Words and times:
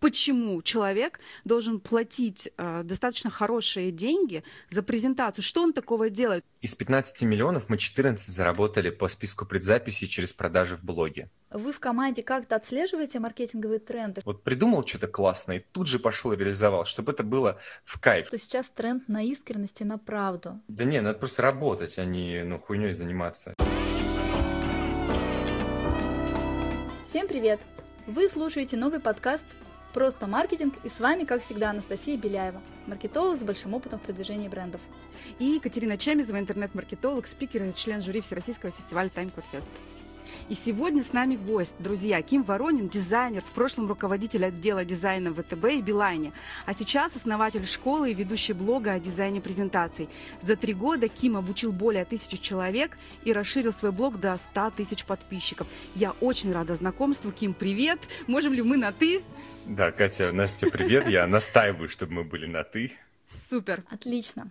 почему 0.00 0.62
человек 0.62 1.20
должен 1.44 1.78
платить 1.78 2.50
э, 2.56 2.82
достаточно 2.82 3.30
хорошие 3.30 3.90
деньги 3.90 4.42
за 4.68 4.82
презентацию? 4.82 5.44
Что 5.44 5.62
он 5.62 5.72
такого 5.72 6.10
делает? 6.10 6.44
Из 6.62 6.74
15 6.74 7.22
миллионов 7.22 7.68
мы 7.68 7.78
14 7.78 8.28
заработали 8.28 8.90
по 8.90 9.08
списку 9.08 9.46
предзаписи 9.46 10.06
через 10.06 10.32
продажи 10.32 10.76
в 10.76 10.84
блоге. 10.84 11.30
Вы 11.50 11.72
в 11.72 11.80
команде 11.80 12.22
как-то 12.22 12.56
отслеживаете 12.56 13.20
маркетинговые 13.20 13.78
тренды? 13.78 14.22
Вот 14.24 14.42
придумал 14.42 14.86
что-то 14.86 15.06
классное 15.06 15.58
и 15.58 15.64
тут 15.72 15.86
же 15.86 15.98
пошел 15.98 16.32
и 16.32 16.36
реализовал, 16.36 16.84
чтобы 16.84 17.12
это 17.12 17.22
было 17.22 17.58
в 17.84 18.00
кайф. 18.00 18.30
То 18.30 18.38
сейчас 18.38 18.70
тренд 18.70 19.08
на 19.08 19.22
искренность 19.22 19.80
и 19.80 19.84
на 19.84 19.98
правду. 19.98 20.60
Да 20.68 20.84
не, 20.84 21.00
надо 21.00 21.18
просто 21.18 21.42
работать, 21.42 21.98
а 21.98 22.04
не 22.04 22.42
ну, 22.44 22.58
хуйней 22.58 22.92
заниматься. 22.92 23.54
Всем 27.06 27.28
привет! 27.28 27.60
Вы 28.06 28.28
слушаете 28.28 28.76
новый 28.76 29.00
подкаст 29.00 29.44
«Просто 29.92 30.26
маркетинг» 30.26 30.74
и 30.84 30.88
с 30.88 31.00
вами, 31.00 31.24
как 31.24 31.42
всегда, 31.42 31.70
Анастасия 31.70 32.16
Беляева, 32.16 32.60
маркетолог 32.86 33.38
с 33.38 33.42
большим 33.42 33.74
опытом 33.74 33.98
в 33.98 34.02
продвижении 34.02 34.48
брендов. 34.48 34.80
И 35.38 35.44
Екатерина 35.44 35.98
Чемизова, 35.98 36.38
интернет-маркетолог, 36.38 37.26
спикер 37.26 37.64
и 37.64 37.74
член 37.74 38.00
жюри 38.00 38.20
Всероссийского 38.20 38.72
фестиваля 38.72 39.08
Code 39.08 39.44
Fest. 39.52 39.70
И 40.50 40.54
сегодня 40.56 41.00
с 41.00 41.12
нами 41.12 41.36
гость, 41.36 41.76
друзья, 41.78 42.20
Ким 42.22 42.42
Воронин, 42.42 42.88
дизайнер, 42.88 43.40
в 43.40 43.52
прошлом 43.52 43.86
руководитель 43.86 44.44
отдела 44.44 44.84
дизайна 44.84 45.30
в 45.30 45.40
ВТБ 45.40 45.64
и 45.66 45.80
Билайне, 45.80 46.32
а 46.66 46.74
сейчас 46.74 47.14
основатель 47.14 47.64
школы 47.64 48.10
и 48.10 48.14
ведущий 48.14 48.52
блога 48.52 48.94
о 48.94 48.98
дизайне 48.98 49.40
презентаций. 49.40 50.08
За 50.42 50.56
три 50.56 50.74
года 50.74 51.06
Ким 51.06 51.36
обучил 51.36 51.70
более 51.70 52.04
тысячи 52.04 52.36
человек 52.36 52.98
и 53.22 53.32
расширил 53.32 53.72
свой 53.72 53.92
блог 53.92 54.18
до 54.18 54.36
100 54.36 54.72
тысяч 54.72 55.04
подписчиков. 55.04 55.68
Я 55.94 56.14
очень 56.20 56.52
рада 56.52 56.74
знакомству. 56.74 57.30
Ким, 57.30 57.54
привет! 57.54 58.00
Можем 58.26 58.52
ли 58.52 58.62
мы 58.62 58.76
на 58.76 58.90
«ты»? 58.90 59.22
Да, 59.66 59.92
Катя, 59.92 60.32
Настя, 60.32 60.68
привет. 60.68 61.08
Я 61.08 61.28
настаиваю, 61.28 61.88
чтобы 61.88 62.14
мы 62.14 62.24
были 62.24 62.46
на 62.46 62.64
«ты». 62.64 62.90
Супер. 63.36 63.84
Отлично. 63.88 64.50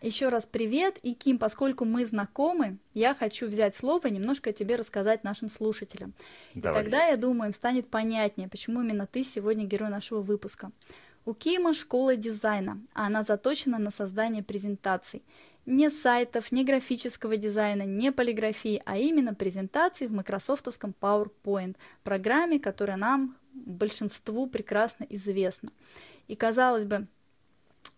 Еще 0.00 0.28
раз 0.28 0.46
привет. 0.46 0.98
И, 1.02 1.14
Ким, 1.14 1.38
поскольку 1.38 1.84
мы 1.84 2.06
знакомы, 2.06 2.78
я 2.94 3.14
хочу 3.14 3.48
взять 3.48 3.74
слово 3.74 4.06
и 4.06 4.12
немножко 4.12 4.52
тебе 4.52 4.76
рассказать 4.76 5.24
нашим 5.24 5.48
слушателям. 5.48 6.14
Давай. 6.54 6.80
И 6.80 6.84
тогда, 6.84 7.06
я 7.06 7.16
думаю, 7.16 7.48
им 7.48 7.54
станет 7.54 7.88
понятнее, 7.88 8.48
почему 8.48 8.82
именно 8.82 9.06
ты 9.06 9.24
сегодня 9.24 9.64
герой 9.64 9.90
нашего 9.90 10.20
выпуска. 10.20 10.70
У 11.24 11.34
Кима 11.34 11.74
школа 11.74 12.16
дизайна, 12.16 12.80
а 12.94 13.06
она 13.06 13.22
заточена 13.22 13.78
на 13.78 13.90
создание 13.90 14.42
презентаций. 14.42 15.22
Не 15.66 15.90
сайтов, 15.90 16.52
не 16.52 16.64
графического 16.64 17.36
дизайна, 17.36 17.82
не 17.82 18.12
полиграфии, 18.12 18.80
а 18.86 18.96
именно 18.96 19.34
презентаций 19.34 20.06
в 20.06 20.12
майкрософтовском 20.12 20.94
PowerPoint, 20.98 21.76
программе, 22.02 22.58
которая 22.58 22.96
нам, 22.96 23.36
большинству, 23.52 24.46
прекрасно 24.46 25.04
известна. 25.10 25.68
И 26.28 26.36
казалось 26.36 26.86
бы, 26.86 27.06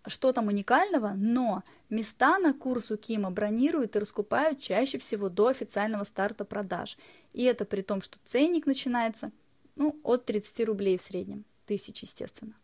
что 0.06 0.32
там 0.32 0.48
уникального, 0.48 1.12
но 1.16 1.62
места 1.88 2.38
на 2.38 2.54
курс 2.54 2.90
у 2.90 2.96
Кима 2.96 3.30
бронируют 3.30 3.96
и 3.96 3.98
раскупают 3.98 4.60
чаще 4.60 4.98
всего 4.98 5.28
до 5.28 5.48
официального 5.48 6.04
старта 6.04 6.44
продаж. 6.44 6.96
И 7.32 7.44
это 7.44 7.64
при 7.64 7.82
том, 7.82 8.00
что 8.00 8.18
ценник 8.22 8.66
начинается 8.66 9.30
ну, 9.76 9.98
от 10.02 10.24
30 10.24 10.66
рублей 10.66 10.96
в 10.96 11.02
среднем, 11.02 11.44
тысяч, 11.66 12.02
естественно. 12.02 12.54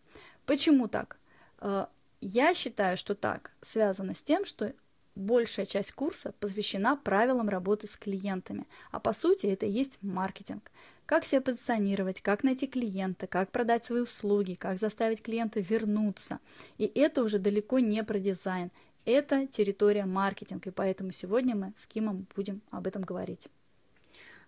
Почему 0.46 0.88
так? 0.88 1.18
Э, 1.60 1.86
я 2.20 2.54
считаю, 2.54 2.96
что 2.96 3.14
так 3.14 3.52
связано 3.60 4.14
с 4.14 4.22
тем, 4.22 4.44
что 4.44 4.72
большая 5.16 5.66
часть 5.66 5.92
курса 5.92 6.32
посвящена 6.38 6.96
правилам 6.96 7.48
работы 7.48 7.88
с 7.88 7.96
клиентами, 7.96 8.66
а 8.92 9.00
по 9.00 9.12
сути 9.12 9.46
это 9.46 9.66
и 9.66 9.70
есть 9.70 9.98
маркетинг. 10.02 10.70
Как 11.06 11.24
себя 11.24 11.40
позиционировать, 11.40 12.20
как 12.20 12.44
найти 12.44 12.66
клиента, 12.66 13.26
как 13.26 13.50
продать 13.50 13.84
свои 13.84 14.02
услуги, 14.02 14.54
как 14.54 14.78
заставить 14.78 15.22
клиента 15.22 15.60
вернуться. 15.60 16.40
И 16.78 16.84
это 16.94 17.22
уже 17.22 17.38
далеко 17.38 17.78
не 17.78 18.02
про 18.04 18.18
дизайн, 18.18 18.70
это 19.04 19.46
территория 19.46 20.04
маркетинга, 20.04 20.70
и 20.70 20.72
поэтому 20.72 21.12
сегодня 21.12 21.54
мы 21.54 21.72
с 21.76 21.86
Кимом 21.86 22.26
будем 22.34 22.60
об 22.70 22.86
этом 22.86 23.02
говорить. 23.02 23.48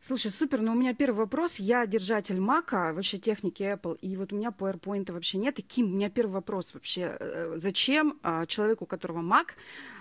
Слушай, 0.00 0.30
супер, 0.30 0.60
но 0.60 0.72
у 0.72 0.74
меня 0.74 0.94
первый 0.94 1.18
вопрос. 1.18 1.58
Я 1.58 1.86
держатель 1.86 2.40
Мака, 2.40 2.92
вообще 2.94 3.18
техники 3.18 3.62
Apple, 3.62 3.98
и 4.00 4.16
вот 4.16 4.32
у 4.32 4.36
меня 4.36 4.50
PowerPoint 4.56 5.10
вообще 5.12 5.38
нет. 5.38 5.58
И 5.58 5.62
Ким, 5.62 5.86
у 5.86 5.96
меня 5.96 6.08
первый 6.08 6.32
вопрос 6.32 6.72
вообще. 6.72 7.16
Э, 7.18 7.54
зачем 7.56 8.18
а, 8.22 8.46
человеку, 8.46 8.84
у 8.84 8.86
которого 8.86 9.20
Mac, 9.20 9.48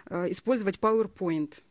э, 0.10 0.30
использовать 0.30 0.78
PowerPoint? 0.78 1.62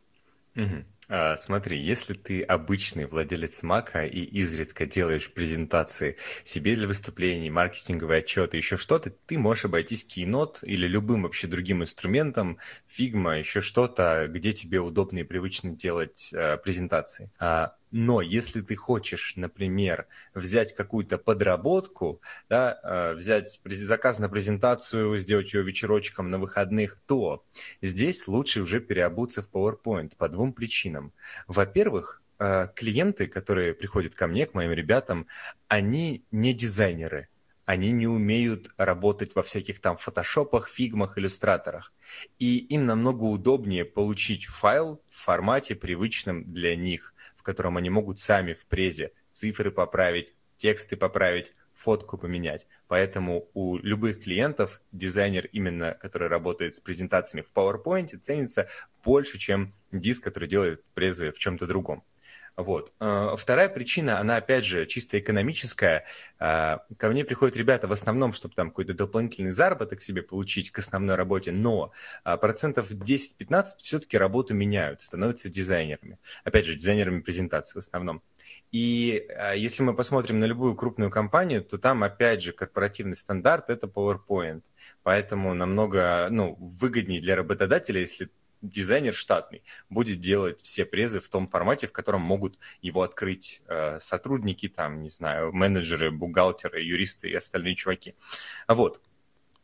Угу. 0.55 0.85
А, 1.09 1.37
смотри, 1.37 1.79
если 1.79 2.13
ты 2.15 2.41
обычный 2.41 3.05
владелец 3.05 3.63
Мака 3.63 4.05
и 4.05 4.19
изредка 4.23 4.85
делаешь 4.85 5.31
презентации 5.31 6.17
себе 6.43 6.75
для 6.75 6.87
выступлений, 6.87 7.49
маркетинговые 7.49 8.19
отчеты, 8.19 8.57
еще 8.57 8.75
что-то, 8.75 9.11
ты 9.11 9.37
можешь 9.37 9.65
обойтись 9.65 10.05
Keynote 10.05 10.57
или 10.63 10.85
любым 10.85 11.23
вообще 11.23 11.47
другим 11.47 11.81
инструментом, 11.81 12.57
Figma, 12.87 13.39
еще 13.39 13.61
что-то, 13.61 14.27
где 14.29 14.51
тебе 14.51 14.81
удобно 14.81 15.19
и 15.19 15.23
привычно 15.23 15.71
делать 15.71 16.33
а, 16.33 16.57
презентации. 16.57 17.31
А, 17.39 17.75
но 17.91 18.21
если 18.21 18.61
ты 18.61 18.75
хочешь, 18.75 19.33
например, 19.35 20.07
взять 20.33 20.75
какую-то 20.75 21.17
подработку, 21.17 22.21
да, 22.49 22.79
э, 22.83 23.13
взять 23.15 23.59
заказ 23.65 24.19
на 24.19 24.29
презентацию, 24.29 25.17
сделать 25.17 25.53
ее 25.53 25.63
вечерочком 25.63 26.29
на 26.29 26.37
выходных, 26.37 26.99
то 27.05 27.45
здесь 27.81 28.27
лучше 28.27 28.61
уже 28.61 28.79
переобуться 28.79 29.41
в 29.41 29.49
PowerPoint 29.51 30.17
по 30.17 30.27
двум 30.27 30.53
причинам. 30.53 31.13
Во-первых, 31.47 32.21
э, 32.39 32.67
клиенты, 32.75 33.27
которые 33.27 33.73
приходят 33.73 34.15
ко 34.15 34.27
мне, 34.27 34.45
к 34.45 34.53
моим 34.53 34.71
ребятам, 34.71 35.27
они 35.67 36.25
не 36.31 36.53
дизайнеры, 36.53 37.29
они 37.67 37.91
не 37.91 38.07
умеют 38.07 38.71
работать 38.77 39.35
во 39.35 39.43
всяких 39.43 39.81
там 39.81 39.97
фотошопах, 39.97 40.69
фигмах, 40.69 41.17
иллюстраторах. 41.17 41.93
И 42.39 42.57
им 42.59 42.85
намного 42.85 43.23
удобнее 43.23 43.83
получить 43.83 44.45
файл 44.45 45.01
в 45.09 45.23
формате, 45.23 45.75
привычном 45.75 46.45
для 46.53 46.77
них 46.77 47.13
котором 47.47 47.77
они 47.77 47.89
могут 47.89 48.19
сами 48.19 48.51
в 48.51 48.65
презе 48.65 49.13
цифры 49.31 49.71
поправить, 49.71 50.35
тексты 50.57 50.97
поправить, 50.97 51.53
фотку 51.73 52.17
поменять. 52.17 52.67
Поэтому 52.89 53.49
у 53.53 53.77
любых 53.77 54.23
клиентов 54.23 54.81
дизайнер, 54.91 55.45
именно 55.53 55.93
который 55.93 56.27
работает 56.27 56.75
с 56.75 56.81
презентациями 56.81 57.45
в 57.45 57.53
PowerPoint, 57.53 58.19
ценится 58.19 58.67
больше, 59.01 59.37
чем 59.37 59.73
диск, 59.93 60.25
который 60.25 60.49
делает 60.49 60.83
презы 60.93 61.31
в 61.31 61.39
чем-то 61.39 61.67
другом. 61.67 62.03
Вот. 62.57 62.91
Э, 62.99 63.35
вторая 63.37 63.69
причина, 63.69 64.19
она 64.19 64.37
опять 64.37 64.65
же 64.65 64.87
чисто 64.87 65.19
экономическая. 65.19 66.05
Э, 66.39 66.79
ко 66.97 67.09
мне 67.09 67.23
приходят 67.23 67.55
ребята 67.55 67.87
в 67.87 67.91
основном, 67.91 68.33
чтобы 68.33 68.55
там 68.55 68.69
какой-то 68.71 68.95
дополнительный 68.95 69.51
заработок 69.51 70.01
себе 70.01 70.23
получить 70.23 70.71
к 70.71 70.79
основной 70.79 71.15
работе, 71.15 71.51
но 71.51 71.91
э, 72.25 72.35
процентов 72.37 72.89
10-15 72.89 73.65
все-таки 73.77 74.17
работу 74.17 74.55
меняют, 74.55 75.01
становятся 75.01 75.49
дизайнерами. 75.49 76.17
Опять 76.43 76.65
же, 76.65 76.73
дизайнерами 76.73 77.21
презентации 77.21 77.75
в 77.75 77.77
основном. 77.77 78.23
И 78.71 79.27
если 79.55 79.83
мы 79.83 79.93
посмотрим 79.93 80.39
на 80.39 80.45
любую 80.45 80.75
крупную 80.75 81.11
компанию, 81.11 81.63
то 81.63 81.77
там, 81.77 82.03
опять 82.03 82.41
же, 82.41 82.53
корпоративный 82.53 83.15
стандарт– 83.15 83.65
это 83.69 83.87
PowerPoint. 83.87 84.63
Поэтому 85.03 85.53
намного 85.53 86.27
ну, 86.31 86.55
выгоднее 86.59 87.21
для 87.21 87.35
работодателя, 87.35 88.01
если 88.01 88.29
дизайнер 88.61 89.13
штатный 89.13 89.63
будет 89.89 90.19
делать 90.19 90.61
все 90.61 90.85
презы 90.85 91.19
в 91.19 91.29
том 91.29 91.47
формате, 91.47 91.87
в 91.87 91.91
котором 91.91 92.21
могут 92.21 92.57
его 92.81 93.01
открыть 93.01 93.61
э, 93.67 93.99
сотрудники, 93.99 94.67
там, 94.67 95.01
не 95.01 95.09
знаю, 95.09 95.53
менеджеры, 95.53 96.11
бухгалтеры, 96.11 96.81
юристы 96.81 97.29
и 97.29 97.33
остальные 97.33 97.75
чуваки. 97.75 98.15
Вот. 98.67 99.01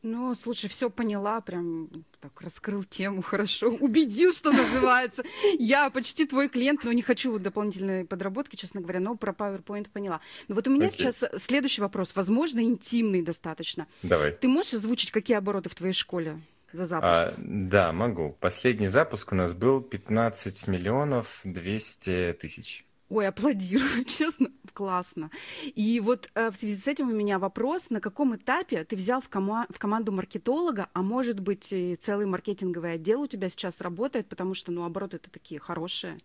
Ну, 0.04 0.36
слушай, 0.36 0.70
все 0.70 0.90
поняла, 0.90 1.40
прям 1.40 1.90
так 2.20 2.42
раскрыл 2.42 2.84
тему 2.84 3.22
хорошо, 3.24 3.70
убедил, 3.70 4.34
что 4.34 4.52
называется. 4.52 5.24
Я 5.58 5.90
почти 5.90 6.26
твой 6.26 6.50
клиент, 6.50 6.84
но 6.84 6.92
не 6.92 7.02
хочу 7.02 7.40
дополнительной 7.40 8.06
подработки, 8.06 8.58
честно 8.58 8.82
говоря, 8.82 9.00
но 9.00 9.16
про 9.16 9.32
PowerPoint 9.32 9.90
поняла. 9.90 10.20
Но 10.50 10.56
вот 10.56 10.68
у 10.68 10.72
меня 10.72 10.88
okay. 10.88 10.92
сейчас 10.92 11.24
следующий 11.38 11.82
вопрос, 11.82 12.14
возможно, 12.16 12.60
интимный 12.60 13.22
достаточно. 13.22 13.88
Давай. 14.04 14.34
Ты 14.34 14.50
можешь 14.50 14.74
озвучить, 14.74 15.12
какие 15.12 15.38
обороты 15.38 15.70
в 15.70 15.76
твоей 15.76 15.94
школе? 15.94 16.38
За 16.74 16.86
запуск? 16.86 17.12
А, 17.12 17.34
да, 17.38 17.92
могу. 17.92 18.36
Последний 18.40 18.88
запуск 18.88 19.32
у 19.32 19.36
нас 19.36 19.54
был 19.54 19.82
15 19.82 20.68
миллионов 20.68 21.40
200 21.44 22.38
тысяч. 22.42 22.86
Ой, 23.10 23.28
аплодирую, 23.28 24.04
честно, 24.08 24.48
классно. 24.74 25.30
И 25.76 26.00
вот 26.00 26.30
э, 26.34 26.50
в 26.50 26.56
связи 26.56 26.76
с 26.76 26.88
этим 26.88 27.10
у 27.10 27.14
меня 27.14 27.38
вопрос, 27.38 27.92
на 27.92 28.02
каком 28.02 28.36
этапе 28.36 28.84
ты 28.86 28.96
взял 28.96 29.22
в, 29.22 29.30
кома- 29.30 29.68
в 29.70 29.78
команду 29.78 30.12
маркетолога, 30.12 30.90
а 30.94 31.04
может 31.04 31.40
быть 31.40 31.72
и 31.72 31.96
целый 31.96 32.26
маркетинговый 32.26 32.94
отдел 32.94 33.22
у 33.22 33.28
тебя 33.28 33.50
сейчас 33.50 33.82
работает, 33.82 34.28
потому 34.28 34.56
что, 34.56 34.72
ну, 34.72 34.84
обороты-то 34.84 35.30
такие 35.30 35.60
хорошие. 35.60 36.18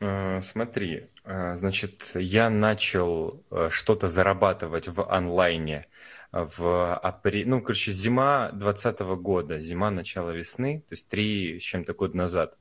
Э, 0.00 0.40
смотри, 0.42 1.08
э, 1.24 1.56
значит, 1.56 2.12
я 2.14 2.50
начал 2.50 3.42
э, 3.50 3.68
что-то 3.70 4.06
зарабатывать 4.06 4.88
в 4.88 5.10
онлайне 5.10 5.86
в 6.30 6.94
апреле, 6.96 7.46
ну, 7.46 7.62
короче, 7.62 7.90
зима 7.90 8.50
2020 8.52 9.00
года, 9.20 9.58
зима 9.58 9.90
начала 9.90 10.30
весны, 10.30 10.84
то 10.86 10.92
есть 10.92 11.08
три 11.08 11.58
с 11.58 11.62
чем-то 11.62 11.94
год 11.94 12.14
назад. 12.14 12.58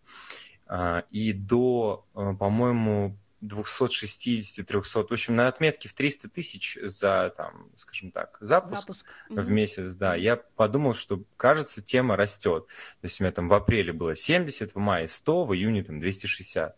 И 1.10 1.34
до, 1.34 2.06
по-моему, 2.14 3.18
260-300, 3.44 5.08
в 5.08 5.12
общем, 5.12 5.36
на 5.36 5.50
отметке 5.50 5.90
в 5.90 5.94
300 5.94 6.30
тысяч 6.30 6.78
за, 6.82 7.34
там, 7.36 7.70
скажем 7.76 8.12
так, 8.12 8.38
запуск, 8.40 8.82
запуск. 8.82 9.06
в 9.30 9.50
месяц, 9.50 9.94
да, 9.96 10.16
я 10.16 10.38
подумал, 10.38 10.94
что, 10.94 11.24
кажется, 11.36 11.82
тема 11.82 12.16
растет. 12.16 12.68
То 12.68 13.06
есть 13.06 13.20
у 13.20 13.24
меня 13.24 13.34
там 13.34 13.50
в 13.50 13.54
апреле 13.54 13.92
было 13.92 14.16
70, 14.16 14.76
в 14.76 14.78
мае 14.78 15.08
100, 15.08 15.46
в 15.46 15.54
июне 15.54 15.84
там 15.84 16.00
260. 16.00 16.78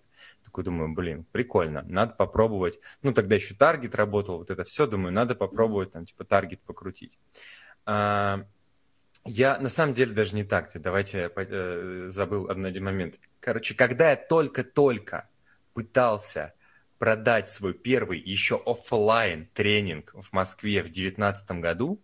Такой 0.49 0.63
думаю, 0.63 0.91
блин, 0.95 1.27
прикольно, 1.31 1.83
надо 1.83 2.13
попробовать. 2.15 2.79
Ну, 3.03 3.13
тогда 3.13 3.35
еще 3.35 3.53
таргет 3.53 3.93
работал, 3.93 4.39
вот 4.39 4.49
это 4.49 4.63
все, 4.63 4.87
думаю, 4.87 5.13
надо 5.13 5.35
попробовать 5.35 5.91
там, 5.91 6.07
типа, 6.07 6.23
таргет 6.23 6.59
покрутить. 6.61 7.19
А, 7.85 8.47
я 9.25 9.59
на 9.59 9.69
самом 9.69 9.93
деле 9.93 10.15
даже 10.15 10.35
не 10.35 10.43
так. 10.43 10.71
Давайте 10.73 11.19
я 11.19 11.31
э, 11.35 12.07
забыл 12.09 12.49
один 12.49 12.83
момент. 12.83 13.19
Короче, 13.39 13.75
когда 13.75 14.09
я 14.09 14.15
только-только 14.15 15.29
пытался 15.75 16.55
продать 16.97 17.47
свой 17.47 17.75
первый 17.75 18.19
еще 18.19 18.59
офлайн 18.65 19.49
тренинг 19.53 20.15
в 20.15 20.33
Москве 20.33 20.81
в 20.81 20.85
2019 20.85 21.51
году, 21.59 22.01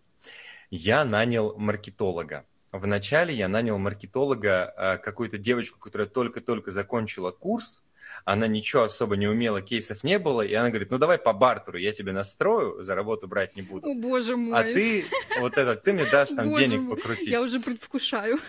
я 0.70 1.04
нанял 1.04 1.58
маркетолога. 1.58 2.46
Вначале 2.70 3.34
я 3.34 3.48
нанял 3.48 3.78
маркетолога, 3.78 4.72
э, 4.76 4.98
какую-то 4.98 5.38
девочку, 5.38 5.80
которая 5.80 6.06
только-только 6.06 6.70
закончила 6.70 7.30
курс, 7.30 7.85
она 8.24 8.46
ничего 8.46 8.82
особо 8.82 9.16
не 9.16 9.26
умела, 9.26 9.62
кейсов 9.62 10.04
не 10.04 10.18
было, 10.18 10.42
и 10.42 10.54
она 10.54 10.68
говорит, 10.70 10.90
ну 10.90 10.98
давай 10.98 11.18
по 11.18 11.32
бартеру, 11.32 11.78
я 11.78 11.92
тебе 11.92 12.12
настрою, 12.12 12.82
за 12.82 12.94
работу 12.94 13.28
брать 13.28 13.56
не 13.56 13.62
буду. 13.62 13.88
О, 13.88 13.94
боже 13.94 14.34
а 14.34 14.36
мой. 14.36 14.58
А 14.58 14.62
ты, 14.62 15.04
вот 15.40 15.56
это, 15.56 15.76
ты 15.76 15.92
мне 15.92 16.04
дашь 16.10 16.30
там 16.30 16.48
боже 16.48 16.66
денег 16.66 16.80
мой. 16.80 16.96
покрутить. 16.96 17.28
Я 17.28 17.42
уже 17.42 17.60
предвкушаю. 17.60 18.38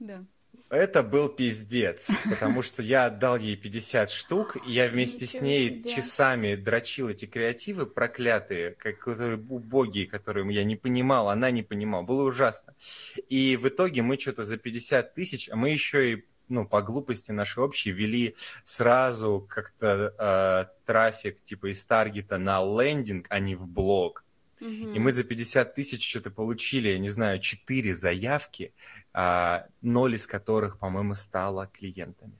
Да. 0.00 0.24
Это 0.70 1.04
был 1.04 1.28
пиздец, 1.28 2.10
потому 2.28 2.62
что 2.62 2.82
я 2.82 3.06
отдал 3.06 3.36
ей 3.36 3.54
50 3.54 4.10
штук, 4.10 4.56
и 4.66 4.72
я 4.72 4.88
вместе 4.88 5.24
Ничего 5.24 5.38
с 5.38 5.40
ней 5.40 5.68
себе. 5.68 5.90
часами 5.90 6.54
дрочил 6.56 7.08
эти 7.08 7.26
креативы 7.26 7.86
проклятые, 7.86 8.72
которые 8.72 9.38
убогие, 9.38 10.06
которые 10.06 10.52
я 10.52 10.64
не 10.64 10.74
понимал, 10.74 11.28
она 11.28 11.52
не 11.52 11.62
понимала. 11.62 12.02
Было 12.02 12.24
ужасно. 12.24 12.74
И 13.28 13.56
в 13.56 13.68
итоге 13.68 14.02
мы 14.02 14.18
что-то 14.18 14.42
за 14.42 14.56
50 14.56 15.14
тысяч, 15.14 15.48
а 15.48 15.54
мы 15.54 15.70
еще 15.70 16.12
и 16.12 16.24
ну, 16.48 16.66
по 16.66 16.82
глупости 16.82 17.32
нашей 17.32 17.62
общей 17.62 17.90
вели 17.90 18.36
сразу 18.62 19.46
как-то 19.48 20.14
э, 20.18 20.84
трафик 20.84 21.42
типа 21.44 21.70
из 21.70 21.84
таргета 21.84 22.38
на 22.38 22.60
лендинг, 22.60 23.26
а 23.30 23.38
не 23.38 23.54
в 23.54 23.68
блог. 23.68 24.24
И 24.94 24.98
мы 24.98 25.12
за 25.12 25.24
50 25.24 25.74
тысяч 25.74 26.08
что-то 26.08 26.30
получили, 26.30 26.88
я 26.88 26.98
не 26.98 27.10
знаю, 27.10 27.38
4 27.38 27.92
заявки, 27.92 28.72
а, 29.12 29.66
0 29.82 30.14
из 30.14 30.26
которых, 30.26 30.78
по-моему, 30.78 31.14
стало 31.14 31.66
клиентами. 31.66 32.38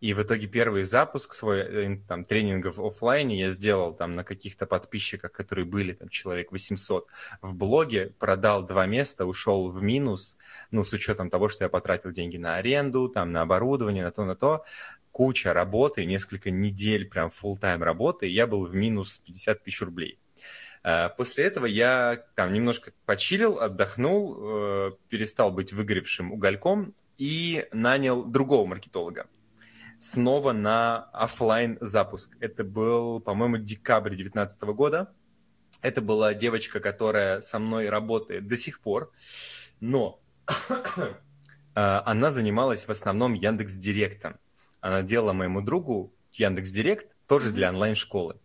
И 0.00 0.14
в 0.14 0.22
итоге 0.22 0.46
первый 0.46 0.82
запуск 0.82 1.32
свой 1.32 1.60
э, 1.60 1.98
там, 2.08 2.24
тренингов 2.24 2.78
офлайне 2.78 3.38
я 3.38 3.48
сделал 3.50 3.92
там 3.92 4.12
на 4.12 4.24
каких-то 4.24 4.66
подписчиках, 4.66 5.32
которые 5.32 5.64
были 5.64 5.92
там 5.92 6.08
человек 6.08 6.52
800 6.52 7.08
в 7.42 7.54
блоге, 7.54 8.14
продал 8.18 8.64
два 8.66 8.86
места, 8.86 9.26
ушел 9.26 9.68
в 9.68 9.82
минус, 9.82 10.38
ну, 10.70 10.84
с 10.84 10.92
учетом 10.92 11.30
того, 11.30 11.48
что 11.48 11.64
я 11.64 11.68
потратил 11.68 12.10
деньги 12.10 12.36
на 12.36 12.56
аренду, 12.56 13.08
там, 13.08 13.32
на 13.32 13.42
оборудование, 13.42 14.04
на 14.04 14.12
то, 14.12 14.24
на 14.24 14.34
то, 14.34 14.64
куча 15.12 15.52
работы, 15.52 16.04
несколько 16.04 16.50
недель 16.50 17.08
прям 17.08 17.28
full 17.28 17.58
тайм 17.58 17.82
работы, 17.82 18.26
я 18.28 18.46
был 18.46 18.66
в 18.66 18.74
минус 18.74 19.18
50 19.18 19.62
тысяч 19.62 19.82
рублей. 19.82 20.18
Э, 20.84 21.08
после 21.10 21.44
этого 21.44 21.66
я 21.66 22.24
там 22.34 22.52
немножко 22.52 22.92
почилил, 23.04 23.58
отдохнул, 23.58 24.36
э, 24.38 24.90
перестал 25.08 25.50
быть 25.50 25.72
выгоревшим 25.72 26.32
угольком, 26.32 26.94
и 27.18 27.66
нанял 27.72 28.24
другого 28.24 28.66
маркетолога 28.66 29.26
снова 29.98 30.52
на 30.52 31.04
офлайн 31.12 31.76
запуск. 31.80 32.36
Это 32.40 32.64
был, 32.64 33.20
по-моему, 33.20 33.58
декабрь 33.58 34.10
2019 34.10 34.62
года. 34.74 35.12
Это 35.82 36.00
была 36.00 36.34
девочка, 36.34 36.80
которая 36.80 37.40
со 37.40 37.58
мной 37.58 37.88
работает 37.88 38.46
до 38.46 38.56
сих 38.56 38.80
пор, 38.80 39.12
но 39.80 40.20
а, 41.74 42.02
она 42.06 42.30
занималась 42.30 42.86
в 42.86 42.90
основном 42.90 43.34
Яндекс 43.34 43.74
Директом. 43.74 44.38
Она 44.80 45.02
делала 45.02 45.32
моему 45.32 45.60
другу 45.60 46.12
Яндекс 46.32 46.70
Директ 46.70 47.14
тоже 47.26 47.50
для 47.50 47.68
онлайн-школы. 47.68 48.36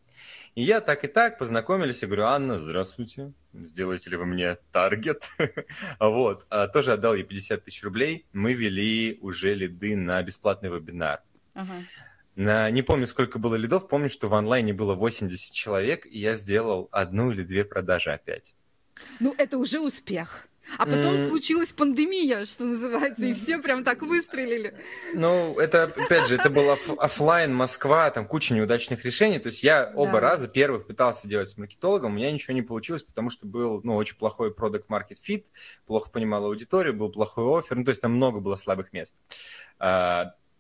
И 0.56 0.62
я 0.62 0.82
так 0.82 1.04
и 1.04 1.08
так 1.08 1.40
познакомились, 1.40 2.02
я 2.02 2.08
говорю, 2.08 2.26
Анна, 2.26 2.60
здравствуйте, 2.60 3.34
сделаете 3.54 4.10
ли 4.10 4.18
вы 4.18 4.26
мне 4.26 4.58
таргет? 4.72 5.30
вот, 6.00 6.46
а 6.50 6.68
тоже 6.68 6.94
отдал 6.94 7.16
ей 7.16 7.24
50 7.24 7.64
тысяч 7.64 7.84
рублей, 7.84 8.26
мы 8.34 8.54
вели 8.54 9.18
уже 9.22 9.54
лиды 9.54 9.96
на 9.96 10.22
бесплатный 10.24 10.70
вебинар. 10.70 11.22
Ага. 11.54 11.84
На, 12.36 12.70
не 12.72 12.82
помню, 12.82 13.06
сколько 13.06 13.38
было 13.38 13.56
лидов, 13.56 13.88
помню, 13.88 14.10
что 14.10 14.28
в 14.28 14.34
онлайне 14.34 14.74
было 14.74 14.96
80 14.96 15.54
человек, 15.54 16.06
и 16.06 16.18
я 16.18 16.34
сделал 16.34 16.90
одну 16.92 17.32
или 17.32 17.44
две 17.44 17.64
продажи 17.64 18.12
опять. 18.12 18.56
Ну, 19.20 19.36
это 19.38 19.58
уже 19.58 19.80
успех. 19.80 20.48
А 20.78 20.86
потом 20.86 21.16
mm. 21.16 21.30
случилась 21.30 21.70
пандемия, 21.70 22.46
что 22.46 22.64
называется, 22.64 23.26
и 23.26 23.34
все 23.34 23.60
прям 23.60 23.84
так 23.84 24.02
выстрелили. 24.02 24.76
Ну, 25.14 25.60
это, 25.60 25.84
опять 25.84 26.28
же, 26.28 26.36
это 26.36 26.50
был 26.50 26.70
офлайн 26.98 27.54
Москва, 27.54 28.10
там 28.12 28.26
куча 28.26 28.54
неудачных 28.54 29.04
решений. 29.06 29.40
То 29.40 29.48
есть 29.48 29.64
я 29.64 29.92
оба 29.96 30.14
да. 30.14 30.20
раза 30.20 30.48
первых 30.48 30.88
пытался 30.88 31.28
делать 31.28 31.50
с 31.50 31.58
маркетологом, 31.58 32.14
у 32.14 32.16
меня 32.16 32.32
ничего 32.32 32.54
не 32.54 32.62
получилось, 32.62 33.04
потому 33.04 33.30
что 33.30 33.46
был, 33.46 33.82
ну, 33.84 33.96
очень 33.96 34.16
плохой 34.16 34.54
продукт 34.54 34.90
market 34.90 35.18
fit, 35.28 35.46
плохо 35.86 36.10
понимал 36.10 36.46
аудиторию, 36.46 36.94
был 36.94 37.12
плохой 37.12 37.60
офер, 37.60 37.78
ну, 37.78 37.84
то 37.84 37.90
есть 37.90 38.02
там 38.02 38.14
много 38.14 38.40
было 38.40 38.56
слабых 38.56 38.94
мест. 38.94 39.16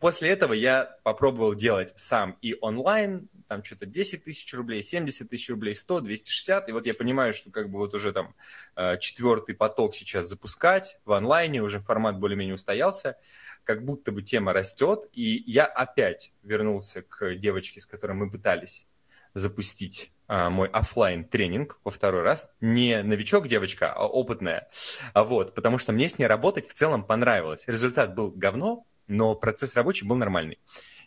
После 0.03 0.31
этого 0.31 0.51
я 0.51 0.97
попробовал 1.03 1.55
делать 1.55 1.93
сам 1.95 2.37
и 2.41 2.57
онлайн, 2.59 3.29
там 3.47 3.63
что-то 3.63 3.85
10 3.85 4.25
тысяч 4.25 4.53
рублей, 4.53 4.83
70 4.83 5.29
тысяч 5.29 5.49
рублей, 5.49 5.73
100, 5.73 6.01
260. 6.01 6.67
И 6.67 6.71
вот 6.73 6.85
я 6.85 6.93
понимаю, 6.93 7.33
что 7.33 7.51
как 7.51 7.69
бы 7.69 7.77
вот 7.77 7.93
уже 7.93 8.11
там 8.11 8.35
э, 8.75 8.97
четвертый 8.97 9.55
поток 9.55 9.95
сейчас 9.95 10.27
запускать 10.27 10.99
в 11.05 11.13
онлайне, 11.13 11.63
уже 11.63 11.79
формат 11.79 12.19
более-менее 12.19 12.55
устоялся, 12.55 13.17
как 13.63 13.85
будто 13.85 14.11
бы 14.11 14.23
тема 14.23 14.51
растет. 14.51 15.07
И 15.13 15.41
я 15.49 15.63
опять 15.63 16.33
вернулся 16.43 17.03
к 17.03 17.35
девочке, 17.35 17.79
с 17.79 17.85
которой 17.85 18.11
мы 18.11 18.29
пытались 18.29 18.89
запустить 19.33 20.11
а, 20.27 20.49
мой 20.49 20.67
офлайн 20.67 21.23
тренинг 21.23 21.79
во 21.85 21.91
второй 21.91 22.23
раз. 22.23 22.51
Не 22.59 23.03
новичок 23.03 23.47
девочка, 23.47 23.93
а 23.93 24.05
опытная. 24.05 24.69
А 25.13 25.23
вот, 25.23 25.55
потому 25.55 25.77
что 25.77 25.93
мне 25.93 26.09
с 26.09 26.19
ней 26.19 26.25
работать 26.25 26.67
в 26.67 26.73
целом 26.73 27.05
понравилось. 27.05 27.63
Результат 27.67 28.15
был 28.15 28.31
говно, 28.31 28.85
но 29.07 29.35
процесс 29.35 29.75
рабочий 29.75 30.05
был 30.05 30.15
нормальный. 30.15 30.59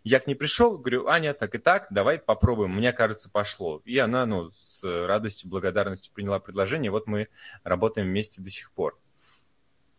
Я 0.05 0.21
к 0.21 0.29
ней 0.29 0.35
пришел, 0.35 0.79
говорю, 0.79 1.09
Аня, 1.09 1.35
так 1.35 1.55
и 1.57 1.59
так, 1.59 1.89
давай 1.91 2.19
попробуем, 2.19 2.77
мне 2.77 2.93
кажется, 2.93 3.29
пошло. 3.29 3.83
И 3.85 3.99
она, 3.99 4.25
ну, 4.25 4.53
с 4.53 4.85
радостью, 4.85 5.51
благодарностью 5.51 6.13
приняла 6.13 6.39
предложение, 6.39 6.93
вот 6.93 7.09
мы 7.09 7.29
работаем 7.65 8.07
вместе 8.07 8.41
до 8.41 8.49
сих 8.49 8.71
пор. 8.71 8.97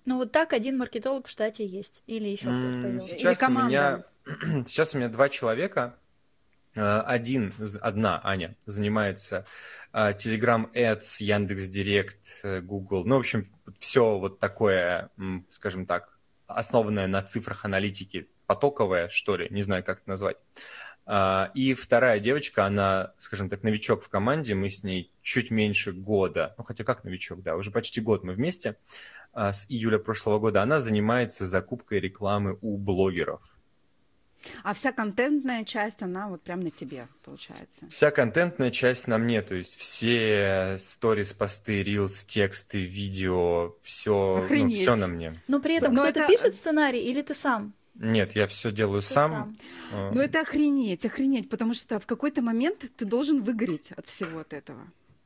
Ну, 0.06 0.16
вот 0.16 0.32
так 0.32 0.54
один 0.54 0.78
маркетолог 0.78 1.28
в 1.28 1.30
штате 1.30 1.66
есть, 1.66 2.04
или 2.08 2.30
еще 2.30 2.46
кто-то 2.46 2.80
появился. 2.82 3.14
Сейчас 3.16 3.42
у 3.42 3.52
меня, 3.52 4.06
сейчас 4.66 4.96
у 4.96 4.98
меня 4.98 5.10
два 5.10 5.28
человека, 5.28 5.98
э, 6.74 6.82
один, 6.82 7.54
одна 7.82 8.22
Аня 8.24 8.56
занимается 8.66 9.46
э, 9.92 10.14
Telegram 10.14 10.72
Ads, 10.72 11.18
Яндекс 11.20 11.66
Директ, 11.66 12.40
э, 12.44 12.62
Google. 12.62 13.04
Ну, 13.04 13.18
в 13.18 13.20
общем, 13.20 13.46
все 13.78 14.18
вот 14.18 14.40
такое, 14.40 15.10
скажем 15.50 15.86
так, 15.86 16.17
основанная 16.48 17.08
на 17.08 17.22
цифрах 17.22 17.66
аналитики, 17.66 18.30
потоковая, 18.46 19.10
что 19.10 19.36
ли, 19.36 19.48
не 19.52 19.62
знаю, 19.62 19.84
как 19.84 20.00
это 20.00 20.10
назвать. 20.10 20.38
А, 21.06 21.52
и 21.54 21.74
вторая 21.74 22.20
девочка, 22.20 22.66
она, 22.66 23.14
скажем 23.18 23.50
так, 23.50 23.64
новичок 23.64 24.04
в 24.04 24.10
команде, 24.10 24.56
мы 24.56 24.70
с 24.70 24.84
ней 24.84 25.12
чуть 25.22 25.52
меньше 25.52 25.94
года, 25.94 26.54
ну 26.58 26.64
хотя 26.64 26.84
как 26.84 27.04
новичок, 27.04 27.42
да, 27.42 27.56
уже 27.56 27.72
почти 27.72 28.02
год 28.02 28.24
мы 28.24 28.34
вместе, 28.34 28.78
а, 29.32 29.54
с 29.54 29.66
июля 29.70 30.00
прошлого 30.00 30.40
года, 30.40 30.62
она 30.62 30.80
занимается 30.80 31.46
закупкой 31.46 32.00
рекламы 32.00 32.58
у 32.62 32.78
блогеров. 32.78 33.57
А 34.64 34.74
вся 34.74 34.92
контентная 34.92 35.64
часть, 35.66 36.04
она 36.04 36.28
вот 36.28 36.42
прям 36.42 36.62
на 36.62 36.70
тебе, 36.70 37.08
получается. 37.24 37.88
Вся 37.90 38.12
контентная 38.12 38.72
часть 38.72 39.08
на 39.08 39.18
мне, 39.18 39.42
то 39.42 39.56
есть 39.56 39.76
все 39.76 40.78
сторис, 40.80 41.34
посты, 41.34 41.84
рилс, 41.84 42.26
тексты, 42.26 42.86
видео, 42.86 43.76
все, 43.82 44.46
ну, 44.50 44.70
все 44.70 44.96
на 44.96 45.08
мне. 45.08 45.34
Но 45.48 45.60
при 45.60 45.76
этом 45.76 45.94
кто-то 45.94 46.22
это... 46.22 46.28
пишет 46.28 46.56
сценарий 46.56 47.02
или 47.02 47.22
ты 47.22 47.34
сам? 47.34 47.74
Нет, 47.96 48.36
я 48.36 48.46
все 48.48 48.72
делаю 48.72 49.02
все 49.02 49.14
сам. 49.14 49.32
сам. 49.32 49.58
А. 49.92 50.12
Ну 50.14 50.22
это 50.22 50.42
охренеть, 50.42 51.06
охренеть, 51.06 51.50
потому 51.50 51.74
что 51.74 52.00
в 52.00 52.06
какой-то 52.06 52.42
момент 52.42 52.86
ты 52.96 53.06
должен 53.06 53.42
выгореть 53.42 53.92
от 53.94 54.06
всего 54.06 54.40
от 54.40 54.54
этого. 54.54 54.80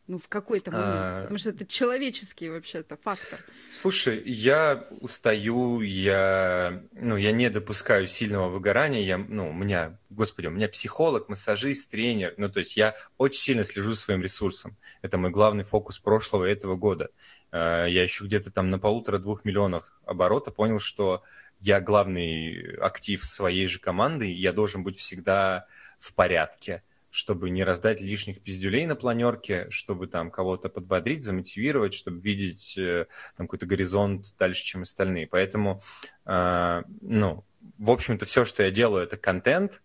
Ну, 0.08 0.17
в 0.17 0.27
какой-то 0.27 0.72
момент. 0.72 0.91
А... 0.93 1.22
Потому 1.22 1.38
что 1.38 1.51
это 1.51 1.65
человеческий 1.65 2.50
вообще-то 2.50 2.98
фактор. 2.98 3.39
Слушай, 3.72 4.22
я 4.25 4.88
устаю, 5.00 5.81
я, 5.81 6.84
ну, 6.91 7.15
я 7.15 7.31
не 7.31 7.50
допускаю 7.50 8.08
сильного 8.08 8.50
выгорания. 8.50 9.01
Я, 9.01 9.17
ну, 9.17 9.50
у 9.50 9.53
меня, 9.53 9.98
господи, 10.10 10.48
у 10.48 10.51
меня 10.51 10.67
психолог, 10.67 11.29
массажист, 11.29 11.89
тренер. 11.91 12.34
Ну, 12.38 12.50
то 12.50 12.60
есть 12.60 12.75
я 12.75 12.96
очень 13.17 13.39
сильно 13.39 13.63
слежу 13.63 13.91
за 13.91 14.00
своим 14.00 14.22
ресурсом. 14.22 14.75
Это 15.01 15.17
мой 15.17 15.29
главный 15.29 15.63
фокус 15.63 16.00
прошлого 16.00 16.46
и 16.46 16.51
этого 16.51 16.75
года. 16.75 17.10
А, 17.51 17.86
я 17.86 18.03
еще 18.03 18.25
где-то 18.25 18.51
там 18.51 18.70
на 18.70 18.79
полутора-двух 18.79 19.46
миллионах 19.46 20.00
оборота 20.05 20.51
понял, 20.51 20.79
что 20.79 21.24
я 21.60 21.79
главный 21.79 22.75
актив 22.77 23.24
своей 23.24 23.67
же 23.67 23.79
команды, 23.79 24.34
я 24.34 24.51
должен 24.51 24.84
быть 24.84 24.98
всегда 24.98 25.67
в 26.00 26.13
порядке, 26.13 26.84
чтобы 27.12 27.50
не 27.50 27.63
раздать 27.63 28.01
лишних 28.01 28.41
пиздюлей 28.41 28.86
на 28.86 28.96
планерке, 28.96 29.70
чтобы 29.70 30.08
там 30.08 30.32
кого-то 30.32 30.70
подбодрить, 30.70 31.24
замотивировать, 31.24 31.94
чтобы 31.94 32.20
видеть 32.22 32.77
э, 32.77 33.06
там 33.36 33.48
какой-то 33.48 33.65
горизонт 33.65 34.34
дальше, 34.39 34.63
чем 34.63 34.84
остальные. 34.84 35.27
Поэтому, 35.27 35.82
э, 36.25 36.82
ну, 37.01 37.44
в 37.77 37.91
общем-то, 37.91 38.25
все, 38.25 38.46
что 38.46 38.63
я 38.63 38.72
делаю, 38.72 39.03
это 39.03 39.18
контент, 39.18 39.84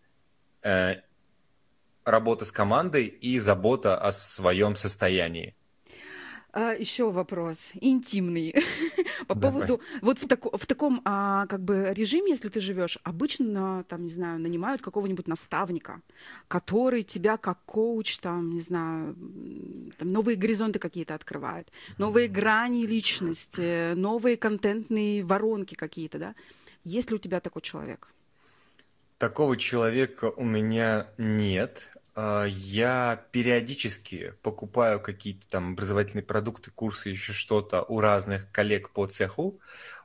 э, 0.63 1.01
работа 2.05 2.45
с 2.45 2.53
командой 2.53 3.07
и 3.07 3.39
забота 3.41 3.99
о 3.99 4.13
своем 4.13 4.77
состоянии. 4.77 5.56
А, 6.59 6.73
еще 6.73 7.11
вопрос 7.11 7.73
интимный 7.83 8.55
по 9.29 9.35
Давай. 9.35 9.67
поводу 9.67 9.83
вот 10.01 10.19
в, 10.19 10.27
тако, 10.27 10.57
в 10.57 10.65
таком 10.65 11.03
а, 11.05 11.47
как 11.49 11.61
бы 11.63 11.93
режиме, 11.95 12.31
если 12.31 12.49
ты 12.49 12.61
живешь, 12.61 12.99
обычно 13.03 13.85
там 13.89 14.05
не 14.05 14.11
знаю 14.11 14.41
нанимают 14.41 14.81
какого-нибудь 14.81 15.29
наставника, 15.29 16.01
который 16.49 17.03
тебя 17.03 17.37
как 17.37 17.59
коуч 17.67 18.21
там 18.21 18.55
не 18.55 18.63
знаю 18.63 19.15
там 19.99 20.11
новые 20.11 20.37
горизонты 20.37 20.79
какие-то 20.79 21.15
открывает, 21.15 21.71
новые 21.99 22.27
грани 22.27 22.87
личности, 22.87 23.93
новые 23.93 24.39
контентные 24.39 25.23
воронки 25.25 25.75
какие-то, 25.75 26.19
да? 26.19 26.35
Есть 26.85 27.11
ли 27.11 27.17
у 27.17 27.19
тебя 27.19 27.41
такой 27.41 27.61
человек? 27.61 28.09
Такого 29.19 29.59
человека 29.59 30.33
у 30.35 30.45
меня 30.45 31.09
нет. 31.19 31.96
А, 32.17 32.45
я 32.47 33.27
периодически 33.31 34.33
покупаю 34.43 35.01
какие-то 35.01 35.47
там 35.49 35.73
образовательные 35.73 36.25
продукты, 36.25 36.71
курсы, 36.71 37.11
еще 37.11 37.35
что-то 37.35 37.83
у 37.83 38.01
разных 38.01 38.51
коллег 38.51 38.91
по 38.91 39.07
цеху, 39.07 39.61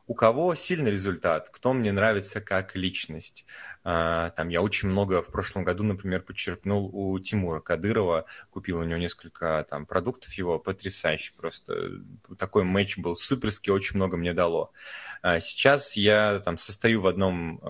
у 0.07 0.13
кого 0.13 0.53
сильный 0.55 0.91
результат, 0.91 1.47
кто 1.49 1.71
мне 1.71 1.93
нравится 1.93 2.41
как 2.41 2.75
личность. 2.75 3.45
А, 3.85 4.31
там 4.31 4.49
я 4.49 4.61
очень 4.61 4.89
много 4.89 5.21
в 5.21 5.27
прошлом 5.27 5.63
году, 5.63 5.85
например, 5.85 6.21
подчеркнул 6.21 6.89
у 6.93 7.17
Тимура 7.19 7.61
Кадырова, 7.61 8.25
купил 8.49 8.79
у 8.79 8.83
него 8.83 8.99
несколько 8.99 9.65
там 9.69 9.85
продуктов 9.85 10.33
его, 10.33 10.59
потрясающе 10.59 11.31
просто. 11.37 12.01
Такой 12.37 12.65
матч 12.65 12.97
был 12.97 13.15
суперский, 13.15 13.71
очень 13.71 13.95
много 13.95 14.17
мне 14.17 14.33
дало. 14.33 14.73
А, 15.21 15.39
сейчас 15.39 15.95
я 15.95 16.41
там 16.43 16.57
состою 16.57 16.99
в 16.99 17.07
одном 17.07 17.61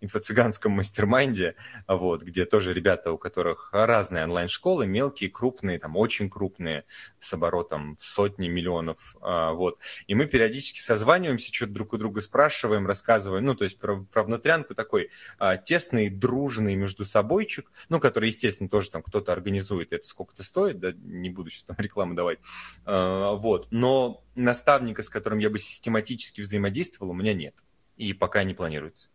инфо-цыганском 0.00 0.72
mastermind 0.72 1.42
е, 1.42 1.56
вот, 1.86 2.22
где 2.22 2.44
тоже 2.44 2.72
ребята, 2.72 3.12
у 3.12 3.18
которых 3.18 3.70
разные 3.72 4.24
онлайн-школы, 4.24 4.86
мелкие, 4.86 5.30
крупные, 5.30 5.78
там 5.78 5.96
очень 5.96 6.30
крупные, 6.30 6.84
с 7.18 7.32
оборотом 7.32 7.94
в 7.94 8.02
сотни 8.02 8.48
миллионов, 8.48 9.16
а, 9.20 9.52
вот. 9.52 9.78
И 10.06 10.14
мы 10.14 10.26
периодически 10.26 10.80
созваниваемся, 10.80 11.52
что-то 11.52 11.72
друг 11.72 11.92
у 11.92 11.98
друга 11.98 12.20
спрашиваем, 12.20 12.86
рассказываем, 12.86 13.44
ну, 13.44 13.54
то 13.54 13.64
есть 13.64 13.78
про, 13.78 14.02
про 14.04 14.22
внутрянку 14.22 14.74
такой 14.74 15.10
а, 15.38 15.56
тесный, 15.56 16.08
дружный 16.08 16.74
между 16.74 17.04
собойчик, 17.04 17.70
ну, 17.88 18.00
который, 18.00 18.28
естественно, 18.28 18.68
тоже 18.68 18.90
там 18.90 19.02
кто-то 19.02 19.32
организует, 19.32 19.92
это 19.92 20.06
сколько-то 20.06 20.42
стоит, 20.42 20.80
да, 20.80 20.92
не 20.92 21.30
буду 21.30 21.50
сейчас 21.50 21.64
там 21.64 21.76
рекламу 21.78 22.14
давать, 22.14 22.38
а, 22.84 23.34
вот. 23.34 23.68
Но 23.70 24.24
наставника, 24.34 25.02
с 25.02 25.10
которым 25.10 25.38
я 25.38 25.50
бы 25.50 25.58
систематически 25.58 26.40
взаимодействовал, 26.40 27.10
у 27.10 27.14
меня 27.14 27.34
нет. 27.34 27.56
И 27.96 28.14
пока 28.14 28.44
не 28.44 28.54
планируется. 28.54 29.10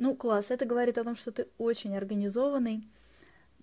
Ну, 0.00 0.14
класс. 0.14 0.50
Это 0.50 0.64
говорит 0.64 0.96
о 0.96 1.04
том, 1.04 1.14
что 1.14 1.30
ты 1.30 1.46
очень 1.58 1.94
организованный 1.94 2.88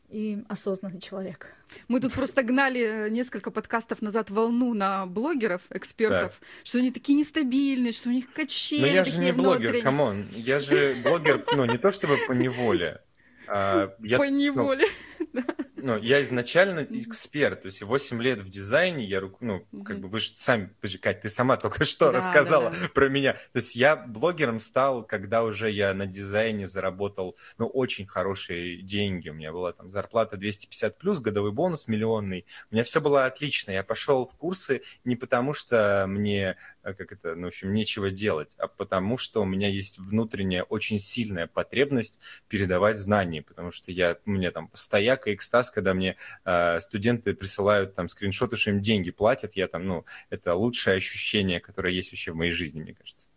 и 0.07 0.43
осознанный 0.47 1.01
человек. 1.01 1.47
Мы 1.87 1.99
тут 1.99 2.13
просто 2.13 2.43
гнали 2.43 2.79
э, 2.79 3.09
несколько 3.09 3.49
подкастов 3.49 4.03
назад 4.03 4.29
волну 4.29 4.75
на 4.75 5.07
блогеров, 5.07 5.63
экспертов, 5.71 6.37
так. 6.39 6.47
что 6.63 6.77
они 6.77 6.91
такие 6.91 7.17
нестабильные, 7.17 7.91
что 7.91 8.09
у 8.09 8.11
них 8.11 8.31
качели. 8.31 8.81
Но 8.81 8.87
я 8.87 9.03
же 9.03 9.19
не 9.19 9.33
блогер, 9.33 9.81
come 9.81 10.08
on. 10.08 10.27
Я 10.31 10.59
же 10.59 10.95
блогер, 11.03 11.43
ну, 11.55 11.65
не 11.65 11.79
то 11.79 11.91
чтобы 11.91 12.17
по 12.27 12.33
неволе. 12.33 13.01
А, 13.47 13.91
я, 13.99 14.17
по 14.17 14.29
неволе. 14.29 14.85
Ну, 15.33 15.43
ну, 15.77 15.97
я 15.97 16.21
изначально 16.23 16.85
эксперт, 16.89 17.61
то 17.61 17.67
есть 17.67 17.81
8 17.81 18.21
лет 18.21 18.39
в 18.39 18.49
дизайне, 18.49 19.05
я, 19.05 19.21
ну, 19.39 19.65
как 19.85 19.99
бы 19.99 20.07
вы 20.07 20.19
же 20.19 20.31
сами, 20.35 20.67
подожди, 20.79 20.97
Кать, 20.97 21.21
ты 21.21 21.29
сама 21.29 21.57
только 21.57 21.85
что 21.85 22.11
да, 22.11 22.17
рассказала 22.17 22.71
да, 22.71 22.77
да. 22.81 22.89
про 22.89 23.09
меня. 23.09 23.33
То 23.33 23.55
есть 23.55 23.75
я 23.75 23.95
блогером 23.95 24.59
стал, 24.59 25.03
когда 25.03 25.43
уже 25.43 25.69
я 25.71 25.93
на 25.93 26.05
дизайне 26.05 26.67
заработал, 26.67 27.37
ну, 27.57 27.67
очень 27.67 28.07
хорошие 28.07 28.81
деньги. 28.81 29.29
У 29.29 29.33
меня 29.33 29.51
была 29.51 29.73
там 29.73 29.91
зарплата 29.91 30.37
250 30.37 30.97
плюс, 30.97 31.19
годовой 31.19 31.51
бонус 31.51 31.87
миллионный. 31.87 32.45
У 32.71 32.75
меня 32.75 32.83
все 32.83 33.01
было 33.01 33.25
отлично. 33.25 33.71
Я 33.71 33.83
пошел 33.83 34.25
в 34.25 34.35
курсы 34.35 34.81
не 35.03 35.15
потому, 35.15 35.53
что 35.53 36.05
мне 36.07 36.57
а 36.87 36.93
как 36.93 37.11
это, 37.11 37.35
ну, 37.35 37.43
в 37.43 37.47
общем, 37.47 37.73
нечего 37.73 38.09
делать, 38.09 38.55
а 38.57 38.67
потому 38.69 39.17
что 39.17 39.41
у 39.41 39.45
меня 39.45 39.67
есть 39.67 39.99
внутренняя 39.99 40.63
очень 40.63 40.99
сильная 40.99 41.45
потребность 41.45 42.21
передавать 42.47 42.97
знания, 42.97 43.41
потому 43.41 43.71
что 43.71 43.91
я, 43.91 44.17
у 44.25 44.31
меня 44.31 44.51
там 44.51 44.71
стояк 44.73 45.27
и 45.27 45.33
экстаз, 45.33 45.66
когда 45.71 45.93
мне 45.93 46.17
э, 46.45 46.79
студенты 46.79 47.33
присылают 47.33 47.95
там 47.95 48.07
скриншоты, 48.07 48.55
что 48.55 48.71
им 48.71 48.81
деньги 48.81 49.11
платят, 49.11 49.55
я 49.55 49.67
там, 49.67 49.85
ну, 49.85 50.05
это 50.29 50.55
лучшее 50.55 50.97
ощущение, 50.97 51.59
которое 51.59 51.93
есть 51.93 52.11
вообще 52.11 52.31
в 52.31 52.35
моей 52.35 52.51
жизни, 52.51 52.81
мне 52.81 52.93
кажется. 52.93 53.29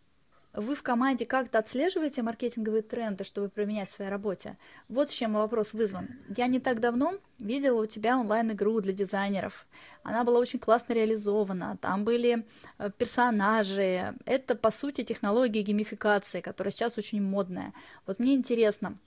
Вы 0.53 0.75
в 0.75 0.83
команде 0.83 1.27
как-то 1.27 1.61
отслеживаете 1.61 2.23
маркетинговые 2.23 2.83
тренды, 2.83 3.23
чтобы 3.23 3.49
применять 3.49 3.89
в 3.89 3.93
своей 3.93 4.11
работе? 4.11 4.57
Вот 4.89 5.09
с 5.09 5.13
чем 5.13 5.35
вопрос 5.35 5.75
вызван. 5.75 6.09
Я 6.37 6.49
не 6.49 6.59
так 6.59 6.81
давно 6.81 7.15
видела 7.39 7.83
у 7.83 7.87
тебя 7.87 8.19
онлайн-игру 8.19 8.81
для 8.81 8.93
дизайнеров. 8.93 9.65
Она 10.03 10.25
была 10.25 10.41
очень 10.41 10.59
классно 10.59 10.93
реализована. 10.95 11.79
Там 11.81 12.05
были 12.05 12.45
э, 12.79 12.91
персонажи. 12.99 14.17
Это, 14.25 14.57
по 14.57 14.73
сути, 14.73 15.05
технология 15.05 15.63
геймификации, 15.63 16.41
которая 16.41 16.73
сейчас 16.73 16.99
очень 16.99 17.23
модная. 17.23 17.73
Вот 18.07 18.19
мне 18.19 18.35
интересно, 18.35 18.99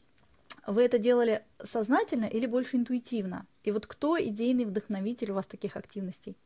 вы 0.68 0.84
это 0.84 0.98
делали 0.98 1.44
сознательно 1.64 2.26
или 2.26 2.46
больше 2.46 2.78
интуитивно? 2.78 3.46
И 3.64 3.72
вот 3.72 3.88
кто 3.88 4.22
идейный 4.22 4.66
вдохновитель 4.66 5.32
у 5.32 5.36
вас 5.36 5.48
таких 5.48 5.76
активностей? 5.78 6.38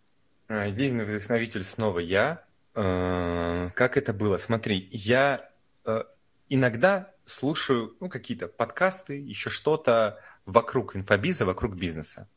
А, 0.48 0.70
идейный 0.70 1.06
вдохновитель 1.06 1.64
снова 1.64 2.00
я, 2.00 2.48
Э, 2.80 3.72
как 3.74 3.98
это 3.98 4.14
было? 4.14 4.38
Смотри, 4.38 4.88
я 4.92 5.50
э, 5.84 6.04
иногда 6.48 7.12
слушаю 7.26 7.98
ну, 8.00 8.08
какие-то 8.08 8.48
подкасты, 8.48 9.18
еще 9.20 9.50
что-то 9.50 10.20
вокруг 10.46 10.96
инфобиза, 10.96 11.48
вокруг 11.48 11.76
бизнеса. 11.76 12.30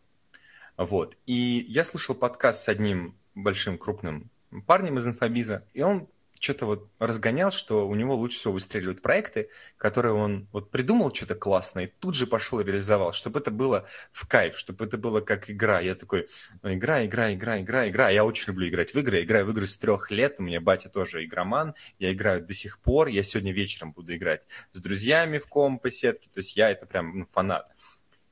Вот. 0.78 1.18
И 1.26 1.66
я 1.68 1.84
слушал 1.84 2.14
подкаст 2.14 2.62
с 2.62 2.68
одним 2.70 3.18
большим 3.34 3.76
крупным 3.76 4.30
парнем 4.66 4.96
из 4.96 5.06
инфобиза, 5.06 5.66
и 5.74 5.82
он 5.82 6.08
что-то 6.40 6.66
вот 6.66 6.90
разгонял, 6.99 7.52
что 7.52 7.87
у 7.87 7.94
него 7.94 8.16
лучше 8.16 8.38
всего 8.38 8.54
выстреливают 8.54 9.02
проекты, 9.02 9.50
которые 9.76 10.14
он 10.14 10.49
вот 10.52 10.70
придумал 10.70 11.14
что-то 11.14 11.35
классное, 11.35 11.85
и 11.85 11.92
тут 12.00 12.14
же 12.14 12.26
пошел 12.26 12.61
и 12.61 12.64
реализовал, 12.64 13.12
чтобы 13.12 13.40
это 13.40 13.50
было 13.50 13.87
в 14.11 14.26
кайф, 14.26 14.56
чтобы 14.56 14.87
это 14.87 14.97
было 14.97 15.20
как 15.20 15.50
игра. 15.50 15.80
Я 15.80 15.94
такой, 15.94 16.26
ну, 16.62 16.73
игра, 16.73 17.04
игра, 17.04 17.32
игра, 17.35 17.61
игра, 17.61 17.88
игра. 17.88 18.09
Я 18.09 18.25
очень 18.25 18.49
люблю 18.49 18.68
играть 18.68 18.94
в 18.94 18.99
игры. 18.99 19.23
Играю 19.23 19.47
в 19.47 19.50
игры 19.50 19.66
с 19.66 19.76
трех 19.76 20.11
лет. 20.11 20.37
У 20.38 20.42
меня 20.42 20.61
батя 20.61 20.88
тоже 20.88 21.25
игроман. 21.25 21.75
Я 21.99 22.12
играю 22.12 22.44
до 22.44 22.54
сих 22.54 22.78
пор. 22.80 23.09
Я 23.09 23.23
сегодня 23.23 23.52
вечером 23.52 23.92
буду 23.92 24.16
играть 24.16 24.47
с 24.73 24.80
друзьями 24.80 25.38
в 25.38 25.47
комп 25.47 25.87
сетке. 25.88 26.30
То 26.32 26.38
есть 26.38 26.56
я 26.56 26.70
это 26.70 26.87
прям 26.87 27.18
ну, 27.18 27.25
фанат. 27.25 27.70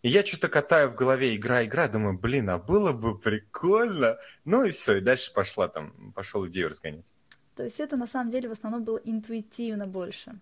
И 0.00 0.08
я 0.08 0.24
что-то 0.24 0.48
катаю 0.48 0.88
в 0.88 0.94
голове, 0.94 1.34
игра, 1.34 1.64
игра, 1.64 1.88
думаю, 1.88 2.16
блин, 2.18 2.48
а 2.50 2.58
было 2.58 2.92
бы 2.92 3.18
прикольно. 3.18 4.16
Ну 4.44 4.64
и 4.64 4.70
все, 4.70 4.96
и 4.96 5.00
дальше 5.00 5.32
пошла 5.32 5.68
там, 5.68 6.12
пошел 6.12 6.46
идею 6.46 6.70
разгонять. 6.70 7.12
То 7.58 7.64
есть 7.64 7.80
это 7.80 7.96
на 7.96 8.06
самом 8.06 8.30
деле 8.30 8.48
в 8.48 8.52
основном 8.52 8.84
было 8.84 8.98
интуитивно 8.98 9.88
больше. 9.88 10.38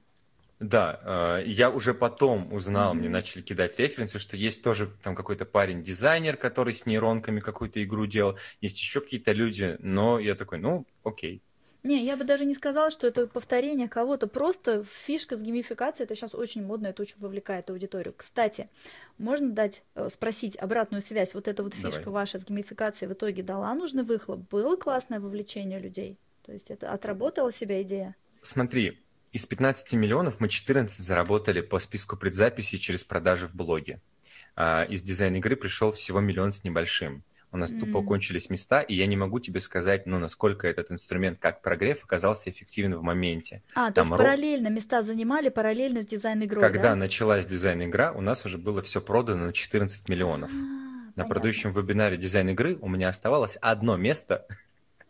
Да, 0.61 1.39
э, 1.41 1.45
я 1.47 1.71
уже 1.71 1.95
потом 1.95 2.53
узнал, 2.53 2.93
mm-hmm. 2.93 2.99
мне 2.99 3.09
начали 3.09 3.41
кидать 3.41 3.79
референсы, 3.79 4.19
что 4.19 4.37
есть 4.37 4.63
тоже 4.63 4.93
там 5.03 5.17
какой-то 5.17 5.47
парень-дизайнер, 5.47 6.37
который 6.37 6.75
с 6.75 6.85
нейронками 6.85 7.41
какую-то 7.41 7.83
игру 7.83 8.05
делал, 8.05 8.37
есть 8.61 8.79
еще 8.79 9.01
какие-то 9.01 9.33
люди, 9.33 9.79
но 9.79 10.19
я 10.19 10.35
такой, 10.35 10.59
ну, 10.59 10.85
окей. 11.05 11.41
Не, 11.85 12.05
я 12.05 12.19
бы 12.19 12.25
даже 12.25 12.45
не 12.45 12.53
сказала, 12.53 12.91
что 12.91 13.07
это 13.07 13.27
повторение 13.27 13.89
кого-то, 13.89 14.27
просто 14.27 14.85
фишка 14.85 15.39
с 15.39 15.43
геймификацией, 15.43 16.05
это 16.05 16.15
сейчас 16.15 16.35
очень 16.35 16.67
модно, 16.67 16.89
это 16.89 17.01
очень 17.01 17.17
вовлекает 17.19 17.71
аудиторию. 17.71 18.13
Кстати, 18.15 18.69
можно 19.17 19.53
дать, 19.53 19.83
э, 19.95 20.11
спросить 20.11 20.59
обратную 20.59 21.01
связь, 21.01 21.33
вот 21.33 21.49
эта 21.49 21.63
вот 21.63 21.73
фишка 21.73 22.05
Давай. 22.05 22.21
ваша 22.21 22.39
с 22.39 22.45
геймификацией 22.45 23.09
в 23.09 23.15
итоге 23.15 23.43
дала 23.43 23.75
нужный 23.75 24.03
выхлоп? 24.03 24.41
Было 24.51 24.77
классное 24.77 25.19
вовлечение 25.19 25.79
людей? 25.79 26.19
То 26.47 26.53
есть 26.53 26.71
это 26.71 26.93
отработала 26.93 27.51
себя 27.51 27.83
идея? 27.83 28.15
Смотри, 28.41 29.03
из 29.33 29.45
15 29.47 29.93
миллионов 29.95 30.39
мы 30.39 30.49
14 30.49 31.05
заработали 31.05 31.61
по 31.61 31.81
списку 31.81 32.17
предзаписи 32.17 32.79
через 32.79 33.03
продажи 33.03 33.49
в 33.49 33.55
блоге. 33.57 34.01
А, 34.55 34.85
из 34.85 35.03
дизайн-игры 35.03 35.57
пришел 35.57 35.91
всего 35.91 36.21
миллион 36.21 36.53
с 36.53 36.63
небольшим. 36.63 37.25
У 37.51 37.57
нас 37.57 37.73
mm-hmm. 37.73 37.81
тупо 37.81 38.03
кончились 38.03 38.49
места, 38.49 38.81
и 38.81 38.95
я 38.95 39.07
не 39.07 39.17
могу 39.17 39.41
тебе 39.41 39.61
сказать, 39.61 40.07
ну, 40.07 40.19
насколько 40.19 40.69
этот 40.69 40.91
инструмент, 40.93 41.39
как 41.41 41.63
прогрев, 41.63 42.05
оказался 42.05 42.51
эффективен 42.51 42.95
в 42.95 43.03
моменте. 43.03 43.63
А, 43.75 43.91
Там 43.91 43.93
то 43.93 44.01
есть 44.03 44.11
ро... 44.13 44.17
параллельно 44.19 44.69
места 44.69 45.03
занимали, 45.03 45.49
параллельно 45.49 46.03
с 46.03 46.07
дизайн-игрой, 46.07 46.61
Когда 46.61 46.91
да? 46.91 46.97
началась 46.97 47.47
дизайн-игра, 47.47 48.13
у 48.13 48.21
нас 48.21 48.47
уже 48.47 48.57
было 48.57 48.83
все 48.83 49.01
продано 49.01 49.47
на 49.47 49.53
14 49.53 50.09
миллионов. 50.09 50.51
А, 50.51 50.55
на 50.55 51.25
понятно. 51.25 51.35
предыдущем 51.35 51.73
вебинаре 51.73 52.17
дизайн-игры 52.17 52.77
у 52.81 52.89
меня 52.89 53.09
оставалось 53.09 53.57
одно 53.61 53.97
место, 53.97 54.47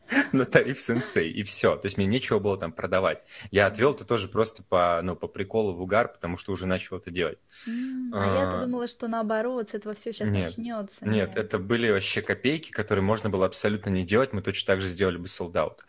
на 0.33 0.45
тариф 0.45 0.81
сенсей, 0.81 1.31
и 1.31 1.43
все. 1.43 1.77
То 1.77 1.87
есть 1.87 1.97
мне 1.97 2.07
нечего 2.07 2.39
было 2.39 2.57
там 2.57 2.73
продавать. 2.73 3.23
Я 3.51 3.67
отвел 3.67 3.93
это 3.93 4.05
тоже 4.05 4.29
просто 4.29 4.63
по, 4.63 5.01
ну, 5.03 5.17
по 5.17 5.27
приколу 5.29 5.75
в 5.75 5.83
угар, 5.83 6.09
потому 6.09 6.37
что 6.37 6.53
уже 6.53 6.67
начал 6.67 6.97
это 6.99 7.11
делать. 7.11 7.39
А 7.67 8.27
я-то 8.27 8.59
а. 8.59 8.61
думала, 8.65 8.87
что 8.87 9.09
наоборот, 9.09 9.71
с 9.71 9.75
этого 9.75 9.95
все 9.95 10.13
сейчас 10.13 10.31
начнется. 10.31 11.07
Нет, 11.07 11.37
это 11.37 11.59
были 11.59 11.91
вообще 11.91 12.23
копейки, 12.23 12.71
которые 12.71 13.03
можно 13.03 13.31
было 13.31 13.47
абсолютно 13.47 13.91
не 13.91 14.05
делать, 14.05 14.33
мы 14.33 14.43
точно 14.43 14.75
так 14.75 14.81
же 14.81 14.89
сделали 14.89 15.17
бы 15.17 15.29
солдат. 15.29 15.85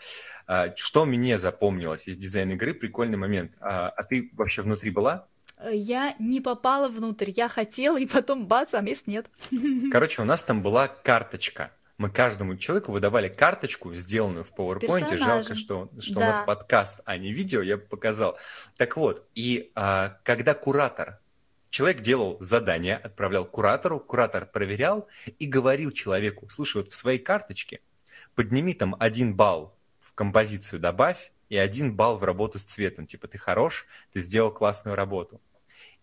А, 0.47 0.73
что 0.75 1.05
мне 1.05 1.37
запомнилось 1.37 2.07
из 2.07 2.17
дизайна 2.17 2.53
игры, 2.53 2.73
прикольный 2.73 3.17
момент. 3.17 3.51
А, 3.59 3.89
а 3.89 4.03
ты 4.03 4.29
вообще 4.33 4.61
внутри 4.61 4.91
была? 4.91 5.27
Я 5.71 6.15
не 6.19 6.39
попала 6.39 6.87
внутрь, 6.87 7.31
я 7.35 7.49
хотела, 7.49 7.99
и 7.99 8.05
потом 8.05 8.47
бац, 8.47 8.73
а 8.73 8.81
мест 8.81 9.07
нет. 9.07 9.29
Короче, 9.91 10.21
у 10.21 10.25
нас 10.25 10.43
там 10.43 10.61
была 10.61 10.87
карточка 10.87 11.71
мы 11.97 12.09
каждому 12.09 12.55
человеку 12.57 12.91
выдавали 12.91 13.27
карточку, 13.27 13.93
сделанную 13.93 14.43
в 14.43 14.53
PowerPoint. 14.53 15.17
Жалко, 15.17 15.55
что, 15.55 15.89
что 15.99 16.13
да. 16.15 16.19
у 16.19 16.23
нас 16.23 16.41
подкаст, 16.45 17.01
а 17.05 17.17
не 17.17 17.33
видео, 17.33 17.61
я 17.61 17.77
бы 17.77 17.83
показал. 17.83 18.37
Так 18.77 18.97
вот, 18.97 19.27
и 19.33 19.71
а, 19.73 20.19
когда 20.23 20.53
куратор, 20.53 21.19
человек 21.69 22.01
делал 22.01 22.37
задание, 22.39 22.97
отправлял 22.97 23.45
куратору, 23.45 23.99
куратор 23.99 24.45
проверял 24.45 25.07
и 25.39 25.47
говорил 25.47 25.91
человеку, 25.91 26.47
слушай, 26.49 26.77
вот 26.77 26.91
в 26.91 26.95
своей 26.95 27.19
карточке 27.19 27.81
подними 28.35 28.73
там 28.73 28.95
один 28.99 29.35
балл 29.35 29.75
в 29.99 30.13
композицию 30.13 30.79
добавь 30.79 31.31
и 31.49 31.57
один 31.57 31.95
балл 31.95 32.17
в 32.17 32.23
работу 32.23 32.59
с 32.59 32.63
цветом. 32.63 33.07
Типа 33.07 33.27
ты 33.27 33.39
хорош, 33.39 33.87
ты 34.13 34.19
сделал 34.19 34.51
классную 34.51 34.95
работу. 34.95 35.41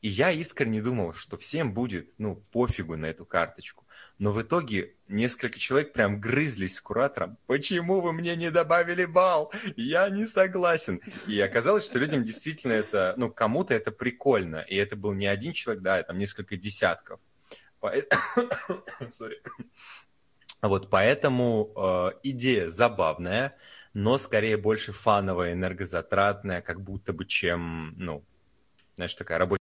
И 0.02 0.08
я 0.08 0.32
искренне 0.32 0.82
думал, 0.82 1.14
что 1.14 1.38
всем 1.38 1.72
будет, 1.72 2.12
ну, 2.18 2.36
пофигу 2.36 2.96
на 2.96 3.06
эту 3.06 3.24
карточку. 3.24 3.83
Но 4.18 4.32
в 4.32 4.40
итоге 4.40 4.94
несколько 5.08 5.58
человек 5.58 5.92
прям 5.92 6.20
грызлись 6.20 6.76
с 6.76 6.80
куратором. 6.80 7.36
Почему 7.46 8.00
вы 8.00 8.12
мне 8.12 8.36
не 8.36 8.50
добавили 8.50 9.04
бал? 9.04 9.52
Я 9.76 10.08
не 10.08 10.26
согласен. 10.26 11.00
И 11.26 11.40
оказалось, 11.40 11.84
что 11.84 11.98
людям 11.98 12.22
действительно 12.22 12.72
это, 12.72 13.14
ну, 13.16 13.30
кому-то 13.30 13.74
это 13.74 13.90
прикольно. 13.90 14.58
И 14.68 14.76
это 14.76 14.94
был 14.96 15.12
не 15.12 15.26
один 15.26 15.52
человек, 15.52 15.82
да, 15.82 16.02
там 16.02 16.18
несколько 16.18 16.56
десятков. 16.56 17.20
Sorry. 17.82 19.36
Вот 20.62 20.88
поэтому 20.88 21.72
э, 21.76 22.10
идея 22.22 22.68
забавная, 22.68 23.56
но 23.92 24.16
скорее 24.16 24.56
больше 24.56 24.92
фановая, 24.92 25.52
энергозатратная, 25.52 26.62
как 26.62 26.80
будто 26.80 27.12
бы, 27.12 27.26
чем, 27.26 27.94
ну, 27.98 28.24
знаешь, 28.94 29.14
такая 29.14 29.38
рабочая 29.38 29.63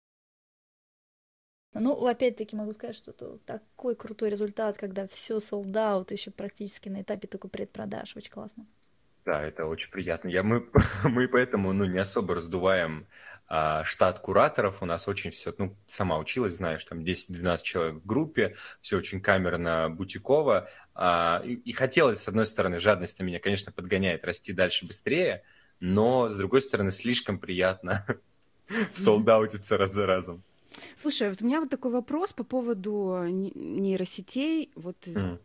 ну, 1.80 2.08
опять-таки 2.08 2.56
могу 2.56 2.74
сказать, 2.74 2.96
что 2.96 3.12
это 3.12 3.38
такой 3.40 3.96
крутой 3.96 4.30
результат, 4.30 4.78
когда 4.78 5.08
все 5.08 5.38
sold 5.38 5.74
out, 5.74 6.12
еще 6.12 6.32
практически 6.32 6.90
на 6.90 7.02
этапе 7.02 7.28
только 7.28 7.48
предпродаж. 7.48 8.16
Очень 8.16 8.32
классно. 8.32 8.66
Да, 9.26 9.42
это 9.44 9.66
очень 9.66 9.92
приятно. 9.92 10.30
Я, 10.30 10.44
мы, 10.44 10.68
мы 11.04 11.28
поэтому 11.28 11.74
ну, 11.74 11.86
не 11.86 12.00
особо 12.00 12.36
раздуваем 12.36 13.08
а, 13.48 13.84
штат 13.84 14.20
кураторов. 14.20 14.82
У 14.82 14.86
нас 14.86 15.08
очень 15.08 15.32
все, 15.32 15.54
ну, 15.58 15.76
сама 15.86 16.18
училась, 16.18 16.56
знаешь, 16.56 16.84
там 16.86 17.00
10-12 17.00 17.64
человек 17.64 17.96
в 17.96 18.06
группе, 18.06 18.56
все 18.82 18.98
очень 18.98 19.22
камерно, 19.22 19.90
бутиково. 19.90 20.70
А, 20.96 21.42
и, 21.44 21.54
и 21.54 21.74
хотелось, 21.74 22.22
с 22.22 22.28
одной 22.28 22.46
стороны, 22.46 22.80
жадность 22.80 23.20
меня, 23.22 23.40
конечно, 23.40 23.72
подгоняет 23.72 24.26
расти 24.26 24.54
дальше 24.54 24.86
быстрее, 24.86 25.44
но, 25.80 26.30
с 26.30 26.36
другой 26.36 26.62
стороны, 26.62 26.92
слишком 26.92 27.38
приятно 27.40 28.06
солдаутиться 28.96 29.78
раз 29.78 29.92
за 29.92 30.06
разом. 30.06 30.44
Слушай, 30.96 31.30
вот 31.30 31.42
у 31.42 31.46
меня 31.46 31.60
вот 31.60 31.70
такой 31.70 31.92
вопрос 31.92 32.34
по 32.34 32.44
поводу 32.44 33.24
нейросетей. 33.28 34.72
Вот 34.76 34.98
mm. 35.06 35.40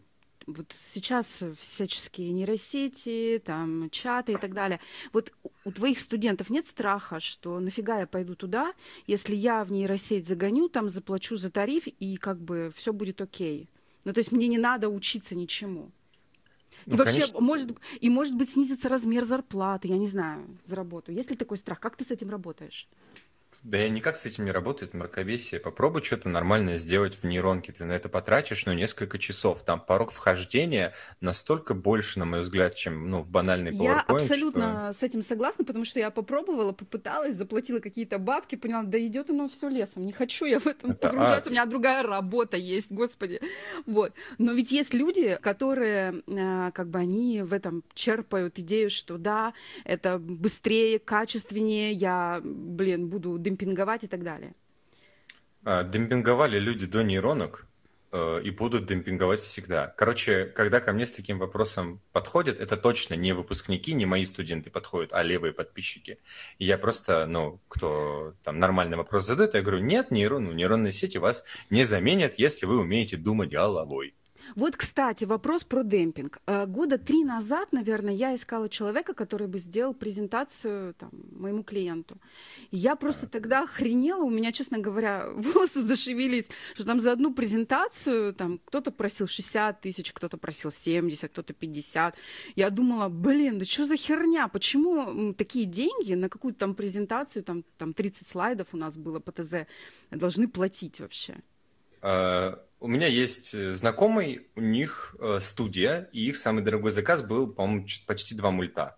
вот 0.46 0.72
сейчас 0.78 1.42
всяческие 1.58 2.32
нейросети, 2.32 3.42
там 3.44 3.90
чаты 3.90 4.32
и 4.32 4.36
так 4.36 4.54
далее. 4.54 4.80
Вот 5.12 5.32
у 5.64 5.72
твоих 5.72 5.98
студентов 5.98 6.50
нет 6.50 6.66
страха, 6.66 7.20
что 7.20 7.60
нафига 7.60 8.00
я 8.00 8.06
пойду 8.06 8.34
туда, 8.34 8.72
если 9.06 9.34
я 9.34 9.64
в 9.64 9.72
нейросеть 9.72 10.26
загоню, 10.26 10.68
там 10.68 10.88
заплачу 10.88 11.36
за 11.36 11.50
тариф 11.50 11.86
и 11.86 12.16
как 12.16 12.40
бы 12.40 12.72
все 12.74 12.92
будет 12.92 13.20
окей. 13.20 13.68
Ну 14.04 14.12
то 14.12 14.18
есть 14.18 14.32
мне 14.32 14.48
не 14.48 14.58
надо 14.58 14.88
учиться 14.88 15.34
ничему. 15.34 15.92
Ну, 16.86 16.94
и 16.94 16.96
вообще, 16.96 17.20
конечно. 17.20 17.40
может, 17.40 17.78
и 18.00 18.10
может 18.10 18.36
быть 18.36 18.50
снизится 18.50 18.88
размер 18.88 19.24
зарплаты, 19.24 19.88
я 19.88 19.96
не 19.96 20.06
знаю, 20.06 20.58
за 20.64 20.74
работу. 20.74 21.12
Есть 21.12 21.30
ли 21.30 21.36
такой 21.36 21.56
страх? 21.56 21.80
Как 21.80 21.96
ты 21.96 22.04
с 22.04 22.10
этим 22.10 22.30
работаешь? 22.30 22.88
Да 23.62 23.78
я 23.78 23.88
никак 23.88 24.16
с 24.16 24.26
этим 24.26 24.44
не 24.44 24.50
работает 24.50 24.92
мракобесие. 24.92 25.60
Попробуй 25.60 26.02
что-то 26.02 26.28
нормальное 26.28 26.76
сделать 26.76 27.14
в 27.14 27.24
нейронке. 27.24 27.72
Ты 27.72 27.84
на 27.84 27.92
это 27.92 28.08
потратишь, 28.08 28.66
ну, 28.66 28.72
несколько 28.72 29.18
часов. 29.18 29.62
Там 29.62 29.80
порог 29.80 30.10
вхождения 30.10 30.94
настолько 31.20 31.72
больше, 31.72 32.18
на 32.18 32.24
мой 32.24 32.40
взгляд, 32.40 32.74
чем, 32.74 33.08
ну, 33.08 33.22
в 33.22 33.30
банальный 33.30 33.70
PowerPoint. 33.70 33.84
Я 33.84 34.00
абсолютно 34.00 34.88
что... 34.90 34.98
с 34.98 35.02
этим 35.04 35.22
согласна, 35.22 35.64
потому 35.64 35.84
что 35.84 36.00
я 36.00 36.10
попробовала, 36.10 36.72
попыталась, 36.72 37.36
заплатила 37.36 37.78
какие-то 37.78 38.18
бабки, 38.18 38.56
поняла, 38.56 38.82
да 38.82 38.98
идет 38.98 39.30
оно 39.30 39.48
все 39.48 39.68
лесом. 39.68 40.06
Не 40.06 40.12
хочу 40.12 40.44
я 40.44 40.58
в 40.58 40.66
этом 40.66 40.90
это 40.90 41.08
погружаться. 41.08 41.36
Ад. 41.36 41.46
У 41.46 41.50
меня 41.50 41.66
другая 41.66 42.02
работа 42.02 42.56
есть, 42.56 42.90
господи. 42.90 43.40
Вот. 43.86 44.12
Но 44.38 44.52
ведь 44.52 44.72
есть 44.72 44.92
люди, 44.92 45.38
которые, 45.40 46.24
э, 46.26 46.72
как 46.72 46.88
бы, 46.88 46.98
они 46.98 47.42
в 47.42 47.52
этом 47.52 47.84
черпают 47.94 48.58
идею, 48.58 48.90
что 48.90 49.18
да, 49.18 49.54
это 49.84 50.18
быстрее, 50.18 50.98
качественнее, 50.98 51.92
я, 51.92 52.40
блин, 52.42 53.08
буду 53.08 53.38
демпинговать 53.52 54.04
и 54.04 54.08
так 54.08 54.22
далее? 54.22 54.54
А, 55.64 55.84
демпинговали 55.84 56.58
люди 56.58 56.86
до 56.86 57.02
нейронок 57.02 57.66
э, 58.10 58.40
и 58.42 58.50
будут 58.50 58.86
демпинговать 58.86 59.40
всегда. 59.40 59.86
Короче, 59.96 60.46
когда 60.46 60.80
ко 60.80 60.92
мне 60.92 61.06
с 61.06 61.12
таким 61.12 61.38
вопросом 61.38 62.00
подходят, 62.12 62.58
это 62.58 62.76
точно 62.76 63.14
не 63.14 63.32
выпускники, 63.32 63.92
не 63.92 64.06
мои 64.06 64.24
студенты 64.24 64.70
подходят, 64.70 65.12
а 65.12 65.22
левые 65.22 65.52
подписчики. 65.52 66.18
И 66.58 66.64
я 66.64 66.78
просто, 66.78 67.26
ну, 67.26 67.60
кто 67.68 68.34
там 68.42 68.58
нормальный 68.58 68.96
вопрос 68.96 69.26
задает, 69.26 69.54
я 69.54 69.62
говорю, 69.62 69.80
нет, 69.80 70.10
нейрон, 70.10 70.56
нейронные 70.56 70.92
сети 70.92 71.18
вас 71.18 71.44
не 71.70 71.84
заменят, 71.84 72.34
если 72.38 72.66
вы 72.66 72.80
умеете 72.80 73.16
думать 73.16 73.50
головой. 73.50 74.14
Вот, 74.54 74.76
кстати, 74.76 75.24
вопрос 75.24 75.64
про 75.64 75.82
демпинг. 75.82 76.38
Э, 76.46 76.66
года 76.66 76.98
три 76.98 77.24
назад, 77.24 77.72
наверное, 77.72 78.14
я 78.14 78.34
искала 78.34 78.68
человека, 78.68 79.14
который 79.14 79.46
бы 79.46 79.58
сделал 79.58 79.94
презентацию 79.94 80.94
там, 80.94 81.10
моему 81.32 81.62
клиенту. 81.62 82.18
И 82.70 82.76
я 82.76 82.96
просто 82.96 83.26
тогда 83.26 83.62
охренела, 83.62 84.22
у 84.22 84.30
меня, 84.30 84.52
честно 84.52 84.78
говоря, 84.78 85.30
волосы 85.34 85.82
зашевелись, 85.82 86.48
что 86.74 86.84
там 86.84 87.00
за 87.00 87.12
одну 87.12 87.34
презентацию 87.34 88.34
там 88.34 88.60
кто-то 88.64 88.90
просил 88.90 89.26
60 89.26 89.80
тысяч, 89.80 90.12
кто-то 90.12 90.36
просил 90.36 90.70
70, 90.70 91.30
кто-то 91.30 91.52
50. 91.52 92.14
Я 92.56 92.70
думала, 92.70 93.08
блин, 93.08 93.58
да 93.58 93.64
что 93.64 93.84
за 93.84 93.96
херня? 93.96 94.48
Почему 94.48 95.34
такие 95.34 95.66
деньги 95.66 96.14
на 96.14 96.28
какую-то 96.28 96.60
там 96.60 96.74
презентацию, 96.74 97.42
там, 97.42 97.64
там 97.78 97.92
30 97.92 98.26
слайдов 98.26 98.68
у 98.72 98.76
нас 98.76 98.96
было 98.96 99.20
по 99.20 99.32
ТЗ, 99.32 99.66
должны 100.10 100.48
платить 100.48 101.00
вообще? 101.00 101.36
А, 102.02 102.58
у 102.82 102.88
меня 102.88 103.06
есть 103.06 103.54
э, 103.54 103.72
знакомый, 103.72 104.48
у 104.56 104.60
них 104.60 105.14
э, 105.20 105.38
студия, 105.40 106.08
и 106.12 106.26
их 106.28 106.36
самый 106.36 106.64
дорогой 106.64 106.90
заказ 106.90 107.22
был, 107.22 107.46
по-моему, 107.46 107.86
почти 108.06 108.34
два 108.34 108.50
мульта. 108.50 108.96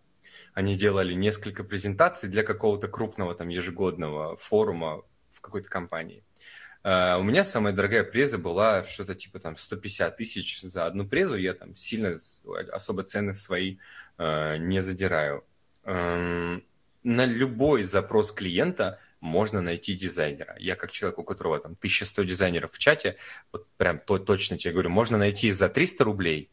Они 0.55 0.75
делали 0.75 1.13
несколько 1.13 1.65
презентаций 1.65 2.31
для 2.31 2.45
какого-то 2.45 2.89
крупного 2.89 3.35
там 3.35 3.51
ежегодного 3.51 4.37
форума 4.37 5.03
в 5.31 5.41
какой-то 5.43 5.69
компании. 5.69 6.25
Uh, 6.83 7.19
у 7.19 7.23
меня 7.23 7.45
самая 7.45 7.73
дорогая 7.73 8.05
преза 8.05 8.37
была 8.37 8.85
что-то 8.85 9.15
типа 9.15 9.39
там 9.39 9.57
150 9.57 10.19
тысяч 10.19 10.61
за 10.61 10.85
одну 10.85 11.09
презу. 11.09 11.37
Я 11.37 11.55
там 11.55 11.75
сильно 11.77 12.17
особо 12.73 13.03
цены 13.05 13.33
свои 13.33 13.79
не 14.19 14.83
задираю. 14.83 15.45
Uh, 15.85 16.63
на 17.03 17.25
любой 17.25 17.85
запрос 17.85 18.33
клиента 18.33 19.01
можно 19.25 19.63
найти 19.63 19.95
дизайнера. 19.95 20.55
Я 20.59 20.77
как 20.77 20.93
человек, 20.93 21.19
у 21.19 21.25
которого 21.25 21.59
там 21.59 21.73
1100 21.73 22.25
дизайнеров 22.25 22.73
в 22.73 22.79
чате, 22.79 23.17
вот 23.53 23.67
прям 23.79 23.99
то, 23.99 24.19
точно 24.19 24.59
тебе 24.59 24.73
говорю, 24.73 24.91
можно 24.91 25.17
найти 25.17 25.51
за 25.51 25.69
300 25.71 26.05
рублей, 26.05 26.51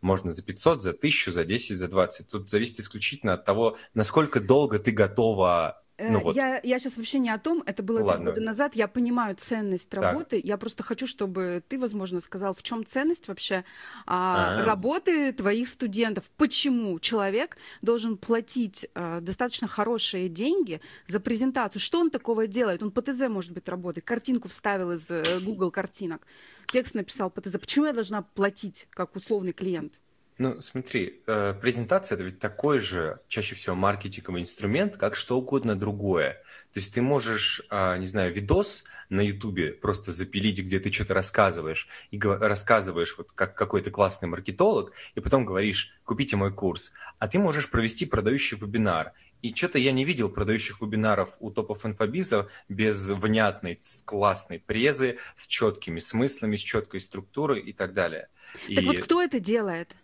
можно 0.00 0.32
за 0.32 0.42
500, 0.42 0.80
за 0.80 0.90
1000, 0.90 1.32
за 1.32 1.44
10, 1.44 1.76
за 1.76 1.86
20. 1.86 2.28
Тут 2.28 2.48
зависит 2.48 2.80
исключительно 2.80 3.34
от 3.34 3.44
того, 3.44 3.76
насколько 3.92 4.40
долго 4.40 4.78
ты 4.78 4.90
готова 4.90 5.83
ну, 5.98 6.20
вот. 6.20 6.34
я, 6.36 6.60
я 6.62 6.78
сейчас 6.78 6.96
вообще 6.96 7.20
не 7.20 7.30
о 7.30 7.38
том, 7.38 7.62
это 7.66 7.82
было 7.82 8.14
три 8.14 8.24
года 8.24 8.40
назад, 8.40 8.74
я 8.74 8.88
понимаю 8.88 9.36
ценность 9.38 9.92
работы, 9.94 10.36
так. 10.36 10.44
я 10.44 10.56
просто 10.56 10.82
хочу, 10.82 11.06
чтобы 11.06 11.62
ты, 11.68 11.78
возможно, 11.78 12.20
сказал, 12.20 12.52
в 12.52 12.62
чем 12.62 12.84
ценность 12.84 13.28
вообще 13.28 13.64
а, 14.06 14.60
а. 14.60 14.64
работы 14.64 15.32
твоих 15.32 15.68
студентов, 15.68 16.24
почему 16.36 16.98
человек 16.98 17.56
должен 17.80 18.16
платить 18.16 18.88
а, 18.94 19.20
достаточно 19.20 19.68
хорошие 19.68 20.28
деньги 20.28 20.80
за 21.06 21.20
презентацию, 21.20 21.80
что 21.80 22.00
он 22.00 22.10
такого 22.10 22.48
делает, 22.48 22.82
он 22.82 22.90
по 22.90 23.00
ТЗ, 23.00 23.28
может 23.28 23.52
быть, 23.52 23.68
работает, 23.68 24.04
картинку 24.04 24.48
вставил 24.48 24.92
из 24.92 25.08
э, 25.10 25.22
Google 25.42 25.70
картинок, 25.70 26.26
текст 26.72 26.94
написал 26.94 27.30
по 27.30 27.40
ТЗ, 27.40 27.58
почему 27.60 27.86
я 27.86 27.92
должна 27.92 28.22
платить, 28.22 28.88
как 28.90 29.14
условный 29.14 29.52
клиент? 29.52 29.94
Ну, 30.36 30.60
смотри, 30.60 31.22
э, 31.26 31.54
презентация 31.60 32.16
это 32.16 32.24
ведь 32.24 32.40
такой 32.40 32.80
же, 32.80 33.20
чаще 33.28 33.54
всего, 33.54 33.76
маркетинговый 33.76 34.42
инструмент, 34.42 34.96
как 34.96 35.14
что 35.14 35.38
угодно 35.38 35.76
другое. 35.76 36.42
То 36.72 36.80
есть 36.80 36.92
ты 36.92 37.02
можешь, 37.02 37.62
а, 37.70 37.96
не 37.98 38.06
знаю, 38.06 38.34
видос 38.34 38.82
на 39.10 39.20
Ютубе 39.20 39.72
просто 39.72 40.10
запилить, 40.10 40.58
где 40.58 40.80
ты 40.80 40.90
что-то 40.90 41.14
рассказываешь, 41.14 41.88
и 42.10 42.18
рассказываешь, 42.18 43.16
вот 43.16 43.30
как 43.30 43.54
какой-то 43.54 43.92
классный 43.92 44.28
маркетолог, 44.28 44.92
и 45.14 45.20
потом 45.20 45.44
говоришь, 45.44 45.94
купите 46.04 46.36
мой 46.36 46.52
курс. 46.52 46.92
А 47.20 47.28
ты 47.28 47.38
можешь 47.38 47.70
провести 47.70 48.04
продающий 48.04 48.56
вебинар. 48.56 49.12
И 49.40 49.54
что-то 49.54 49.78
я 49.78 49.92
не 49.92 50.04
видел 50.04 50.30
продающих 50.30 50.80
вебинаров 50.80 51.36
у 51.38 51.50
топов 51.50 51.86
инфобиза 51.86 52.48
без 52.68 53.08
внятной, 53.10 53.78
классной 54.04 54.58
презы, 54.58 55.18
с 55.36 55.46
четкими 55.46 56.00
смыслами, 56.00 56.56
с 56.56 56.60
четкой 56.60 57.00
структурой 57.00 57.60
и 57.60 57.72
так 57.72 57.92
далее. 57.92 58.28
Так 58.66 58.82
и... 58.82 58.86
вот 58.86 58.98
кто 59.00 59.22
это 59.22 59.38
делает? 59.38 59.94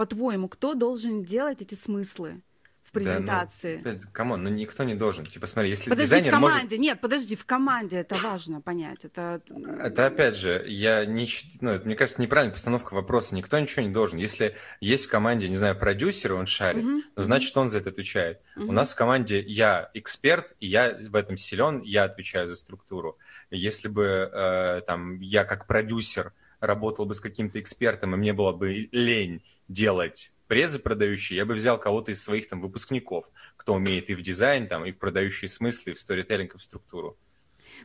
По-твоему, 0.00 0.48
кто 0.48 0.72
должен 0.72 1.24
делать 1.24 1.60
эти 1.60 1.74
смыслы? 1.74 2.40
в 2.82 2.92
презентации. 2.92 3.80
Да, 3.84 3.92
ну, 3.92 4.00
come 4.10 4.28
on, 4.28 4.42
ну 4.42 4.50
никто 4.50 4.82
не 4.82 4.96
должен. 4.96 5.24
Типа, 5.24 5.46
смотри, 5.46 5.70
если 5.70 5.90
подожди, 5.90 6.06
дизайнер 6.06 6.32
в 6.32 6.34
команде, 6.34 6.64
может... 6.64 6.78
нет, 6.80 7.00
подожди, 7.00 7.36
в 7.36 7.44
команде 7.44 7.98
это 7.98 8.16
важно 8.16 8.60
понять. 8.60 9.04
Это... 9.04 9.40
это 9.78 10.06
опять 10.06 10.34
же, 10.34 10.64
я 10.66 11.04
не... 11.04 11.28
Ну, 11.60 11.80
мне 11.84 11.94
кажется, 11.94 12.20
неправильная 12.20 12.52
постановка 12.52 12.94
вопроса. 12.94 13.36
Никто 13.36 13.60
ничего 13.60 13.82
не 13.82 13.92
должен. 13.92 14.18
Если 14.18 14.56
есть 14.80 15.04
в 15.04 15.08
команде, 15.08 15.48
не 15.48 15.56
знаю, 15.56 15.78
продюсер, 15.78 16.32
он 16.32 16.46
шарит, 16.46 16.82
uh-huh. 16.82 17.02
ну, 17.14 17.22
значит, 17.22 17.56
он 17.56 17.68
за 17.68 17.78
это 17.78 17.90
отвечает. 17.90 18.40
Uh-huh. 18.56 18.64
У 18.66 18.72
нас 18.72 18.92
в 18.92 18.96
команде 18.96 19.40
я 19.40 19.90
эксперт, 19.94 20.56
и 20.58 20.66
я 20.66 20.98
в 20.98 21.14
этом 21.14 21.36
силен, 21.36 21.82
я 21.82 22.02
отвечаю 22.02 22.48
за 22.48 22.56
структуру. 22.56 23.18
Если 23.52 23.86
бы 23.86 24.30
э, 24.32 24.80
там 24.84 25.20
я 25.20 25.44
как 25.44 25.68
продюсер 25.68 26.32
работал 26.60 27.06
бы 27.06 27.14
с 27.14 27.20
каким-то 27.20 27.60
экспертом, 27.60 28.14
и 28.14 28.18
мне 28.18 28.32
было 28.32 28.52
бы 28.52 28.88
лень 28.92 29.42
делать 29.68 30.32
презы 30.50 30.80
продающие, 30.80 31.36
я 31.36 31.44
бы 31.44 31.54
взял 31.54 31.78
кого-то 31.78 32.10
из 32.10 32.20
своих 32.22 32.48
там 32.48 32.60
выпускников, 32.60 33.30
кто 33.56 33.74
умеет 33.74 34.10
и 34.10 34.16
в 34.16 34.20
дизайн, 34.20 34.66
там, 34.66 34.84
и 34.84 34.90
в 34.90 34.98
продающие 34.98 35.48
смыслы, 35.48 35.92
и 35.92 35.94
в 35.94 36.00
сторителлинг, 36.00 36.56
и 36.56 36.58
в 36.58 36.62
структуру. 36.62 37.16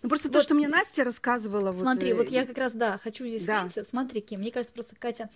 Ну, 0.01 0.09
просто 0.09 0.29
вот. 0.29 0.33
то, 0.33 0.41
что 0.41 0.55
мне 0.55 0.67
Настя 0.67 1.03
рассказывала... 1.03 1.71
Смотри, 1.73 2.13
вот, 2.13 2.25
вот 2.25 2.29
я 2.29 2.43
как 2.43 2.57
раз, 2.57 2.73
да, 2.73 2.97
хочу 2.97 3.27
здесь 3.27 3.45
да. 3.45 3.61
принцип. 3.61 3.85
Смотри, 3.85 4.19
Ким, 4.19 4.39
мне 4.39 4.51
кажется, 4.51 4.73
просто 4.73 4.95
Катя 4.95 5.29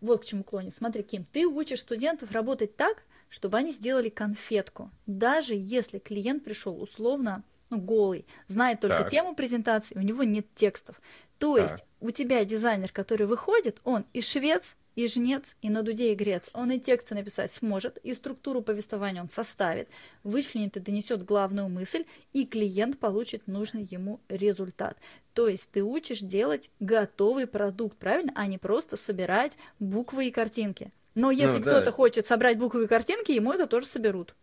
вот 0.00 0.22
к 0.22 0.24
чему 0.24 0.42
клонит. 0.42 0.74
Смотри, 0.74 1.04
Ким, 1.04 1.24
ты 1.24 1.46
учишь 1.46 1.80
студентов 1.80 2.32
работать 2.32 2.74
так, 2.74 3.04
чтобы 3.28 3.56
они 3.56 3.70
сделали 3.70 4.08
конфетку. 4.08 4.90
Даже 5.06 5.54
если 5.54 6.00
клиент 6.00 6.42
пришел 6.42 6.82
условно 6.82 7.44
ну, 7.70 7.78
голый, 7.78 8.26
знает 8.46 8.80
только 8.80 8.98
так. 8.98 9.10
тему 9.10 9.34
презентации, 9.34 9.96
у 9.96 10.02
него 10.02 10.22
нет 10.22 10.46
текстов. 10.54 11.00
То 11.38 11.56
так. 11.56 11.70
есть 11.70 11.84
у 12.00 12.10
тебя 12.10 12.44
дизайнер, 12.44 12.92
который 12.92 13.26
выходит, 13.26 13.80
он 13.84 14.04
и 14.12 14.20
швец, 14.20 14.76
и 14.94 15.08
жнец, 15.08 15.56
и 15.60 15.70
на 15.70 15.82
дуде 15.82 16.12
и 16.12 16.14
грец. 16.14 16.50
Он 16.52 16.70
и 16.70 16.78
тексты 16.78 17.14
написать 17.14 17.50
сможет, 17.50 17.98
и 17.98 18.14
структуру 18.14 18.62
повествования 18.62 19.20
он 19.20 19.28
составит, 19.28 19.88
вычленит 20.22 20.76
и 20.76 20.80
донесет 20.80 21.24
главную 21.24 21.68
мысль, 21.68 22.04
и 22.32 22.44
клиент 22.46 22.98
получит 22.98 23.46
нужный 23.46 23.86
ему 23.90 24.20
результат. 24.28 24.96
То 25.32 25.48
есть 25.48 25.70
ты 25.70 25.82
учишь 25.82 26.20
делать 26.20 26.70
готовый 26.78 27.46
продукт, 27.46 27.96
правильно, 27.98 28.32
а 28.34 28.46
не 28.46 28.58
просто 28.58 28.96
собирать 28.96 29.58
буквы 29.80 30.28
и 30.28 30.30
картинки. 30.30 30.92
Но 31.14 31.30
если 31.30 31.58
ну, 31.58 31.62
кто-то 31.62 31.86
да. 31.86 31.92
хочет 31.92 32.26
собрать 32.26 32.58
буквы 32.58 32.84
и 32.84 32.88
картинки, 32.88 33.32
ему 33.32 33.52
это 33.52 33.66
тоже 33.66 33.86
соберут. 33.86 34.34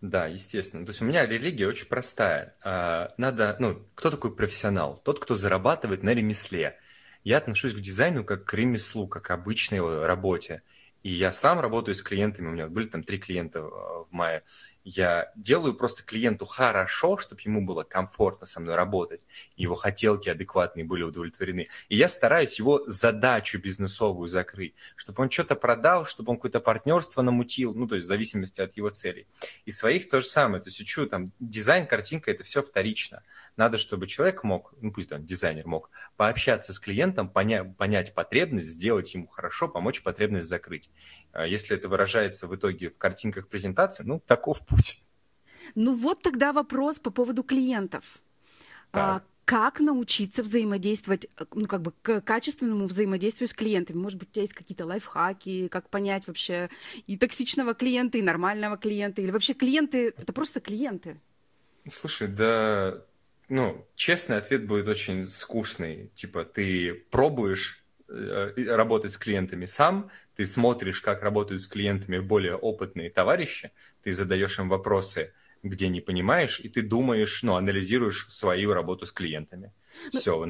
Да, 0.00 0.26
естественно. 0.26 0.86
То 0.86 0.90
есть 0.90 1.02
у 1.02 1.04
меня 1.04 1.26
религия 1.26 1.66
очень 1.66 1.86
простая. 1.86 2.56
А, 2.64 3.12
надо, 3.18 3.56
ну, 3.58 3.86
кто 3.94 4.10
такой 4.10 4.34
профессионал? 4.34 4.96
Тот, 5.04 5.18
кто 5.18 5.34
зарабатывает 5.34 6.02
на 6.02 6.14
ремесле. 6.14 6.78
Я 7.22 7.36
отношусь 7.36 7.74
к 7.74 7.80
дизайну 7.80 8.24
как 8.24 8.46
к 8.46 8.54
ремеслу, 8.54 9.06
как 9.08 9.24
к 9.24 9.30
обычной 9.30 10.06
работе. 10.06 10.62
И 11.02 11.10
я 11.10 11.32
сам 11.32 11.60
работаю 11.60 11.94
с 11.94 12.02
клиентами, 12.02 12.48
у 12.48 12.50
меня 12.50 12.68
были 12.68 12.86
там 12.86 13.02
три 13.02 13.18
клиента 13.18 13.62
в 13.62 14.08
мае. 14.10 14.42
Я 14.82 15.30
делаю 15.36 15.74
просто 15.74 16.02
клиенту 16.02 16.46
хорошо, 16.46 17.18
чтобы 17.18 17.42
ему 17.44 17.60
было 17.60 17.82
комфортно 17.82 18.46
со 18.46 18.60
мной 18.60 18.76
работать, 18.76 19.20
его 19.56 19.74
хотелки 19.74 20.30
адекватные 20.30 20.84
были 20.84 21.02
удовлетворены. 21.02 21.68
И 21.88 21.96
я 21.96 22.08
стараюсь 22.08 22.58
его 22.58 22.82
задачу 22.86 23.58
бизнесовую 23.58 24.26
закрыть, 24.26 24.74
чтобы 24.96 25.22
он 25.22 25.30
что-то 25.30 25.54
продал, 25.54 26.06
чтобы 26.06 26.30
он 26.30 26.36
какое-то 26.36 26.60
партнерство 26.60 27.20
намутил, 27.20 27.74
ну, 27.74 27.86
то 27.86 27.96
есть 27.96 28.06
в 28.06 28.08
зависимости 28.08 28.62
от 28.62 28.74
его 28.76 28.88
целей. 28.88 29.26
И 29.66 29.70
своих 29.70 30.08
то 30.08 30.22
же 30.22 30.26
самое, 30.26 30.62
то 30.62 30.68
есть 30.68 30.80
учу 30.80 31.06
там 31.06 31.32
дизайн, 31.40 31.86
картинка, 31.86 32.30
это 32.30 32.42
все 32.42 32.62
вторично. 32.62 33.22
Надо, 33.60 33.76
чтобы 33.76 34.06
человек 34.06 34.42
мог, 34.42 34.72
ну 34.80 34.90
пусть 34.90 35.10
там 35.10 35.22
дизайнер 35.22 35.66
мог, 35.66 35.90
пообщаться 36.16 36.72
с 36.72 36.80
клиентом, 36.80 37.30
поня- 37.30 37.74
понять 37.74 38.14
потребность, 38.14 38.64
сделать 38.64 39.12
ему 39.12 39.26
хорошо, 39.26 39.68
помочь 39.68 40.02
потребность 40.02 40.48
закрыть. 40.48 40.90
А 41.32 41.46
если 41.46 41.76
это 41.76 41.86
выражается 41.86 42.46
в 42.46 42.56
итоге 42.56 42.88
в 42.88 42.96
картинках 42.96 43.48
презентации, 43.48 44.02
ну, 44.02 44.18
таков 44.18 44.66
путь. 44.66 45.02
Ну 45.74 45.94
вот 45.94 46.22
тогда 46.22 46.54
вопрос 46.54 47.00
по 47.00 47.10
поводу 47.10 47.42
клиентов. 47.42 48.22
А, 48.94 49.20
как 49.44 49.80
научиться 49.80 50.42
взаимодействовать, 50.42 51.28
ну, 51.52 51.66
как 51.66 51.82
бы 51.82 51.92
к 52.00 52.22
качественному 52.22 52.86
взаимодействию 52.86 53.46
с 53.46 53.52
клиентами? 53.52 53.98
Может 53.98 54.18
быть, 54.18 54.30
у 54.30 54.32
тебя 54.32 54.42
есть 54.44 54.54
какие-то 54.54 54.86
лайфхаки, 54.86 55.68
как 55.68 55.90
понять 55.90 56.26
вообще 56.26 56.70
и 57.06 57.18
токсичного 57.18 57.74
клиента, 57.74 58.16
и 58.16 58.22
нормального 58.22 58.78
клиента, 58.78 59.20
или 59.20 59.30
вообще 59.30 59.52
клиенты, 59.52 60.14
это 60.16 60.32
просто 60.32 60.60
клиенты? 60.60 61.20
Слушай, 61.90 62.28
да, 62.28 63.02
ну, 63.50 63.84
честный 63.96 64.36
ответ 64.36 64.64
будет 64.64 64.86
очень 64.86 65.26
скучный. 65.26 66.12
Типа, 66.14 66.44
ты 66.44 66.94
пробуешь 67.10 67.84
э, 68.08 68.52
работать 68.68 69.12
с 69.12 69.18
клиентами 69.18 69.66
сам, 69.66 70.08
ты 70.36 70.46
смотришь, 70.46 71.00
как 71.00 71.22
работают 71.22 71.60
с 71.60 71.66
клиентами 71.66 72.20
более 72.20 72.54
опытные 72.54 73.10
товарищи, 73.10 73.72
ты 74.04 74.12
задаешь 74.12 74.58
им 74.60 74.68
вопросы, 74.68 75.32
где 75.64 75.88
не 75.88 76.00
понимаешь, 76.00 76.60
и 76.60 76.68
ты 76.68 76.80
думаешь, 76.80 77.42
ну, 77.42 77.56
анализируешь 77.56 78.28
свою 78.28 78.72
работу 78.72 79.04
с 79.04 79.10
клиентами. 79.10 79.72
Ну, 80.12 80.20
Все. 80.20 80.46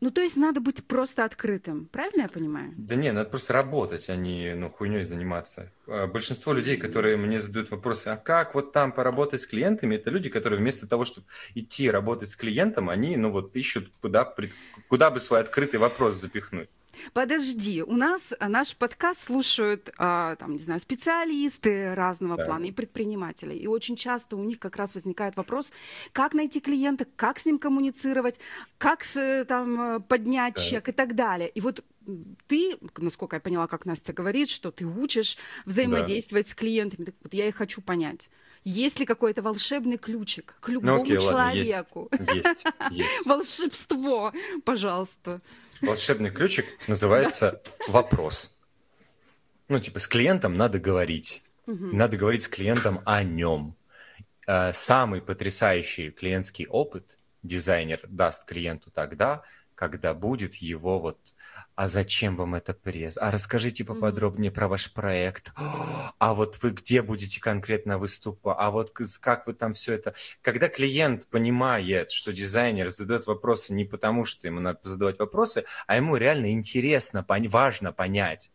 Ну, 0.00 0.10
то 0.10 0.20
есть 0.20 0.36
надо 0.36 0.60
быть 0.60 0.84
просто 0.84 1.24
открытым, 1.24 1.86
правильно 1.86 2.22
я 2.22 2.28
понимаю? 2.28 2.74
Да 2.76 2.96
не, 2.96 3.12
надо 3.12 3.30
просто 3.30 3.54
работать, 3.54 4.10
а 4.10 4.16
не 4.16 4.54
ну, 4.54 4.70
хуйней 4.70 5.04
заниматься. 5.04 5.72
А 5.86 6.06
большинство 6.06 6.52
людей, 6.52 6.76
которые 6.76 7.16
мне 7.16 7.38
задают 7.38 7.70
вопросы, 7.70 8.08
а 8.08 8.16
как 8.16 8.54
вот 8.54 8.72
там 8.72 8.92
поработать 8.92 9.40
с 9.40 9.46
клиентами, 9.46 9.96
это 9.96 10.10
люди, 10.10 10.28
которые 10.28 10.60
вместо 10.60 10.86
того, 10.86 11.06
чтобы 11.06 11.26
идти 11.54 11.90
работать 11.90 12.28
с 12.28 12.36
клиентом, 12.36 12.90
они, 12.90 13.16
ну 13.16 13.30
вот, 13.30 13.56
ищут, 13.56 13.90
куда, 14.02 14.34
куда 14.88 15.10
бы 15.10 15.18
свой 15.18 15.40
открытый 15.40 15.80
вопрос 15.80 16.14
запихнуть. 16.16 16.68
Подожди, 17.12 17.82
у 17.82 17.96
нас 17.96 18.34
а, 18.38 18.48
наш 18.48 18.76
подкаст 18.76 19.24
слушают, 19.24 19.90
а, 19.98 20.36
там, 20.36 20.52
не 20.52 20.58
знаю, 20.58 20.80
специалисты 20.80 21.94
разного 21.94 22.36
да. 22.36 22.44
плана 22.44 22.64
и 22.64 22.72
предприниматели. 22.72 23.54
И 23.54 23.66
очень 23.66 23.96
часто 23.96 24.36
у 24.36 24.44
них 24.44 24.58
как 24.58 24.76
раз 24.76 24.94
возникает 24.94 25.36
вопрос, 25.36 25.72
как 26.12 26.34
найти 26.34 26.60
клиента, 26.60 27.06
как 27.16 27.38
с 27.38 27.46
ним 27.46 27.58
коммуницировать, 27.58 28.38
как 28.78 29.04
с, 29.04 29.44
там, 29.46 30.02
поднять 30.02 30.54
да. 30.54 30.60
чек 30.60 30.88
и 30.88 30.92
так 30.92 31.14
далее. 31.14 31.48
И 31.48 31.60
вот 31.60 31.84
ты, 32.46 32.76
насколько 32.98 33.36
я 33.36 33.40
поняла, 33.40 33.66
как 33.66 33.84
Настя 33.84 34.12
говорит, 34.12 34.48
что 34.48 34.70
ты 34.70 34.86
учишь 34.86 35.36
взаимодействовать 35.64 36.46
да. 36.46 36.52
с 36.52 36.54
клиентами. 36.54 37.06
Так 37.06 37.14
вот 37.22 37.34
я 37.34 37.48
и 37.48 37.52
хочу 37.52 37.80
понять. 37.82 38.28
Есть 38.66 38.98
ли 38.98 39.06
какой-то 39.06 39.42
волшебный 39.42 39.96
ключик 39.96 40.56
к 40.58 40.70
любому 40.70 40.96
ну, 40.96 41.02
окей, 41.04 41.20
человеку? 41.20 42.08
Ладно, 42.10 42.32
есть, 42.32 42.46
есть, 42.46 42.66
есть. 42.90 43.10
Волшебство, 43.26 44.32
пожалуйста. 44.64 45.40
Волшебный 45.80 46.30
ключик 46.30 46.66
называется 46.88 47.62
вопрос. 47.86 48.56
Ну, 49.68 49.78
типа, 49.78 50.00
с 50.00 50.08
клиентом 50.08 50.54
надо 50.54 50.80
говорить. 50.80 51.44
Надо 51.66 52.16
говорить 52.16 52.42
с 52.42 52.48
клиентом 52.48 53.02
о 53.04 53.22
нем. 53.22 53.76
Э, 54.48 54.72
самый 54.72 55.22
потрясающий 55.22 56.10
клиентский 56.10 56.66
опыт 56.66 57.20
дизайнер 57.44 58.00
даст 58.08 58.46
клиенту 58.46 58.90
тогда, 58.90 59.42
когда 59.76 60.12
будет 60.12 60.56
его 60.56 60.98
вот 60.98 61.36
а 61.76 61.88
зачем 61.88 62.36
вам 62.36 62.54
это 62.54 62.72
пресс? 62.72 63.18
А 63.18 63.30
расскажите 63.30 63.84
поподробнее 63.84 64.50
mm-hmm. 64.50 64.54
про 64.54 64.68
ваш 64.68 64.92
проект. 64.92 65.52
А 66.18 66.32
вот 66.32 66.62
вы 66.62 66.70
где 66.70 67.02
будете 67.02 67.40
конкретно 67.40 67.98
выступать? 67.98 68.56
А 68.58 68.70
вот 68.70 68.90
как 69.20 69.46
вы 69.46 69.52
там 69.52 69.74
все 69.74 69.92
это... 69.92 70.14
Когда 70.40 70.68
клиент 70.68 71.26
понимает, 71.26 72.10
что 72.10 72.32
дизайнер 72.32 72.88
задает 72.88 73.26
вопросы 73.26 73.74
не 73.74 73.84
потому, 73.84 74.24
что 74.24 74.46
ему 74.46 74.60
надо 74.60 74.80
задавать 74.82 75.18
вопросы, 75.18 75.66
а 75.86 75.96
ему 75.96 76.16
реально 76.16 76.52
интересно, 76.52 77.24
важно 77.28 77.92
понять, 77.92 78.50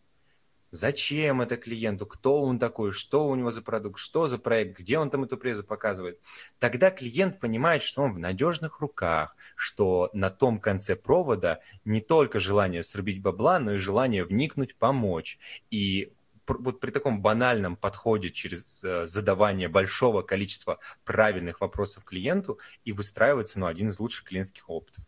зачем 0.71 1.41
это 1.41 1.57
клиенту, 1.57 2.05
кто 2.05 2.41
он 2.41 2.57
такой, 2.57 2.91
что 2.91 3.27
у 3.27 3.35
него 3.35 3.51
за 3.51 3.61
продукт, 3.61 3.99
что 3.99 4.27
за 4.27 4.37
проект, 4.39 4.79
где 4.79 4.97
он 4.97 5.09
там 5.09 5.23
эту 5.23 5.37
презу 5.37 5.63
показывает. 5.63 6.19
Тогда 6.59 6.89
клиент 6.89 7.39
понимает, 7.39 7.83
что 7.83 8.01
он 8.01 8.13
в 8.13 8.19
надежных 8.19 8.79
руках, 8.79 9.35
что 9.55 10.09
на 10.13 10.29
том 10.31 10.59
конце 10.59 10.95
провода 10.95 11.59
не 11.85 12.01
только 12.01 12.39
желание 12.39 12.83
срубить 12.83 13.21
бабла, 13.21 13.59
но 13.59 13.73
и 13.73 13.77
желание 13.77 14.23
вникнуть, 14.23 14.75
помочь. 14.75 15.37
И 15.69 16.13
вот 16.47 16.79
при 16.79 16.91
таком 16.91 17.21
банальном 17.21 17.75
подходе 17.75 18.29
через 18.29 18.83
э, 18.83 19.05
задавание 19.05 19.67
большого 19.67 20.21
количества 20.21 20.79
правильных 21.05 21.61
вопросов 21.61 22.03
клиенту 22.03 22.59
и 22.83 22.91
выстраивается 22.91 23.59
ну, 23.59 23.67
один 23.67 23.87
из 23.87 23.99
лучших 23.99 24.25
клиентских 24.25 24.69
опытов. 24.69 25.05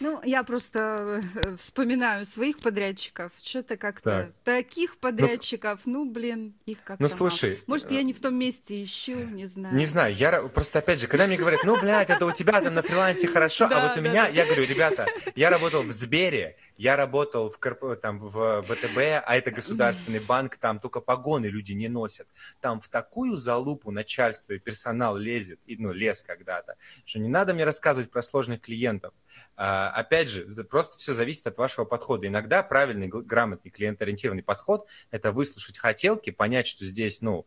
Ну, 0.00 0.20
я 0.24 0.42
просто 0.42 1.22
э, 1.34 1.56
вспоминаю 1.56 2.24
своих 2.24 2.58
подрядчиков. 2.58 3.32
Что-то 3.42 3.76
как-то 3.76 4.10
так. 4.10 4.30
таких 4.44 4.96
подрядчиков, 4.98 5.80
ну, 5.84 6.04
ну 6.04 6.10
блин, 6.10 6.54
их 6.66 6.78
как-то 6.84 7.02
Ну, 7.02 7.08
слушай. 7.08 7.50
Мало. 7.50 7.60
Может, 7.66 7.90
я 7.90 8.02
не 8.02 8.12
в 8.12 8.20
том 8.20 8.34
месте 8.34 8.82
ищу, 8.82 9.16
не 9.16 9.46
знаю. 9.46 9.74
Не 9.74 9.86
знаю, 9.86 10.14
я 10.14 10.42
просто, 10.42 10.80
опять 10.80 11.00
же, 11.00 11.06
когда 11.06 11.26
мне 11.26 11.36
говорят, 11.36 11.64
ну, 11.64 11.80
блядь, 11.80 12.10
это 12.10 12.26
у 12.26 12.32
тебя 12.32 12.60
там 12.60 12.74
на 12.74 12.82
фрилансе 12.82 13.28
хорошо, 13.28 13.68
а 13.70 13.88
вот 13.88 13.96
у 13.96 14.00
меня, 14.00 14.28
я 14.28 14.44
говорю, 14.44 14.64
ребята, 14.64 15.06
я 15.34 15.50
работал 15.50 15.82
в 15.82 15.90
Сбере, 15.90 16.56
я 16.78 16.96
работал 16.96 17.50
в, 17.50 17.58
корп... 17.58 18.00
там, 18.00 18.18
в 18.18 18.62
ВТБ, 18.62 19.22
а 19.24 19.36
это 19.36 19.50
государственный 19.50 20.20
банк, 20.20 20.56
там 20.56 20.78
только 20.78 21.00
погоны 21.00 21.46
люди 21.46 21.72
не 21.72 21.88
носят. 21.88 22.28
Там 22.60 22.80
в 22.80 22.88
такую 22.88 23.36
залупу 23.36 23.90
начальство 23.90 24.52
и 24.52 24.58
персонал 24.58 25.16
лезет, 25.16 25.60
и, 25.66 25.76
ну, 25.76 25.92
лез 25.92 26.22
когда-то, 26.22 26.76
что 27.04 27.18
не 27.18 27.28
надо 27.28 27.54
мне 27.54 27.64
рассказывать 27.64 28.10
про 28.10 28.22
сложных 28.22 28.60
клиентов. 28.60 29.14
А, 29.56 29.90
опять 29.90 30.28
же, 30.28 30.46
просто 30.64 30.98
все 30.98 31.14
зависит 31.14 31.46
от 31.46 31.58
вашего 31.58 31.84
подхода. 31.84 32.26
Иногда 32.26 32.62
правильный, 32.62 33.08
грамотный, 33.08 33.70
клиентоориентированный 33.70 34.42
подход– 34.42 34.88
это 35.10 35.32
выслушать 35.32 35.78
хотелки, 35.78 36.30
понять, 36.30 36.66
что 36.66 36.84
здесь, 36.84 37.22
ну, 37.22 37.46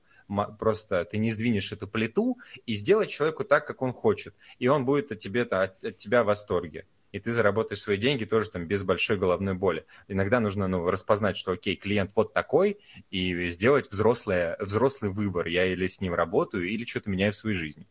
просто 0.59 1.05
ты 1.05 1.17
не 1.17 1.31
сдвинешь 1.31 1.71
эту 1.71 1.87
плиту 1.87 2.37
и 2.65 2.73
сделать 2.73 3.09
человеку 3.09 3.43
так, 3.43 3.65
как 3.65 3.81
он 3.81 3.93
хочет. 3.93 4.35
И 4.59 4.67
он 4.67 4.85
будет 4.85 5.11
от, 5.11 5.19
тебе, 5.19 5.43
от, 5.43 5.83
от 5.83 5.97
тебя 5.97 6.23
в 6.23 6.27
восторге 6.27 6.85
и 7.11 7.19
ты 7.19 7.31
заработаешь 7.31 7.81
свои 7.81 7.97
деньги 7.97 8.25
тоже 8.25 8.49
там 8.49 8.65
без 8.65 8.83
большой 8.83 9.17
головной 9.17 9.53
боли. 9.53 9.85
Иногда 10.07 10.39
нужно 10.39 10.67
ну, 10.67 10.89
распознать, 10.89 11.37
что 11.37 11.51
окей, 11.51 11.75
клиент 11.75 12.11
вот 12.15 12.33
такой, 12.33 12.79
и 13.09 13.49
сделать 13.49 13.89
взрослый, 13.89 14.55
взрослый 14.59 15.11
выбор. 15.11 15.47
Я 15.47 15.65
или 15.65 15.87
с 15.87 16.01
ним 16.01 16.13
работаю, 16.13 16.69
или 16.69 16.85
что-то 16.85 17.09
меняю 17.09 17.33
в 17.33 17.35
своей 17.35 17.55
жизни. 17.55 17.87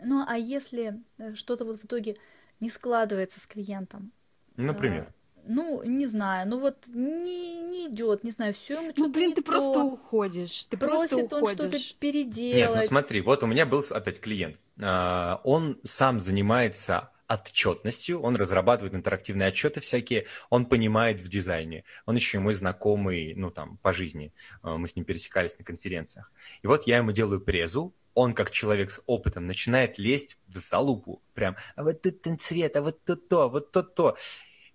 Ну, 0.00 0.24
а 0.26 0.36
если 0.36 1.00
э, 1.18 1.34
что-то 1.34 1.64
вот 1.64 1.80
в 1.80 1.84
итоге 1.84 2.16
не 2.60 2.70
складывается 2.70 3.40
с 3.40 3.46
клиентом? 3.46 4.12
Например? 4.56 5.08
Э, 5.08 5.12
ну, 5.48 5.82
не 5.82 6.04
знаю, 6.04 6.46
ну 6.46 6.58
вот 6.58 6.86
не, 6.88 7.60
не 7.60 7.88
идет, 7.88 8.22
не 8.22 8.30
знаю, 8.30 8.52
все 8.52 8.74
ему 8.74 8.90
что-то 8.90 9.00
Ну, 9.00 9.12
блин, 9.12 9.32
ты 9.32 9.42
то. 9.42 9.50
просто 9.50 9.82
уходишь. 9.82 10.66
Ты 10.66 10.76
Просит 10.76 11.30
просто 11.30 11.36
он 11.36 11.50
что-то 11.54 11.78
переделать. 11.98 12.56
Нет, 12.56 12.70
ну 12.74 12.82
смотри, 12.82 13.22
вот 13.22 13.42
у 13.42 13.46
меня 13.46 13.64
был 13.64 13.82
опять 13.90 14.20
клиент. 14.20 14.58
А, 14.80 15.40
он 15.44 15.80
сам 15.82 16.20
занимается 16.20 17.10
отчетностью, 17.28 18.20
он 18.20 18.36
разрабатывает 18.36 18.94
интерактивные 18.94 19.48
отчеты 19.48 19.80
всякие, 19.80 20.26
он 20.50 20.66
понимает 20.66 21.20
в 21.20 21.28
дизайне, 21.28 21.84
он 22.06 22.16
еще 22.16 22.38
и 22.38 22.40
мой 22.40 22.54
знакомый, 22.54 23.34
ну 23.34 23.50
там, 23.50 23.76
по 23.78 23.92
жизни, 23.92 24.32
э, 24.62 24.76
мы 24.76 24.88
с 24.88 24.96
ним 24.96 25.04
пересекались 25.04 25.58
на 25.58 25.64
конференциях. 25.64 26.32
И 26.62 26.66
вот 26.66 26.86
я 26.86 26.96
ему 26.96 27.12
делаю 27.12 27.40
презу, 27.40 27.94
он, 28.14 28.32
как 28.32 28.50
человек 28.50 28.90
с 28.90 29.02
опытом, 29.06 29.46
начинает 29.46 29.98
лезть 29.98 30.38
в 30.48 30.56
залупу, 30.56 31.22
прям, 31.34 31.56
а 31.76 31.84
вот 31.84 32.02
тут 32.02 32.26
цвет, 32.40 32.76
а 32.76 32.82
вот 32.82 33.04
тут 33.04 33.28
то, 33.28 33.48
вот 33.48 33.70
то 33.70 33.82
то. 33.82 34.16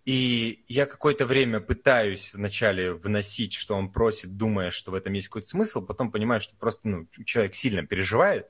И 0.06 0.64
я 0.68 0.86
какое-то 0.86 1.26
время 1.26 1.60
пытаюсь 1.62 2.34
вначале 2.34 2.94
выносить, 2.94 3.54
что 3.54 3.76
он 3.76 3.92
просит, 3.92 4.38
думая, 4.38 4.70
что 4.70 4.92
в 4.92 4.96
этом 4.96 5.14
есть 5.14 5.28
какой-то 5.28 5.48
смысл, 5.48 5.82
потом 5.82 6.12
понимаю, 6.12 6.42
что 6.42 6.56
просто 6.56 6.88
ну, 6.88 7.08
человек 7.26 7.56
сильно 7.56 7.86
переживает 7.86 8.50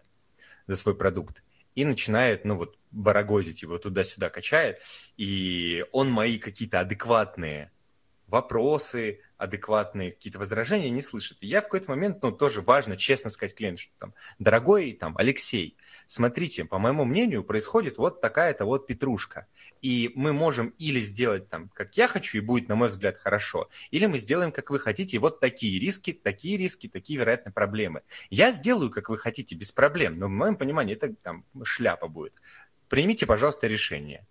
за 0.68 0.76
свой 0.76 0.96
продукт 0.96 1.44
и 1.76 1.86
начинает, 1.86 2.46
ну 2.46 2.56
вот, 2.56 2.78
барагозить 2.92 3.64
его 3.64 3.78
туда-сюда 3.78 4.30
качает, 4.30 4.80
и 5.18 5.86
он 5.92 6.10
мои 6.10 6.38
какие-то 6.38 6.80
адекватные 6.80 7.73
вопросы, 8.34 9.20
адекватные 9.38 10.12
какие-то 10.12 10.40
возражения 10.40 10.90
не 10.90 11.02
слышит. 11.02 11.38
И 11.42 11.48
я 11.48 11.62
в 11.62 11.66
какой-то 11.66 11.92
момент, 11.92 12.24
ну, 12.24 12.32
тоже 12.32 12.62
важно 12.62 12.98
честно 12.98 13.30
сказать 13.30 13.54
клиенту, 13.54 13.84
что 13.84 13.94
там, 14.00 14.14
дорогой 14.40 14.94
там 14.94 15.16
Алексей, 15.18 15.78
смотрите, 16.08 16.66
по 16.66 16.80
моему 16.80 17.06
мнению, 17.06 17.44
происходит 17.44 18.00
вот 18.00 18.22
такая-то 18.22 18.66
вот 18.66 18.88
петрушка. 18.88 19.46
И 19.84 20.12
мы 20.16 20.34
можем 20.34 20.74
или 20.80 21.00
сделать 21.00 21.48
там, 21.48 21.70
как 21.70 21.96
я 21.96 22.08
хочу, 22.08 22.40
и 22.40 22.42
будет, 22.42 22.70
на 22.70 22.76
мой 22.76 22.90
взгляд, 22.90 23.18
хорошо, 23.18 23.70
или 23.92 24.08
мы 24.08 24.18
сделаем, 24.18 24.52
как 24.52 24.72
вы 24.72 24.80
хотите, 24.80 25.18
и 25.18 25.20
вот 25.20 25.40
такие 25.40 25.80
риски, 25.80 26.12
такие 26.12 26.58
риски, 26.58 26.88
такие 26.88 27.20
вероятные 27.20 27.54
проблемы. 27.54 28.02
Я 28.32 28.52
сделаю, 28.52 28.90
как 28.90 29.10
вы 29.10 29.20
хотите, 29.20 29.54
без 29.54 29.72
проблем, 29.72 30.18
но 30.18 30.26
в 30.26 30.32
моем 30.32 30.56
понимании 30.56 30.96
это 30.96 31.14
там 31.14 31.46
шляпа 31.64 32.08
будет. 32.08 32.34
Примите, 32.90 33.28
пожалуйста, 33.28 33.68
решение 33.68 34.26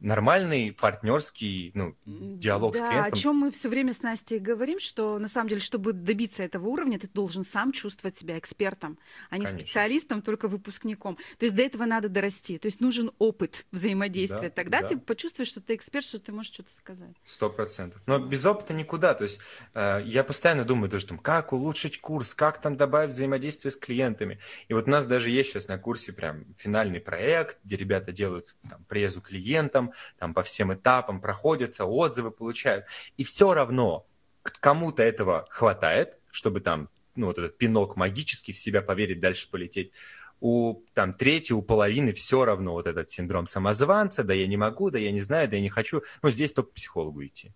нормальный 0.00 0.72
партнерский 0.72 1.72
ну, 1.74 1.94
диалог 2.04 2.74
да, 2.74 2.78
с 2.78 2.82
клиентом. 2.82 3.12
о 3.12 3.16
чем 3.16 3.36
мы 3.36 3.50
все 3.50 3.68
время 3.68 3.92
с 3.92 4.02
Настей 4.02 4.38
говорим, 4.38 4.78
что 4.78 5.18
на 5.18 5.28
самом 5.28 5.48
деле, 5.48 5.60
чтобы 5.60 5.92
добиться 5.92 6.42
этого 6.42 6.66
уровня, 6.66 6.98
ты 6.98 7.08
должен 7.08 7.44
сам 7.44 7.72
чувствовать 7.72 8.16
себя 8.16 8.38
экспертом, 8.38 8.98
а 9.28 9.36
не 9.36 9.44
Конечно. 9.44 9.66
специалистом, 9.66 10.22
только 10.22 10.48
выпускником. 10.48 11.16
То 11.38 11.44
есть 11.44 11.54
до 11.54 11.62
этого 11.62 11.84
надо 11.84 12.08
дорасти. 12.08 12.58
То 12.58 12.66
есть 12.66 12.80
нужен 12.80 13.10
опыт 13.18 13.66
взаимодействия. 13.72 14.48
Да, 14.48 14.50
Тогда 14.50 14.80
да. 14.82 14.88
ты 14.88 14.98
почувствуешь, 14.98 15.48
что 15.48 15.60
ты 15.60 15.74
эксперт, 15.74 16.04
что 16.04 16.18
ты 16.18 16.32
можешь 16.32 16.52
что-то 16.52 16.72
сказать. 16.72 17.14
Сто 17.22 17.50
процентов. 17.50 18.02
Но 18.06 18.18
без 18.18 18.44
опыта 18.44 18.72
никуда. 18.72 19.14
То 19.14 19.24
есть 19.24 19.40
э, 19.74 20.02
я 20.04 20.24
постоянно 20.24 20.64
думаю 20.64 20.90
тоже, 20.90 21.06
там, 21.06 21.18
как 21.18 21.52
улучшить 21.52 22.00
курс, 22.00 22.34
как 22.34 22.60
там 22.60 22.76
добавить 22.76 23.12
взаимодействие 23.12 23.70
с 23.70 23.76
клиентами. 23.76 24.38
И 24.68 24.74
вот 24.74 24.88
у 24.88 24.90
нас 24.90 25.06
даже 25.06 25.30
есть 25.30 25.50
сейчас 25.50 25.68
на 25.68 25.78
курсе 25.78 26.12
прям 26.12 26.44
финальный 26.56 27.00
проект, 27.00 27.58
где 27.64 27.76
ребята 27.76 28.12
делают 28.12 28.56
там, 28.68 28.84
презу 28.84 29.20
клиентам, 29.20 29.89
там 30.18 30.34
по 30.34 30.42
всем 30.42 30.72
этапам 30.72 31.20
проходятся, 31.20 31.84
отзывы 31.84 32.30
получают. 32.30 32.86
И 33.16 33.24
все 33.24 33.54
равно 33.54 34.06
кому-то 34.42 35.02
этого 35.02 35.46
хватает, 35.50 36.18
чтобы 36.30 36.60
там, 36.60 36.88
ну, 37.14 37.26
вот 37.26 37.38
этот 37.38 37.58
пинок 37.58 37.96
магический 37.96 38.52
в 38.52 38.58
себя 38.58 38.82
поверить, 38.82 39.20
дальше 39.20 39.50
полететь. 39.50 39.92
У 40.40 40.82
там 40.94 41.12
третьей, 41.12 41.54
у 41.54 41.62
половины 41.62 42.12
все 42.12 42.44
равно 42.44 42.72
вот 42.72 42.86
этот 42.86 43.10
синдром 43.10 43.46
самозванца, 43.46 44.24
да 44.24 44.32
я 44.32 44.46
не 44.46 44.56
могу, 44.56 44.90
да 44.90 44.98
я 44.98 45.12
не 45.12 45.20
знаю, 45.20 45.48
да 45.48 45.56
я 45.56 45.62
не 45.62 45.68
хочу. 45.68 46.02
Ну, 46.22 46.30
здесь 46.30 46.52
только 46.52 46.70
к 46.70 46.74
психологу 46.74 47.24
идти. 47.24 47.52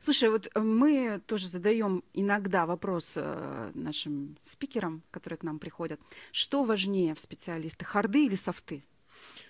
Слушай, 0.00 0.30
вот 0.30 0.48
мы 0.54 1.20
тоже 1.26 1.48
задаем 1.48 2.02
иногда 2.14 2.64
вопрос 2.64 3.12
э, 3.16 3.70
нашим 3.74 4.36
спикерам, 4.40 5.02
которые 5.10 5.38
к 5.38 5.42
нам 5.42 5.58
приходят. 5.58 6.00
Что 6.32 6.62
важнее 6.62 7.14
в 7.14 7.20
специалистах, 7.20 7.88
харды 7.88 8.26
или 8.26 8.36
софты? 8.36 8.84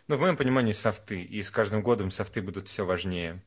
Ну, 0.09 0.17
в 0.17 0.21
моем 0.21 0.37
понимании, 0.37 0.71
софты. 0.71 1.21
И 1.23 1.43
с 1.43 1.51
каждым 1.51 1.83
годом 1.83 2.13
софты 2.13 2.41
будут 2.41 2.69
все 2.69 2.87
важнее. 2.87 3.43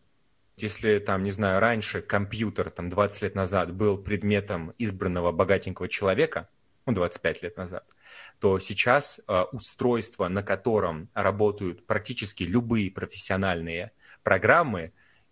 Если, 0.58 1.00
там, 1.00 1.24
не 1.24 1.32
знаю, 1.32 1.62
раньше 1.62 2.02
компьютер, 2.02 2.69
там, 2.69 2.89
20 2.89 3.22
лет 3.22 3.36
назад 3.36 3.74
был 3.74 3.98
предметом 3.98 4.74
избранного 4.78 5.32
богатенького 5.32 5.88
человека, 5.88 6.50
ну, 6.86 6.91
25 6.93 7.43
лет 7.43 7.56
назад, 7.56 7.86
то 8.39 8.60
сейчас 8.60 9.22
э, 9.26 9.41
устройство, 9.54 10.28
на 10.28 10.43
котором 10.43 11.10
работают 11.13 11.86
практически 11.86 12.43
любые 12.43 12.91
профессиональные 12.91 13.93
программы, 14.24 14.91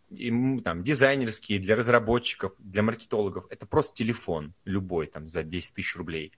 и, 0.10 0.32
там, 0.64 0.82
дизайнерские, 0.82 1.60
для 1.60 1.76
разработчиков, 1.76 2.54
для 2.58 2.84
маркетологов, 2.84 3.48
это 3.50 3.66
просто 3.66 3.98
телефон 3.98 4.54
любой, 4.64 5.08
там, 5.08 5.28
за 5.28 5.44
10 5.44 5.74
тысяч 5.74 5.98
рублей. 5.98 6.32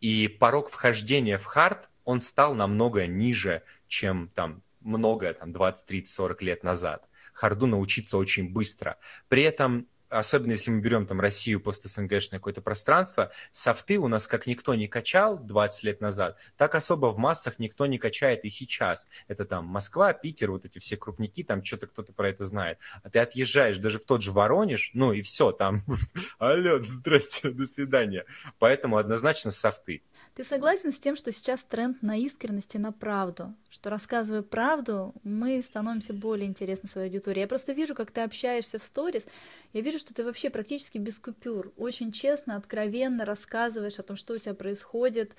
И 0.00 0.28
порог 0.28 0.68
вхождения 0.68 1.38
в 1.38 1.44
хард 1.44 1.88
он 2.08 2.22
стал 2.22 2.54
намного 2.54 3.06
ниже, 3.06 3.62
чем 3.86 4.30
там 4.34 4.62
много, 4.80 5.34
там 5.34 5.52
20, 5.52 5.84
30, 5.84 6.14
40 6.14 6.40
лет 6.40 6.64
назад. 6.64 7.06
Харду 7.34 7.66
научиться 7.66 8.16
очень 8.16 8.50
быстро. 8.50 8.96
При 9.28 9.42
этом 9.42 9.86
особенно 10.08 10.52
если 10.52 10.70
мы 10.70 10.80
берем 10.80 11.06
там 11.06 11.20
Россию 11.20 11.60
пост-СНГшное 11.60 12.38
какое-то 12.38 12.62
пространство, 12.62 13.30
софты 13.50 13.98
у 13.98 14.08
нас 14.08 14.26
как 14.26 14.46
никто 14.46 14.74
не 14.74 14.88
качал 14.88 15.38
20 15.38 15.82
лет 15.84 16.00
назад, 16.00 16.38
так 16.56 16.74
особо 16.74 17.08
в 17.08 17.18
массах 17.18 17.58
никто 17.58 17.86
не 17.86 17.98
качает 17.98 18.44
и 18.44 18.48
сейчас. 18.48 19.06
Это 19.26 19.44
там 19.44 19.66
Москва, 19.66 20.12
Питер, 20.12 20.50
вот 20.50 20.64
эти 20.64 20.78
все 20.78 20.96
крупники, 20.96 21.42
там 21.42 21.62
что-то 21.62 21.86
кто-то 21.86 22.12
про 22.12 22.30
это 22.30 22.44
знает. 22.44 22.78
А 23.02 23.10
ты 23.10 23.18
отъезжаешь 23.18 23.78
даже 23.78 23.98
в 23.98 24.06
тот 24.06 24.22
же 24.22 24.32
Воронеж, 24.32 24.90
ну 24.94 25.12
и 25.12 25.22
все, 25.22 25.52
там, 25.52 25.82
алло, 26.38 26.80
здрасте, 26.82 27.50
до 27.50 27.66
свидания. 27.66 28.24
Поэтому 28.58 28.96
однозначно 28.96 29.50
софты. 29.50 30.02
Ты 30.38 30.44
согласен 30.44 30.92
с 30.92 31.00
тем, 31.00 31.16
что 31.16 31.32
сейчас 31.32 31.64
тренд 31.64 32.00
на 32.00 32.16
искренность 32.16 32.76
и 32.76 32.78
на 32.78 32.92
правду? 32.92 33.56
Что 33.70 33.90
рассказывая 33.90 34.42
правду, 34.42 35.12
мы 35.24 35.60
становимся 35.60 36.12
более 36.12 36.46
интересны 36.46 36.88
своей 36.88 37.08
аудитории. 37.08 37.40
Я 37.40 37.48
просто 37.48 37.72
вижу, 37.72 37.96
как 37.96 38.12
ты 38.12 38.20
общаешься 38.20 38.78
в 38.78 38.84
сторис, 38.84 39.26
я 39.72 39.80
вижу, 39.80 39.98
что 39.98 40.14
ты 40.14 40.22
вообще 40.22 40.48
практически 40.48 40.98
без 40.98 41.18
купюр, 41.18 41.72
очень 41.76 42.12
честно, 42.12 42.54
откровенно 42.54 43.24
рассказываешь 43.24 43.98
о 43.98 44.04
том, 44.04 44.16
что 44.16 44.34
у 44.34 44.38
тебя 44.38 44.54
происходит, 44.54 45.34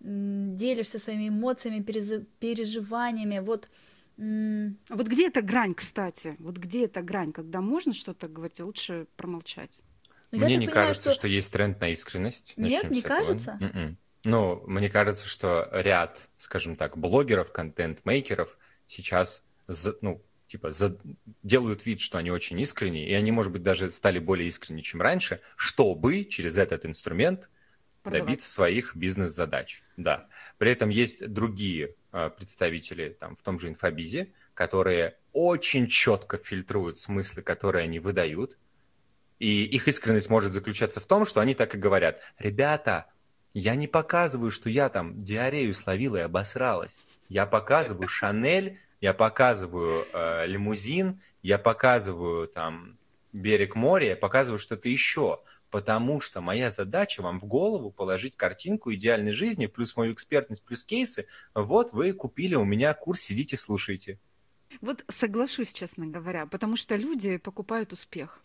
делишься 0.00 0.98
своими 0.98 1.30
эмоциями, 1.30 1.80
переживаниями. 1.80 3.38
Вот 3.38 3.70
вот 4.18 5.06
где 5.06 5.28
эта 5.28 5.40
грань, 5.40 5.72
кстати? 5.72 6.36
Вот 6.40 6.58
где 6.58 6.84
эта 6.84 7.00
грань, 7.00 7.32
когда 7.32 7.62
можно 7.62 7.94
что-то 7.94 8.28
говорить, 8.28 8.60
а 8.60 8.66
лучше 8.66 9.06
промолчать? 9.16 9.80
Но 10.30 10.44
Мне 10.44 10.56
не 10.56 10.66
понимаю, 10.66 10.88
кажется, 10.88 11.12
что... 11.12 11.20
что 11.20 11.28
есть 11.28 11.50
тренд 11.50 11.80
на 11.80 11.88
искренность. 11.88 12.52
Нет, 12.58 12.90
не 12.90 13.00
кажется? 13.00 13.56
М-м. 13.60 13.96
Ну, 14.26 14.60
мне 14.66 14.90
кажется, 14.90 15.28
что 15.28 15.68
ряд, 15.72 16.28
скажем 16.36 16.74
так, 16.74 16.98
блогеров, 16.98 17.52
контент-мейкеров 17.52 18.58
сейчас, 18.88 19.44
ну, 20.00 20.20
типа, 20.48 20.72
за... 20.72 20.98
делают 21.44 21.86
вид, 21.86 22.00
что 22.00 22.18
они 22.18 22.32
очень 22.32 22.58
искренние, 22.58 23.08
и 23.08 23.14
они, 23.14 23.30
может 23.30 23.52
быть, 23.52 23.62
даже 23.62 23.92
стали 23.92 24.18
более 24.18 24.48
искренние, 24.48 24.82
чем 24.82 25.00
раньше, 25.00 25.42
чтобы 25.54 26.24
через 26.24 26.58
этот 26.58 26.84
инструмент 26.86 27.48
Продавать. 28.02 28.26
добиться 28.26 28.50
своих 28.50 28.96
бизнес-задач. 28.96 29.84
Да. 29.96 30.26
При 30.58 30.72
этом 30.72 30.88
есть 30.88 31.28
другие 31.28 31.94
э, 32.10 32.30
представители 32.36 33.10
там, 33.10 33.36
в 33.36 33.42
том 33.42 33.60
же 33.60 33.68
инфобизе, 33.68 34.32
которые 34.54 35.18
очень 35.32 35.86
четко 35.86 36.36
фильтруют 36.38 36.98
смыслы, 36.98 37.42
которые 37.42 37.84
они 37.84 38.00
выдают. 38.00 38.58
И 39.38 39.64
их 39.64 39.86
искренность 39.86 40.30
может 40.30 40.50
заключаться 40.50 40.98
в 40.98 41.04
том, 41.04 41.26
что 41.26 41.38
они 41.38 41.54
так 41.54 41.76
и 41.76 41.78
говорят. 41.78 42.20
Ребята, 42.38 43.06
я 43.58 43.74
не 43.74 43.86
показываю, 43.88 44.50
что 44.50 44.68
я 44.68 44.90
там 44.90 45.24
диарею 45.24 45.72
словила 45.72 46.18
и 46.18 46.20
обосралась. 46.20 46.98
Я 47.30 47.46
показываю 47.46 48.06
Шанель, 48.06 48.78
я 49.00 49.14
показываю 49.14 50.06
э, 50.12 50.46
лимузин, 50.46 51.22
я 51.42 51.56
показываю 51.56 52.48
там 52.48 52.98
берег 53.32 53.74
моря, 53.74 54.08
я 54.08 54.16
показываю 54.16 54.58
что-то 54.58 54.90
еще. 54.90 55.40
Потому 55.70 56.20
что 56.20 56.42
моя 56.42 56.70
задача 56.70 57.22
вам 57.22 57.40
в 57.40 57.46
голову 57.46 57.90
положить 57.90 58.36
картинку 58.36 58.92
идеальной 58.92 59.32
жизни, 59.32 59.64
плюс 59.64 59.96
мою 59.96 60.12
экспертность, 60.12 60.62
плюс 60.62 60.84
кейсы. 60.84 61.26
Вот 61.54 61.94
вы 61.94 62.12
купили 62.12 62.56
у 62.56 62.64
меня 62.66 62.92
курс, 62.92 63.20
сидите, 63.20 63.56
слушайте. 63.56 64.18
Вот 64.82 65.02
соглашусь, 65.08 65.72
честно 65.72 66.06
говоря, 66.06 66.44
потому 66.44 66.76
что 66.76 66.94
люди 66.94 67.38
покупают 67.38 67.94
успех. 67.94 68.42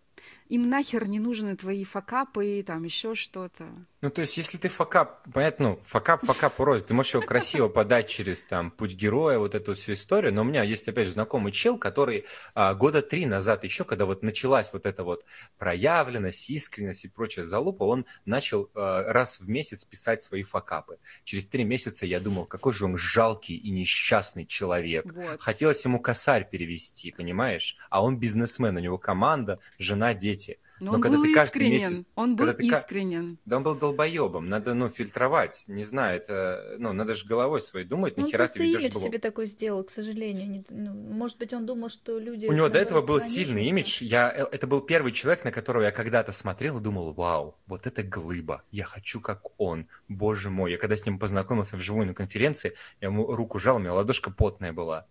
Им 0.52 0.70
нахер 0.70 1.08
не 1.08 1.20
нужны 1.20 1.56
твои 1.56 1.86
факапы 1.86 2.60
и 2.60 2.64
там 2.64 2.84
еще 2.84 3.16
что-то. 3.16 3.70
Ну, 4.02 4.10
то 4.10 4.20
есть, 4.20 4.36
если 4.36 4.58
ты 4.58 4.68
факап, 4.68 5.26
понятно, 5.32 5.70
ну, 5.70 5.80
факап, 5.82 6.26
факап 6.26 6.60
рознь, 6.60 6.88
ты 6.88 6.94
можешь 6.94 7.14
его 7.14 7.24
красиво 7.24 7.70
подать 7.70 8.10
через 8.10 8.44
там 8.44 8.70
путь 8.70 8.94
героя, 8.94 9.38
вот 9.38 9.56
эту 9.56 9.76
всю 9.76 9.94
историю, 9.94 10.34
но 10.34 10.42
у 10.42 10.44
меня 10.44 10.64
есть, 10.64 10.90
опять 10.90 11.08
же, 11.08 11.14
знакомый 11.14 11.54
чел, 11.54 11.78
который 11.78 12.26
а, 12.54 12.74
года 12.74 13.02
три 13.02 13.28
назад 13.28 13.64
еще, 13.64 13.86
когда 13.86 14.06
вот 14.06 14.24
началась 14.24 14.74
вот 14.74 14.86
эта 14.86 15.06
вот 15.06 15.24
проявленность, 15.58 16.50
искренность 16.50 17.06
и 17.06 17.08
прочая 17.08 17.46
залупа, 17.46 17.84
он 17.84 18.06
начал 18.26 18.70
а, 18.74 19.04
раз 19.14 19.40
в 19.40 19.48
месяц 19.48 19.86
писать 19.86 20.22
свои 20.22 20.44
факапы. 20.44 20.98
Через 21.24 21.48
три 21.48 21.64
месяца 21.64 22.06
я 22.06 22.20
думал, 22.20 22.46
какой 22.46 22.74
же 22.74 22.86
он 22.86 22.98
жалкий 22.98 23.56
и 23.56 23.70
несчастный 23.70 24.46
человек. 24.46 25.06
Вот. 25.14 25.40
Хотелось 25.40 25.86
ему 25.86 26.00
косарь 26.00 26.50
перевести, 26.50 27.12
понимаешь? 27.12 27.78
А 27.90 28.04
он 28.04 28.18
бизнесмен, 28.18 28.76
у 28.76 28.80
него 28.80 28.98
команда, 28.98 29.60
жена, 29.78 30.14
дети– 30.14 30.41
но, 30.82 30.94
Но 30.94 30.96
он 30.96 31.02
когда 31.02 31.18
был 31.18 31.26
ты 31.26 31.32
искренен, 31.32 31.72
месяц, 31.74 32.10
он 32.16 32.36
был 32.36 32.54
ты, 32.54 32.64
искренен. 32.64 33.38
Да 33.46 33.58
он 33.58 33.64
был 33.64 33.76
долбоебом, 33.76 34.50
надо, 34.50 34.74
ну, 34.74 34.90
фильтровать, 34.90 35.64
не 35.68 35.84
знаю, 35.84 36.18
это, 36.18 36.76
ну, 36.80 36.92
надо 36.92 37.14
же 37.14 37.28
головой 37.28 37.62
своей 37.62 37.86
думать, 37.86 38.18
ну, 38.18 38.24
нахера 38.24 38.48
ты 38.48 38.64
ведешь 38.64 38.82
имидж 38.82 38.94
блог. 38.94 39.04
себе 39.06 39.20
такой 39.20 39.46
сделал, 39.46 39.84
к 39.84 39.92
сожалению. 39.92 40.50
Не, 40.50 40.66
ну, 40.70 40.92
может 40.92 41.38
быть, 41.38 41.54
он 41.54 41.68
думал, 41.68 41.90
что 41.90 42.18
люди... 42.18 42.48
У 42.48 42.52
него 42.54 42.68
до 42.68 42.80
этого 42.80 43.04
был 43.04 43.22
сильный 43.22 43.66
имидж, 43.66 44.02
я, 44.02 44.34
э, 44.36 44.44
это 44.52 44.66
был 44.66 44.82
первый 44.82 45.12
человек, 45.12 45.44
на 45.46 45.52
которого 45.52 45.84
я 45.84 45.92
когда-то 45.92 46.32
смотрел 46.32 46.80
и 46.80 46.82
думал, 46.82 47.14
вау, 47.14 47.60
вот 47.68 47.86
это 47.86 48.02
глыба, 48.02 48.64
я 48.72 48.86
хочу 48.86 49.22
как 49.22 49.44
он, 49.60 49.88
боже 50.08 50.50
мой. 50.50 50.72
Я 50.72 50.80
когда 50.80 50.96
с 50.98 51.06
ним 51.06 51.20
познакомился 51.20 51.78
вживую 51.78 52.08
на 52.08 52.16
конференции, 52.16 52.74
я 53.02 53.10
ему 53.10 53.32
руку 53.32 53.60
жал, 53.60 53.76
у 53.76 53.80
меня 53.80 53.94
ладошка 53.94 54.32
потная 54.32 54.74
была. 54.74 55.06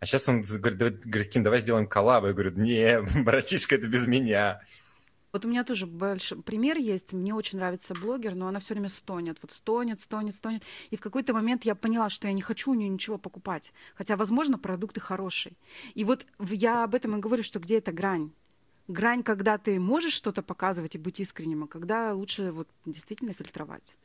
А 0.00 0.06
сейчас 0.06 0.26
он 0.30 0.40
говорит, 0.40 1.04
говорит, 1.06 1.28
Ким, 1.30 1.42
давай 1.42 1.60
сделаем 1.60 1.86
коллаб. 1.86 2.24
Я 2.24 2.32
говорю, 2.32 2.52
не, 2.52 3.00
братишка, 3.22 3.74
это 3.74 3.86
без 3.86 4.06
меня. 4.06 4.62
Вот 5.34 5.44
у 5.44 5.48
меня 5.48 5.64
тоже 5.64 5.86
большой 5.86 6.40
пример 6.42 6.76
есть. 6.76 7.12
Мне 7.12 7.34
очень 7.34 7.58
нравится 7.58 7.92
блогер, 7.92 8.36
но 8.36 8.46
она 8.46 8.60
все 8.60 8.74
время 8.74 8.88
стонет. 8.88 9.36
Вот 9.42 9.50
стонет, 9.50 10.00
стонет, 10.00 10.32
стонет. 10.32 10.62
И 10.90 10.96
в 10.96 11.00
какой-то 11.00 11.34
момент 11.34 11.64
я 11.64 11.74
поняла, 11.74 12.08
что 12.08 12.28
я 12.28 12.32
не 12.32 12.40
хочу 12.40 12.70
у 12.70 12.74
нее 12.74 12.88
ничего 12.88 13.18
покупать. 13.18 13.72
Хотя, 13.96 14.14
возможно, 14.14 14.60
продукты 14.60 15.00
хорошие. 15.00 15.56
И 15.94 16.04
вот 16.04 16.24
я 16.38 16.84
об 16.84 16.94
этом 16.94 17.16
и 17.16 17.20
говорю, 17.20 17.42
что 17.42 17.58
где 17.58 17.78
эта 17.78 17.90
грань? 17.90 18.30
Грань, 18.86 19.24
когда 19.24 19.58
ты 19.58 19.80
можешь 19.80 20.12
что-то 20.12 20.40
показывать 20.40 20.94
и 20.94 20.98
быть 20.98 21.18
искренним, 21.18 21.64
а 21.64 21.66
когда 21.66 22.14
лучше 22.14 22.52
вот 22.52 22.68
действительно 22.86 23.34
фильтровать. 23.34 23.96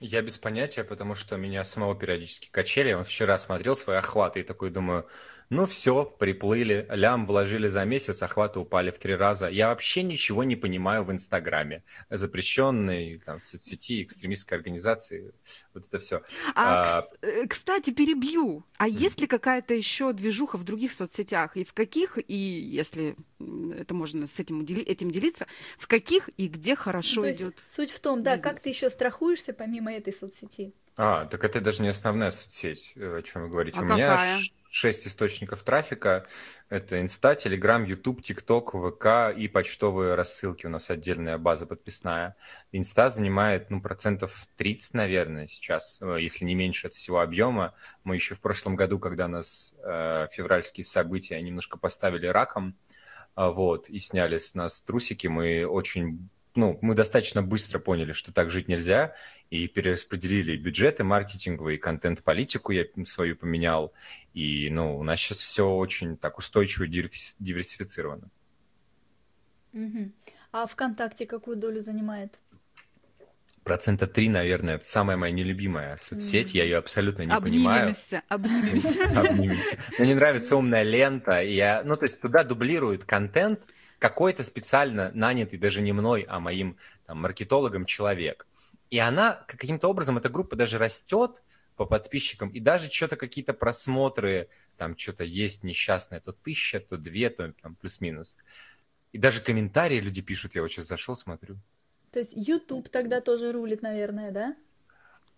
Я 0.00 0.22
без 0.22 0.38
понятия, 0.38 0.82
потому 0.82 1.14
что 1.14 1.36
меня 1.36 1.62
самого 1.62 1.94
периодически 1.94 2.48
качели. 2.50 2.92
Он 2.94 3.04
вчера 3.04 3.38
смотрел 3.38 3.76
свои 3.76 3.98
охваты 3.98 4.40
и 4.40 4.42
такой 4.42 4.70
думаю, 4.70 5.06
ну 5.54 5.66
все, 5.66 6.04
приплыли, 6.04 6.86
лям 6.90 7.26
вложили 7.26 7.68
за 7.68 7.84
месяц, 7.84 8.22
охваты 8.22 8.58
упали 8.58 8.90
в 8.90 8.98
три 8.98 9.14
раза. 9.14 9.48
Я 9.48 9.68
вообще 9.68 10.02
ничего 10.02 10.44
не 10.44 10.56
понимаю 10.56 11.04
в 11.04 11.12
Инстаграме. 11.12 11.84
Запрещенной 12.10 13.22
там, 13.24 13.40
соцсети, 13.40 14.02
экстремистской 14.02 14.58
организации, 14.58 15.32
вот 15.72 15.86
это 15.86 15.98
все. 15.98 16.22
А, 16.54 16.98
а, 16.98 17.08
э, 17.22 17.46
кстати, 17.46 17.90
перебью. 17.90 18.64
А 18.76 18.88
есть 18.88 19.20
ли 19.20 19.26
какая-то 19.26 19.74
еще 19.74 20.12
движуха 20.12 20.56
в 20.56 20.64
других 20.64 20.92
соцсетях? 20.92 21.56
И 21.56 21.64
в 21.64 21.72
каких, 21.72 22.18
и 22.18 22.34
если 22.34 23.16
это 23.78 23.94
можно 23.94 24.26
с 24.26 24.40
этим, 24.40 24.62
этим 24.62 25.10
делиться, 25.10 25.46
в 25.78 25.86
каких 25.86 26.28
и 26.36 26.48
где 26.48 26.74
хорошо 26.74 27.20
ну, 27.20 27.30
идет? 27.30 27.56
Суть 27.64 27.90
в 27.90 28.00
том, 28.00 28.22
да, 28.22 28.38
как 28.38 28.60
ты 28.60 28.70
еще 28.70 28.90
страхуешься 28.90 29.52
помимо 29.52 29.92
этой 29.92 30.12
соцсети? 30.12 30.72
А, 30.96 31.26
так 31.26 31.42
это 31.44 31.60
даже 31.60 31.82
не 31.82 31.88
основная 31.88 32.30
соцсеть, 32.30 32.92
э, 32.96 33.18
о 33.18 33.22
чем 33.22 33.42
вы 33.42 33.48
говорите. 33.48 33.78
А 33.78 33.82
У 33.82 33.88
какая? 33.88 34.36
меня 34.36 34.46
шесть 34.74 35.06
источников 35.06 35.62
трафика. 35.62 36.26
Это 36.68 37.00
Инста, 37.00 37.36
Телеграм, 37.36 37.84
Ютуб, 37.84 38.22
ТикТок, 38.22 38.74
ВК 38.74 39.32
и 39.36 39.46
почтовые 39.46 40.16
рассылки. 40.16 40.66
У 40.66 40.68
нас 40.68 40.90
отдельная 40.90 41.38
база 41.38 41.64
подписная. 41.64 42.34
Инста 42.72 43.08
занимает, 43.08 43.70
ну, 43.70 43.80
процентов 43.80 44.48
30, 44.56 44.94
наверное, 44.94 45.46
сейчас, 45.46 46.02
э, 46.02 46.16
если 46.20 46.44
не 46.44 46.56
меньше 46.56 46.88
от 46.88 46.94
всего 46.94 47.20
объема. 47.20 47.74
Мы 48.02 48.16
еще 48.16 48.34
в 48.34 48.40
прошлом 48.40 48.74
году, 48.74 48.98
когда 48.98 49.28
нас 49.28 49.76
э, 49.78 50.26
февральские 50.32 50.84
события 50.84 51.40
немножко 51.40 51.78
поставили 51.78 52.26
раком, 52.26 52.76
э, 53.36 53.46
вот, 53.46 53.88
и 53.88 54.00
сняли 54.00 54.38
с 54.38 54.56
нас 54.56 54.82
трусики, 54.82 55.28
мы 55.28 55.66
очень 55.66 56.28
ну, 56.54 56.78
мы 56.82 56.94
достаточно 56.94 57.42
быстро 57.42 57.78
поняли, 57.78 58.12
что 58.12 58.32
так 58.32 58.50
жить 58.50 58.68
нельзя, 58.68 59.14
и 59.50 59.66
перераспределили 59.66 60.56
бюджеты 60.56 61.04
маркетинговые, 61.04 61.78
контент-политику 61.78 62.72
я 62.72 62.84
свою 63.06 63.36
поменял, 63.36 63.92
и, 64.32 64.70
ну, 64.70 64.98
у 64.98 65.02
нас 65.02 65.18
сейчас 65.18 65.40
все 65.40 65.68
очень 65.68 66.16
так 66.16 66.38
устойчиво 66.38 66.86
диверсифицировано. 66.86 68.28
Угу. 69.72 70.12
А 70.52 70.66
ВКонтакте 70.66 71.26
какую 71.26 71.56
долю 71.56 71.80
занимает? 71.80 72.38
Процента 73.64 74.06
три, 74.06 74.28
наверное, 74.28 74.76
это 74.76 74.84
самая 74.84 75.16
моя 75.16 75.32
нелюбимая 75.32 75.96
соцсеть, 75.96 76.54
mm. 76.54 76.58
я 76.58 76.64
ее 76.64 76.76
абсолютно 76.76 77.22
не 77.22 77.32
обнимемся, 77.32 78.22
понимаю. 78.28 78.28
Обнимемся, 78.28 79.18
обнимемся. 79.18 79.78
Мне 79.98 80.14
нравится 80.14 80.56
умная 80.56 80.82
лента, 80.82 81.42
я, 81.42 81.82
ну, 81.82 81.96
то 81.96 82.02
есть 82.02 82.20
туда 82.20 82.44
дублируют 82.44 83.04
контент, 83.04 83.60
какой-то 84.04 84.42
специально 84.42 85.10
нанятый 85.14 85.58
даже 85.58 85.80
не 85.80 85.92
мной, 85.92 86.26
а 86.28 86.38
моим 86.38 86.76
там, 87.06 87.22
маркетологом 87.22 87.86
человек. 87.86 88.46
И 88.90 88.98
она 88.98 89.42
каким-то 89.48 89.88
образом, 89.88 90.18
эта 90.18 90.28
группа 90.28 90.56
даже 90.56 90.76
растет 90.76 91.42
по 91.74 91.86
подписчикам, 91.86 92.50
и 92.50 92.60
даже 92.60 92.90
что-то 92.90 93.16
какие-то 93.16 93.54
просмотры, 93.54 94.50
там 94.76 94.94
что-то 94.94 95.24
есть 95.24 95.64
несчастное, 95.64 96.20
то 96.20 96.32
тысяча, 96.32 96.80
то 96.80 96.98
две, 96.98 97.30
то 97.30 97.54
там 97.62 97.76
плюс-минус. 97.76 98.36
И 99.12 99.16
даже 99.16 99.40
комментарии 99.40 100.00
люди 100.00 100.20
пишут, 100.20 100.54
я 100.54 100.60
вот 100.60 100.68
сейчас 100.70 100.84
зашел, 100.84 101.16
смотрю. 101.16 101.56
То 102.12 102.18
есть 102.18 102.32
YouTube 102.34 102.90
тогда 102.90 103.22
тоже 103.22 103.52
рулит, 103.52 103.80
наверное, 103.80 104.32
да? 104.32 104.54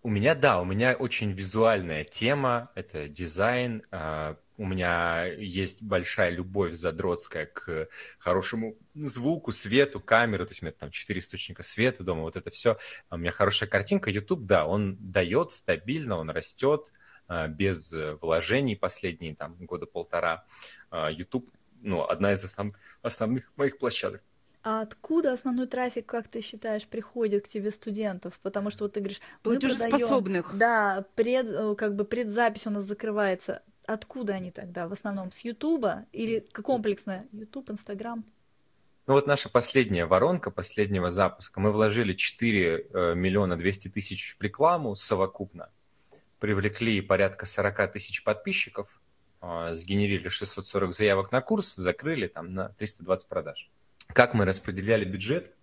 У 0.03 0.09
меня, 0.09 0.35
да, 0.35 0.59
у 0.59 0.65
меня 0.65 0.93
очень 0.93 1.31
визуальная 1.31 2.03
тема, 2.03 2.69
это 2.75 3.07
дизайн, 3.07 3.81
а, 3.91 4.35
у 4.57 4.65
меня 4.65 5.25
есть 5.25 5.81
большая 5.83 6.31
любовь 6.31 6.73
задротская 6.73 7.45
к 7.45 7.87
хорошему 8.17 8.75
звуку, 8.95 9.51
свету, 9.51 9.99
камеры, 9.99 10.45
то 10.45 10.51
есть 10.51 10.63
у 10.63 10.65
меня 10.65 10.73
там 10.77 10.89
четыре 10.89 11.19
источника 11.19 11.63
света 11.63 12.03
дома, 12.03 12.21
вот 12.21 12.35
это 12.35 12.49
все. 12.49 12.77
А 13.09 13.15
у 13.15 13.17
меня 13.17 13.31
хорошая 13.31 13.69
картинка. 13.69 14.09
YouTube, 14.09 14.45
да, 14.45 14.65
он 14.65 14.97
дает 14.99 15.51
стабильно, 15.51 16.17
он 16.17 16.31
растет 16.31 16.91
а, 17.27 17.47
без 17.47 17.93
вложений 18.21 18.77
последние 18.77 19.35
там 19.35 19.55
года 19.59 19.85
полтора. 19.85 20.43
А, 20.89 21.11
YouTube, 21.11 21.47
ну, 21.81 22.03
одна 22.03 22.33
из 22.33 22.43
основ... 22.43 22.75
основных 23.03 23.51
моих 23.57 23.77
площадок. 23.77 24.23
А 24.63 24.81
откуда 24.81 25.33
основной 25.33 25.67
трафик, 25.67 26.07
как 26.07 26.27
ты 26.27 26.41
считаешь, 26.41 26.87
приходит 26.87 27.45
к 27.45 27.47
тебе 27.47 27.71
студентов? 27.71 28.39
Потому 28.41 28.69
что 28.69 28.83
вот 28.83 28.93
ты 28.93 28.99
говоришь, 28.99 29.21
платежеспособных. 29.43 30.49
Продаем, 30.49 30.59
да, 30.59 31.05
пред, 31.15 31.45
э, 31.47 31.75
как 31.75 31.95
бы 31.95 32.03
предзапись 32.03 32.67
у 32.67 32.71
нас 32.71 32.83
закрывается 32.83 33.61
откуда 33.87 34.33
они 34.33 34.51
тогда? 34.51 34.87
В 34.87 34.93
основном 34.93 35.31
с 35.31 35.39
Ютуба 35.39 36.05
или 36.11 36.39
комплексно? 36.39 37.25
Ютуб, 37.31 37.71
Инстаграм? 37.71 38.23
Ну 39.07 39.13
вот 39.13 39.25
наша 39.25 39.49
последняя 39.49 40.05
воронка 40.05 40.51
последнего 40.51 41.09
запуска. 41.09 41.59
Мы 41.59 41.71
вложили 41.71 42.13
4 42.13 42.87
э, 42.93 43.15
миллиона 43.15 43.57
200 43.57 43.87
тысяч 43.87 44.35
в 44.37 44.41
рекламу 44.43 44.95
совокупно. 44.95 45.71
Привлекли 46.39 47.01
порядка 47.01 47.45
40 47.45 47.93
тысяч 47.93 48.23
подписчиков. 48.23 48.89
Э, 49.41 49.73
сгенерили 49.73 50.27
640 50.27 50.93
заявок 50.93 51.31
на 51.31 51.41
курс, 51.41 51.75
закрыли 51.75 52.27
там 52.27 52.53
на 52.53 52.69
320 52.69 53.29
продаж. 53.29 53.71
Как 54.07 54.33
мы 54.33 54.45
распределяли 54.45 55.05
бюджет? 55.05 55.55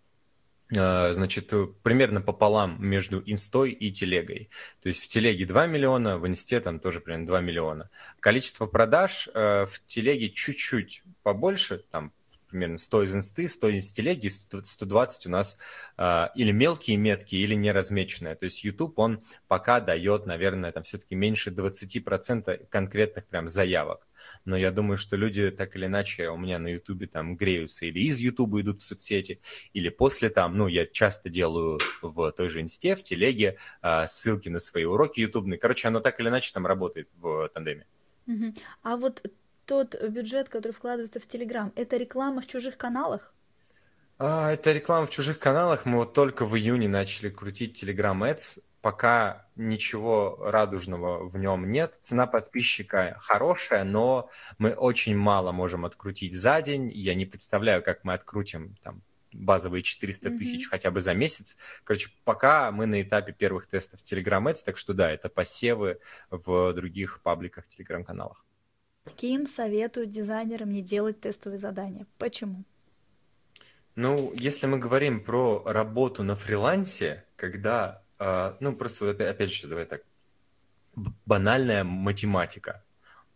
А, 0.77 1.13
значит, 1.13 1.53
примерно 1.83 2.21
пополам 2.21 2.77
между 2.81 3.23
инстой 3.27 3.71
и 3.73 3.91
телегой. 3.91 4.51
То 4.83 4.89
есть 4.89 5.03
в 5.03 5.09
телеге 5.09 5.47
2 5.47 5.67
миллиона, 5.67 6.19
в 6.19 6.27
инсте 6.27 6.61
там 6.61 6.81
тоже 6.81 7.01
примерно 7.01 7.27
2 7.27 7.41
миллиона. 7.41 7.91
Количество 8.21 8.67
продаж 8.67 9.29
э, 9.35 9.67
в 9.67 9.85
телеге 9.87 10.31
чуть-чуть 10.31 11.03
побольше, 11.23 11.85
там 11.91 12.13
примерно 12.55 12.79
100 12.79 13.03
из 13.03 13.17
инсты, 13.17 13.49
100 13.49 13.69
из 13.71 13.93
телеги, 13.93 14.29
120 14.29 15.27
у 15.27 15.31
нас 15.31 15.59
э, 15.99 16.29
или 16.37 16.53
мелкие 16.53 16.97
метки, 16.97 17.35
или 17.35 17.55
неразмеченные. 17.55 18.37
То 18.37 18.45
есть 18.45 18.63
YouTube, 18.63 18.97
он 19.01 19.25
пока 19.49 19.81
дает, 19.81 20.25
наверное, 20.25 20.71
там 20.71 20.85
все-таки 20.85 21.17
меньше 21.17 21.51
20% 21.51 22.69
конкретных 22.69 23.27
прям 23.27 23.49
заявок. 23.49 24.07
Но 24.45 24.57
я 24.57 24.71
думаю, 24.71 24.99
что 24.99 25.17
люди 25.17 25.51
так 25.51 25.75
или 25.75 25.87
иначе 25.87 26.29
у 26.29 26.37
меня 26.37 26.61
на 26.61 26.69
YouTube 26.69 27.11
там 27.11 27.37
греются 27.37 27.87
или 27.87 27.99
из 27.99 28.21
YouTube 28.21 28.55
идут 28.61 28.79
в 28.79 28.85
соцсети, 28.85 29.41
или 29.73 29.89
после 29.89 30.31
там, 30.31 30.57
ну, 30.57 30.69
я 30.69 30.87
часто 30.87 31.31
делаю 31.31 31.81
в 32.03 32.31
той 32.31 32.49
же 32.51 32.61
инсте, 32.61 32.95
в 32.95 33.03
телеге 33.03 33.57
э, 33.83 34.07
ссылки 34.07 34.49
на 34.49 34.61
свои 34.61 34.85
уроки 34.85 35.19
ютубные. 35.19 35.59
Короче, 35.59 35.89
оно 35.89 35.99
так 35.99 36.21
или 36.21 36.29
иначе 36.29 36.53
там 36.55 36.69
работает 36.69 37.09
в 37.17 37.49
тандеме. 37.49 37.85
А 38.85 38.97
вот 38.97 39.25
тот 39.67 40.01
бюджет, 40.03 40.49
который 40.49 40.73
вкладывается 40.73 41.21
в 41.21 41.27
Телеграм, 41.27 41.73
это 41.77 41.97
реклама 41.97 42.41
в 42.41 42.47
чужих 42.47 42.77
каналах? 42.77 43.35
А, 44.19 44.53
это 44.53 44.73
реклама 44.73 45.07
в 45.07 45.11
чужих 45.11 45.39
каналах. 45.39 45.87
Мы 45.87 45.99
вот 45.99 46.15
только 46.15 46.47
в 46.47 46.57
июне 46.57 46.89
начали 46.89 47.31
крутить 47.31 47.83
Telegram 47.83 48.17
Ads. 48.19 48.61
Пока 48.81 49.49
ничего 49.57 50.39
радужного 50.41 51.27
в 51.27 51.37
нем 51.39 51.73
нет. 51.73 51.95
Цена 52.01 52.27
подписчика 52.27 53.17
хорошая, 53.21 53.85
но 53.85 54.31
мы 54.59 54.73
очень 54.73 55.17
мало 55.17 55.53
можем 55.53 55.85
открутить 55.85 56.35
за 56.35 56.61
день. 56.61 56.91
Я 56.93 57.15
не 57.15 57.25
представляю, 57.25 57.83
как 57.83 58.05
мы 58.05 58.13
открутим 58.13 58.77
там 58.83 59.03
базовые 59.33 59.83
400 59.83 60.29
mm-hmm. 60.29 60.39
тысяч 60.39 60.69
хотя 60.69 60.91
бы 60.91 61.01
за 61.01 61.15
месяц. 61.15 61.57
Короче, 61.83 62.11
пока 62.25 62.71
мы 62.71 62.87
на 62.87 63.03
этапе 63.03 63.33
первых 63.33 63.67
тестов 63.67 64.01
Telegram 64.01 64.45
Ads, 64.45 64.65
так 64.65 64.77
что 64.77 64.93
да, 64.93 65.11
это 65.11 65.29
посевы 65.29 65.99
в 66.31 66.73
других 66.75 67.21
пабликах, 67.23 67.67
телеграм-каналах. 67.69 68.45
Ким 69.17 69.47
советует 69.47 70.11
дизайнерам 70.11 70.71
не 70.71 70.83
делать 70.83 71.21
тестовые 71.21 71.59
задания? 71.59 72.07
Почему? 72.19 72.65
Ну, 73.97 74.33
если 74.35 74.67
мы 74.67 74.79
говорим 74.79 75.23
про 75.23 75.63
работу 75.65 76.23
на 76.23 76.35
фрилансе, 76.35 77.25
когда, 77.37 78.03
э, 78.19 78.55
ну, 78.61 78.75
просто 78.75 79.11
опять, 79.11 79.53
же, 79.53 79.69
давай 79.69 79.85
так, 79.85 80.03
банальная 81.27 81.85
математика. 81.85 82.83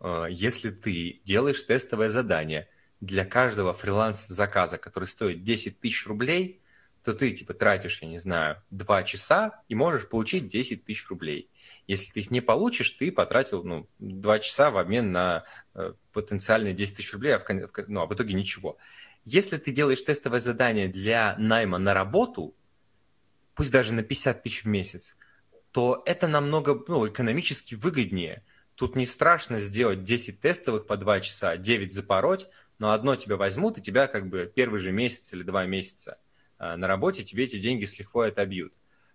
Э, 0.01 0.27
если 0.31 0.71
ты 0.71 1.21
делаешь 1.25 1.63
тестовое 1.63 2.09
задание 2.09 2.69
для 3.01 3.25
каждого 3.25 3.73
фриланс-заказа, 3.73 4.79
который 4.79 5.05
стоит 5.05 5.45
10 5.45 5.79
тысяч 5.79 6.07
рублей, 6.07 6.61
то 7.03 7.15
ты, 7.15 7.31
типа, 7.33 7.55
тратишь, 7.55 8.03
я 8.03 8.09
не 8.09 8.19
знаю, 8.19 8.63
2 8.71 9.03
часа 9.05 9.63
и 9.69 9.75
можешь 9.75 10.09
получить 10.09 10.49
10 10.49 10.85
тысяч 10.85 11.09
рублей. 11.09 11.51
Если 11.87 12.13
ты 12.13 12.21
их 12.21 12.31
не 12.31 12.41
получишь, 12.41 12.91
ты 12.93 13.13
потратил 13.13 13.63
ну, 13.65 13.89
2 13.99 14.39
часа 14.41 14.71
в 14.71 14.79
обмен 14.79 15.13
на 15.13 15.45
э, 15.75 15.95
потенциальные 16.13 16.75
10 16.75 16.97
тысяч 16.97 17.13
рублей, 17.13 17.35
а 17.35 17.39
в, 17.39 17.45
ну, 17.89 18.03
а 18.03 18.07
в 18.07 18.15
итоге 18.15 18.35
ничего. 18.35 18.79
Если 19.25 19.57
ты 19.59 19.71
делаешь 19.73 20.03
тестовое 20.03 20.41
задание 20.41 20.89
для 20.89 21.37
найма 21.39 21.79
на 21.79 21.95
работу, 21.95 22.55
пусть 23.55 23.71
даже 23.71 23.95
на 23.95 24.03
50 24.03 24.43
тысяч 24.43 24.65
в 24.65 24.69
месяц, 24.69 25.17
то 25.73 26.03
это 26.07 26.29
намного 26.29 26.83
ну, 26.89 27.07
экономически 27.09 27.75
выгоднее. 27.75 28.45
Тут 28.75 28.97
не 28.97 29.07
страшно 29.07 29.59
сделать 29.59 30.03
10 30.05 30.41
тестовых 30.41 30.87
по 30.87 30.97
2 30.97 31.21
часа, 31.21 31.57
9 31.57 31.93
запороть, 31.93 32.47
но 32.79 32.93
одно 32.93 33.17
тебя 33.17 33.37
возьмут, 33.37 33.79
и 33.79 33.83
тебя 33.83 34.07
как 34.07 34.29
бы 34.29 34.51
первый 34.55 34.81
же 34.81 34.93
месяц 34.93 35.33
или 35.33 35.43
два 35.43 35.67
месяца 35.67 36.19
на 36.59 36.87
работе 36.87 37.25
тебе 37.25 37.45
эти 37.45 37.59
деньги 37.59 37.85
с 37.85 37.99
лихвой 37.99 38.29
отобьют. 38.29 38.75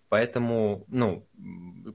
Поэтому, 0.09 0.85
ну, 0.89 1.27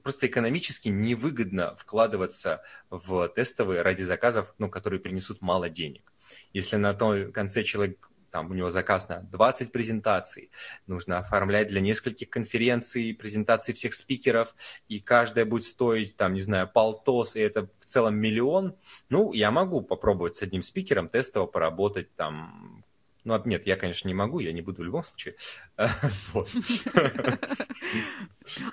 просто 0.03 0.27
экономически 0.27 0.89
невыгодно 0.89 1.75
вкладываться 1.77 2.61
в 2.89 3.29
тестовые 3.29 3.81
ради 3.81 4.01
заказов, 4.01 4.53
ну, 4.57 4.69
которые 4.69 4.99
принесут 4.99 5.41
мало 5.41 5.69
денег. 5.69 6.11
Если 6.51 6.75
на 6.75 6.93
том 6.93 7.31
конце 7.31 7.63
человек 7.63 8.09
там 8.29 8.51
у 8.51 8.53
него 8.53 8.69
заказ 8.69 9.09
на 9.09 9.21
20 9.21 9.71
презентаций, 9.71 10.51
нужно 10.87 11.19
оформлять 11.19 11.67
для 11.67 11.81
нескольких 11.81 12.29
конференций 12.29 13.13
презентации 13.13 13.73
всех 13.73 13.93
спикеров, 13.93 14.55
и 14.87 14.99
каждая 14.99 15.45
будет 15.45 15.63
стоить, 15.63 16.15
там, 16.15 16.33
не 16.33 16.41
знаю, 16.41 16.69
полтос, 16.71 17.35
и 17.35 17.39
это 17.39 17.67
в 17.67 17.85
целом 17.85 18.17
миллион, 18.17 18.75
ну, 19.09 19.33
я 19.33 19.51
могу 19.51 19.81
попробовать 19.81 20.35
с 20.35 20.41
одним 20.41 20.61
спикером 20.61 21.09
тестово 21.09 21.45
поработать 21.45 22.13
там 22.15 22.83
ну, 23.37 23.45
нет, 23.45 23.65
я, 23.65 23.75
конечно, 23.75 24.07
не 24.07 24.13
могу, 24.13 24.39
я 24.39 24.51
не 24.51 24.61
буду 24.61 24.81
в 24.81 24.85
любом 24.85 25.03
случае. 25.03 25.35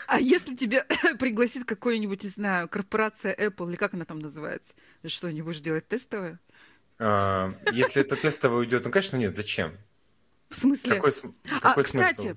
А 0.07 0.21
если 0.21 0.55
тебя 0.55 0.87
пригласит 1.19 1.65
какой-нибудь, 1.65 2.25
не 2.25 2.31
знаю, 2.31 2.69
корпорация 2.69 3.35
Apple, 3.35 3.69
или 3.69 3.77
как 3.77 3.95
она 3.95 4.05
там 4.05 4.19
называется, 4.19 4.75
что, 5.07 5.31
не 5.31 5.43
будешь 5.43 5.61
делать 5.61 5.89
тестовое? 5.89 6.39
А, 6.99 7.53
если 7.73 8.03
это 8.03 8.17
тестовое 8.17 8.61
уйдет, 8.61 8.85
ну, 8.85 8.91
конечно, 8.91 9.17
нет, 9.17 9.37
зачем? 9.37 9.77
В 10.49 10.55
смысле? 10.55 10.97
Какой, 10.97 11.13
а, 11.51 11.61
какой 11.61 11.83
а, 11.83 11.87
смысл? 11.87 12.11
Кстати, 12.11 12.37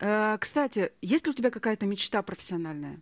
э, 0.00 0.38
кстати, 0.40 0.92
есть 1.02 1.26
ли 1.26 1.32
у 1.32 1.34
тебя 1.34 1.50
какая-то 1.50 1.86
мечта 1.86 2.22
профессиональная? 2.22 3.00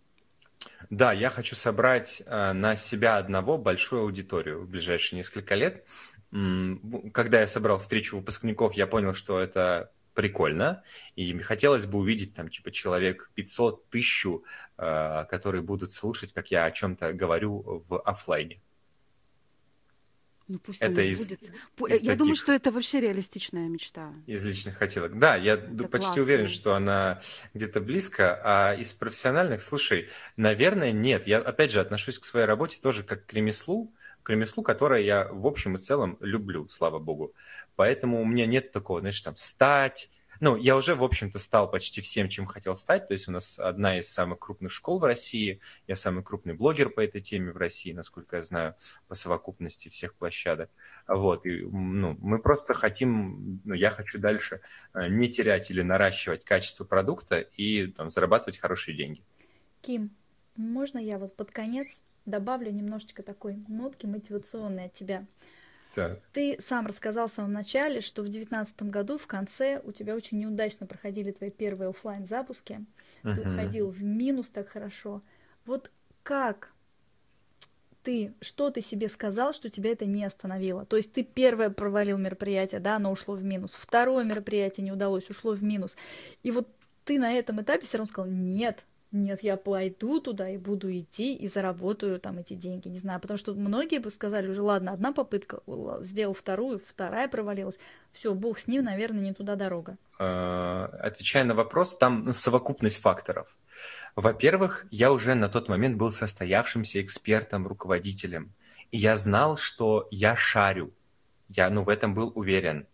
Да, 0.89 1.13
я 1.13 1.29
хочу 1.29 1.55
собрать 1.55 2.21
э, 2.25 2.53
на 2.53 2.75
себя 2.75 3.17
одного 3.17 3.57
большую 3.57 4.03
аудиторию 4.03 4.61
в 4.61 4.69
ближайшие 4.69 5.17
несколько 5.17 5.55
лет 5.55 5.85
когда 6.31 7.41
я 7.41 7.47
собрал 7.47 7.79
встречу 7.79 8.17
выпускников, 8.17 8.73
я 8.73 8.87
понял, 8.87 9.13
что 9.13 9.39
это 9.39 9.91
прикольно, 10.13 10.83
и 11.15 11.37
хотелось 11.39 11.85
бы 11.85 11.99
увидеть 11.99 12.33
там 12.33 12.49
типа 12.49 12.71
человек 12.71 13.31
500 13.35 13.89
тысячу, 13.89 14.43
э, 14.77 15.25
которые 15.29 15.61
будут 15.61 15.91
слушать, 15.91 16.33
как 16.33 16.51
я 16.51 16.65
о 16.65 16.71
чем-то 16.71 17.13
говорю 17.13 17.83
в 17.87 17.99
офлайне. 18.01 18.61
Ну 20.49 20.57
пусть 20.57 20.81
это 20.81 21.01
из, 21.01 21.19
сбудется. 21.19 21.53
Из 21.87 22.01
я 22.01 22.15
думаю, 22.15 22.35
что 22.35 22.51
это 22.51 22.71
вообще 22.71 22.99
реалистичная 22.99 23.69
мечта. 23.69 24.11
Из 24.25 24.43
личных 24.43 24.77
хотелок. 24.77 25.19
Да, 25.19 25.35
я 25.35 25.53
это 25.53 25.87
почти 25.87 26.07
классно. 26.07 26.23
уверен, 26.23 26.47
что 26.49 26.73
она 26.73 27.21
где-то 27.53 27.79
близко. 27.79 28.41
А 28.43 28.73
из 28.73 28.91
профессиональных, 28.93 29.61
слушай, 29.61 30.09
наверное, 30.37 30.91
нет. 30.91 31.27
Я 31.27 31.37
опять 31.37 31.69
же 31.69 31.79
отношусь 31.79 32.17
к 32.17 32.25
своей 32.25 32.47
работе 32.47 32.79
тоже 32.81 33.03
как 33.03 33.27
к 33.27 33.33
ремеслу 33.33 33.93
к 34.23 34.29
ремеслу, 34.29 34.63
которое 34.63 35.01
я 35.01 35.27
в 35.31 35.47
общем 35.47 35.75
и 35.75 35.77
целом 35.77 36.17
люблю, 36.19 36.67
слава 36.67 36.99
богу. 36.99 37.33
Поэтому 37.75 38.21
у 38.21 38.25
меня 38.25 38.45
нет 38.45 38.71
такого, 38.71 38.99
знаешь, 38.99 39.21
там, 39.21 39.35
стать, 39.37 40.09
ну, 40.39 40.55
я 40.55 40.77
уже, 40.77 40.95
в 40.95 41.03
общем-то, 41.03 41.37
стал 41.37 41.69
почти 41.69 41.99
всем, 41.99 42.29
чем 42.29 42.45
хотел 42.45 42.75
стать. 42.75 43.07
То 43.07 43.13
есть 43.13 43.27
у 43.27 43.31
нас 43.31 43.59
одна 43.59 43.97
из 43.99 44.09
самых 44.09 44.39
крупных 44.39 44.71
школ 44.71 44.99
в 44.99 45.03
России. 45.03 45.59
Я 45.85 45.95
самый 45.95 46.23
крупный 46.23 46.53
блогер 46.53 46.89
по 46.89 47.01
этой 47.01 47.19
теме 47.19 47.51
в 47.51 47.57
России, 47.57 47.91
насколько 47.91 48.37
я 48.37 48.41
знаю, 48.41 48.75
по 49.07 49.15
совокупности 49.15 49.89
всех 49.89 50.15
площадок. 50.15 50.69
Вот. 51.07 51.45
И, 51.45 51.61
ну, 51.61 52.15
мы 52.21 52.39
просто 52.39 52.73
хотим, 52.73 53.61
ну, 53.65 53.73
я 53.73 53.91
хочу 53.91 54.17
дальше 54.17 54.61
э, 54.93 55.07
не 55.09 55.27
терять 55.27 55.71
или 55.71 55.81
наращивать 55.81 56.45
качество 56.45 56.85
продукта 56.85 57.39
и 57.39 57.87
там, 57.87 58.09
зарабатывать 58.09 58.59
хорошие 58.59 58.95
деньги. 58.95 59.21
Ким, 59.81 60.15
можно 60.55 60.99
я 60.99 61.17
вот 61.17 61.35
под 61.35 61.51
конец 61.51 62.01
добавлю 62.29 62.71
немножечко 62.71 63.23
такой 63.23 63.59
нотки 63.67 64.05
мотивационной 64.05 64.85
от 64.85 64.93
тебя. 64.93 65.25
Так. 65.95 66.19
Ты 66.33 66.57
сам 66.59 66.85
рассказал 66.85 67.27
в 67.27 67.31
самом 67.31 67.51
начале, 67.51 68.01
что 68.01 68.21
в 68.21 68.29
девятнадцатом 68.29 68.91
году 68.91 69.17
в 69.17 69.27
конце 69.27 69.81
у 69.83 69.91
тебя 69.91 70.15
очень 70.15 70.39
неудачно 70.39 70.85
проходили 70.85 71.31
твои 71.31 71.49
первые 71.49 71.89
офлайн 71.89 72.25
запуски. 72.25 72.85
Uh-huh. 73.23 73.35
Ты 73.35 73.41
уходил 73.41 73.89
в 73.89 74.03
минус 74.03 74.49
так 74.49 74.69
хорошо. 74.69 75.21
Вот 75.65 75.91
как 76.23 76.71
ты, 78.03 78.33
что 78.39 78.69
ты 78.69 78.81
себе 78.81 79.09
сказал, 79.09 79.53
что 79.53 79.69
тебя 79.69 79.91
это 79.91 80.05
не 80.05 80.23
остановило? 80.23 80.85
То 80.85 80.95
есть 80.95 81.11
ты 81.11 81.23
первое 81.23 81.69
провалил 81.69 82.17
мероприятие, 82.17 82.79
да, 82.79 82.95
оно 82.95 83.11
ушло 83.11 83.35
в 83.35 83.43
минус. 83.43 83.73
Второе 83.73 84.23
мероприятие 84.23 84.85
не 84.85 84.91
удалось, 84.91 85.29
ушло 85.29 85.53
в 85.53 85.63
минус. 85.63 85.97
И 86.43 86.51
вот 86.51 86.67
ты 87.03 87.19
на 87.19 87.33
этом 87.33 87.61
этапе 87.61 87.85
все 87.85 87.97
равно 87.97 88.09
сказал, 88.09 88.29
нет, 88.31 88.85
нет, 89.11 89.41
я 89.41 89.57
пойду 89.57 90.19
туда 90.19 90.49
и 90.49 90.57
буду 90.57 90.91
идти 90.91 91.35
и 91.35 91.47
заработаю 91.47 92.19
там 92.19 92.37
эти 92.37 92.53
деньги, 92.53 92.87
не 92.89 92.97
знаю, 92.97 93.19
потому 93.19 93.39
что 93.39 93.53
многие 93.55 93.97
бы 93.97 94.11
сказали 94.11 94.47
уже, 94.47 94.61
ладно, 94.61 94.91
одна 94.91 95.11
попытка, 95.11 95.61
сделал 96.01 96.33
вторую, 96.33 96.79
вторая 96.79 97.27
провалилась, 97.27 97.79
все, 98.13 98.35
бог 98.35 98.59
с 98.59 98.67
ним, 98.67 98.83
наверное, 98.83 99.21
не 99.21 99.33
туда 99.33 99.55
дорога. 99.55 99.97
А, 100.19 100.91
отвечая 101.01 101.43
на 101.43 101.55
вопрос, 101.55 101.97
там 101.97 102.31
совокупность 102.33 103.01
факторов. 103.01 103.57
Во-первых, 104.15 104.85
я 104.91 105.11
уже 105.11 105.33
на 105.33 105.49
тот 105.49 105.69
момент 105.69 105.97
был 105.97 106.11
состоявшимся 106.11 107.01
экспертом, 107.01 107.65
руководителем, 107.65 108.53
и 108.91 108.97
я 108.97 109.15
знал, 109.15 109.57
что 109.57 110.07
я 110.11 110.35
шарю, 110.35 110.93
я, 111.47 111.69
ну, 111.71 111.81
в 111.81 111.89
этом 111.89 112.13
был 112.13 112.31
уверен. 112.35 112.85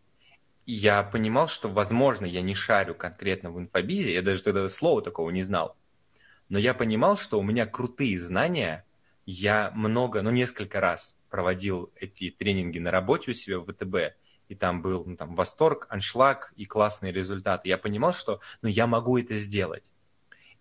Я 0.65 1.03
понимал, 1.03 1.49
что, 1.49 1.67
возможно, 1.67 2.25
я 2.25 2.41
не 2.41 2.55
шарю 2.55 2.95
конкретно 2.95 3.51
в 3.51 3.59
инфобизе, 3.59 4.13
я 4.13 4.21
даже 4.21 4.43
тогда 4.43 4.69
слова 4.69 5.01
такого 5.01 5.29
не 5.29 5.41
знал 5.41 5.75
но 6.49 6.59
я 6.59 6.73
понимал, 6.73 7.17
что 7.17 7.39
у 7.39 7.43
меня 7.43 7.65
крутые 7.65 8.19
знания, 8.19 8.85
я 9.25 9.71
много, 9.73 10.21
ну, 10.21 10.29
несколько 10.29 10.79
раз 10.79 11.15
проводил 11.29 11.91
эти 11.95 12.29
тренинги 12.29 12.79
на 12.79 12.91
работе 12.91 13.31
у 13.31 13.33
себя 13.33 13.59
в 13.59 13.65
ВТБ, 13.65 14.15
и 14.47 14.55
там 14.55 14.81
был 14.81 15.03
ну, 15.05 15.15
там, 15.15 15.35
восторг, 15.35 15.87
аншлаг 15.89 16.53
и 16.55 16.65
классные 16.65 17.11
результаты. 17.11 17.67
Я 17.67 17.77
понимал, 17.77 18.13
что 18.13 18.41
ну, 18.61 18.69
я 18.69 18.85
могу 18.85 19.17
это 19.17 19.35
сделать. 19.35 19.91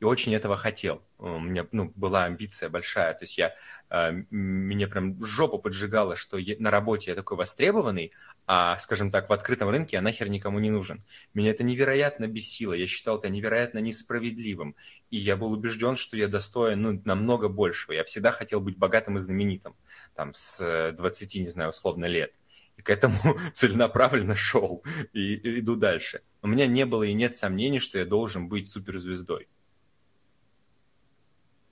И 0.05 0.07
очень 0.07 0.35
этого 0.35 0.59
хотел. 0.59 1.03
У 1.17 1.39
меня 1.39 1.67
ну, 1.73 1.91
была 1.97 2.25
амбиция 2.25 2.69
большая, 2.69 3.15
то 3.15 3.23
есть 3.23 3.39
я, 3.39 3.55
э, 3.89 4.13
меня 4.31 4.87
прям 4.87 5.19
жопу 5.25 5.59
поджигало, 5.59 6.15
что 6.15 6.37
я, 6.37 6.57
на 6.59 6.71
работе 6.71 7.13
я 7.13 7.15
такой 7.15 7.39
востребованный, 7.39 8.13
а, 8.47 8.77
скажем 8.77 9.11
так, 9.11 9.31
в 9.31 9.33
открытом 9.33 9.71
рынке 9.71 9.97
я 9.97 10.03
нахер 10.03 10.29
никому 10.29 10.59
не 10.59 10.69
нужен. 10.69 11.03
Меня 11.33 11.53
это 11.53 11.65
невероятно 11.65 12.29
бесило, 12.29 12.75
я 12.75 12.87
считал 12.87 13.19
это 13.19 13.31
невероятно 13.31 13.79
несправедливым, 13.79 14.77
и 15.09 15.17
я 15.17 15.37
был 15.37 15.53
убежден, 15.53 15.97
что 15.97 16.19
я 16.19 16.29
достоин 16.29 16.83
ну, 16.83 17.01
намного 17.07 17.49
большего. 17.49 17.95
Я 17.95 18.05
всегда 18.05 18.31
хотел 18.31 18.61
быть 18.61 18.77
богатым 18.77 19.17
и 19.17 19.21
знаменитым, 19.21 19.75
там, 20.15 20.35
с 20.35 20.93
20, 20.99 21.37
не 21.37 21.49
знаю, 21.49 21.71
условно, 21.71 22.05
лет 22.05 22.35
и 22.77 22.83
к 22.83 22.91
этому 22.91 23.39
целенаправленно 23.55 24.37
шел 24.37 24.85
и, 25.15 25.33
и 25.33 25.61
иду 25.61 25.77
дальше. 25.77 26.21
У 26.43 26.47
меня 26.47 26.67
не 26.67 26.85
было 26.85 27.05
и 27.05 27.15
нет 27.15 27.35
сомнений, 27.35 27.79
что 27.79 27.99
я 27.99 28.05
должен 28.05 28.49
быть 28.49 28.67
суперзвездой. 28.67 29.49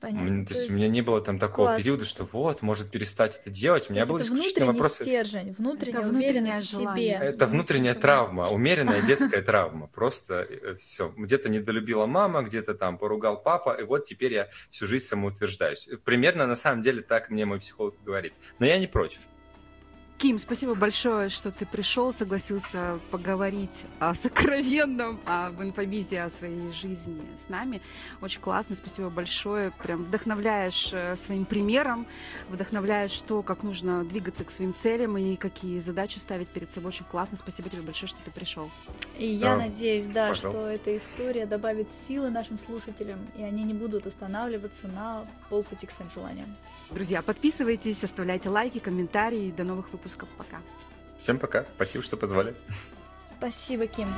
Понятно. 0.03 0.45
То, 0.47 0.55
есть, 0.55 0.69
у 0.69 0.73
меня 0.73 0.89
не 0.89 1.01
было 1.01 1.21
там 1.21 1.39
такого 1.39 1.67
класс. 1.69 1.83
периода, 1.83 2.05
что 2.05 2.25
вот, 2.25 2.61
может 2.61 2.91
перестать 2.91 3.39
это 3.39 3.51
делать. 3.51 3.89
У 3.89 3.93
меня 3.93 4.05
был 4.05 4.21
исключительно 4.21 4.67
вопрос. 4.73 4.95
стержень, 4.95 5.55
внутренняя 5.57 6.01
это 6.01 6.09
уверенность 6.09 6.73
в 6.73 6.77
себе. 6.77 7.11
Это 7.13 7.47
внутренняя 7.47 7.95
травма, 7.95 8.49
умеренная 8.49 9.01
детская 9.07 9.43
травма. 9.43 9.87
Просто 9.87 10.45
э, 10.51 10.75
все. 10.75 11.15
Где-то 11.17 11.49
недолюбила 11.49 12.07
мама, 12.07 12.43
где-то 12.43 12.75
там 12.75 12.99
поругал 12.99 13.41
папа, 13.41 13.77
и 13.81 13.85
вот 13.85 14.05
теперь 14.05 14.35
я 14.35 14.49
всю 14.73 14.89
жизнь 14.89 15.07
самоутверждаюсь. 15.07 15.89
Примерно 16.05 16.49
на 16.49 16.57
самом 16.57 16.83
деле 16.83 17.03
так 17.03 17.31
мне 17.31 17.45
мой 17.45 17.61
психолог 17.61 17.95
говорит. 18.05 18.33
Но 18.59 18.67
я 18.67 18.79
не 18.79 18.89
против. 18.89 19.21
Ким, 20.23 20.39
спасибо 20.39 20.77
большое, 20.77 21.31
что 21.31 21.51
ты 21.51 21.67
пришел, 21.67 22.13
согласился 22.13 23.01
поговорить 23.11 23.81
о 23.99 24.15
сокровенном, 24.15 25.19
об 25.27 25.61
инфобизе, 25.61 26.23
о 26.23 26.31
своей 26.31 26.71
жизни 26.71 27.27
с 27.45 27.49
нами. 27.49 27.83
Очень 28.21 28.41
классно, 28.41 28.77
спасибо 28.77 29.11
большое. 29.11 29.73
Прям 29.83 30.05
вдохновляешь 30.05 30.91
э, 30.93 31.17
своим 31.17 31.45
примером, 31.45 32.07
вдохновляешь 32.49 33.21
то, 33.23 33.43
как 33.43 33.65
нужно 33.65 34.05
двигаться 34.05 34.45
к 34.45 34.51
своим 34.53 34.73
целям 34.73 35.19
и 35.19 35.35
какие 35.35 35.81
задачи 35.81 36.19
ставить 36.19 36.47
перед 36.47 36.71
собой. 36.71 36.91
Очень 36.91 37.07
классно. 37.07 37.37
Спасибо 37.37 37.69
тебе 37.69 37.83
большое, 37.83 38.09
что 38.09 38.21
ты 38.25 38.31
пришел. 38.31 38.71
И 39.19 39.27
я 39.27 39.57
надеюсь, 39.57 40.07
да, 40.07 40.29
Пожалуйста. 40.29 40.61
что 40.61 40.69
эта 40.71 40.97
история 40.97 41.47
добавит 41.47 41.91
силы 41.91 42.31
нашим 42.31 42.61
слушателям, 42.61 43.19
и 43.37 43.43
они 43.43 43.65
не 43.65 43.75
будут 43.75 44.07
останавливаться 44.07 44.87
на 44.87 45.25
полпути 45.51 45.89
к 45.89 45.91
своим 45.91 46.13
желаниям. 46.13 46.55
Друзья, 46.95 47.23
подписывайтесь, 47.23 48.05
оставляйте 48.05 48.49
лайки, 48.49 48.79
комментарии. 48.79 49.51
До 49.51 49.65
новых 49.65 49.93
выпусков. 49.93 50.29
Пока. 50.37 50.61
Всем 51.19 51.39
пока. 51.39 51.65
Спасибо, 51.77 52.05
что 52.05 52.17
позвали. 52.17 52.55
Спасибо, 53.39 53.87
Ким. 53.87 54.09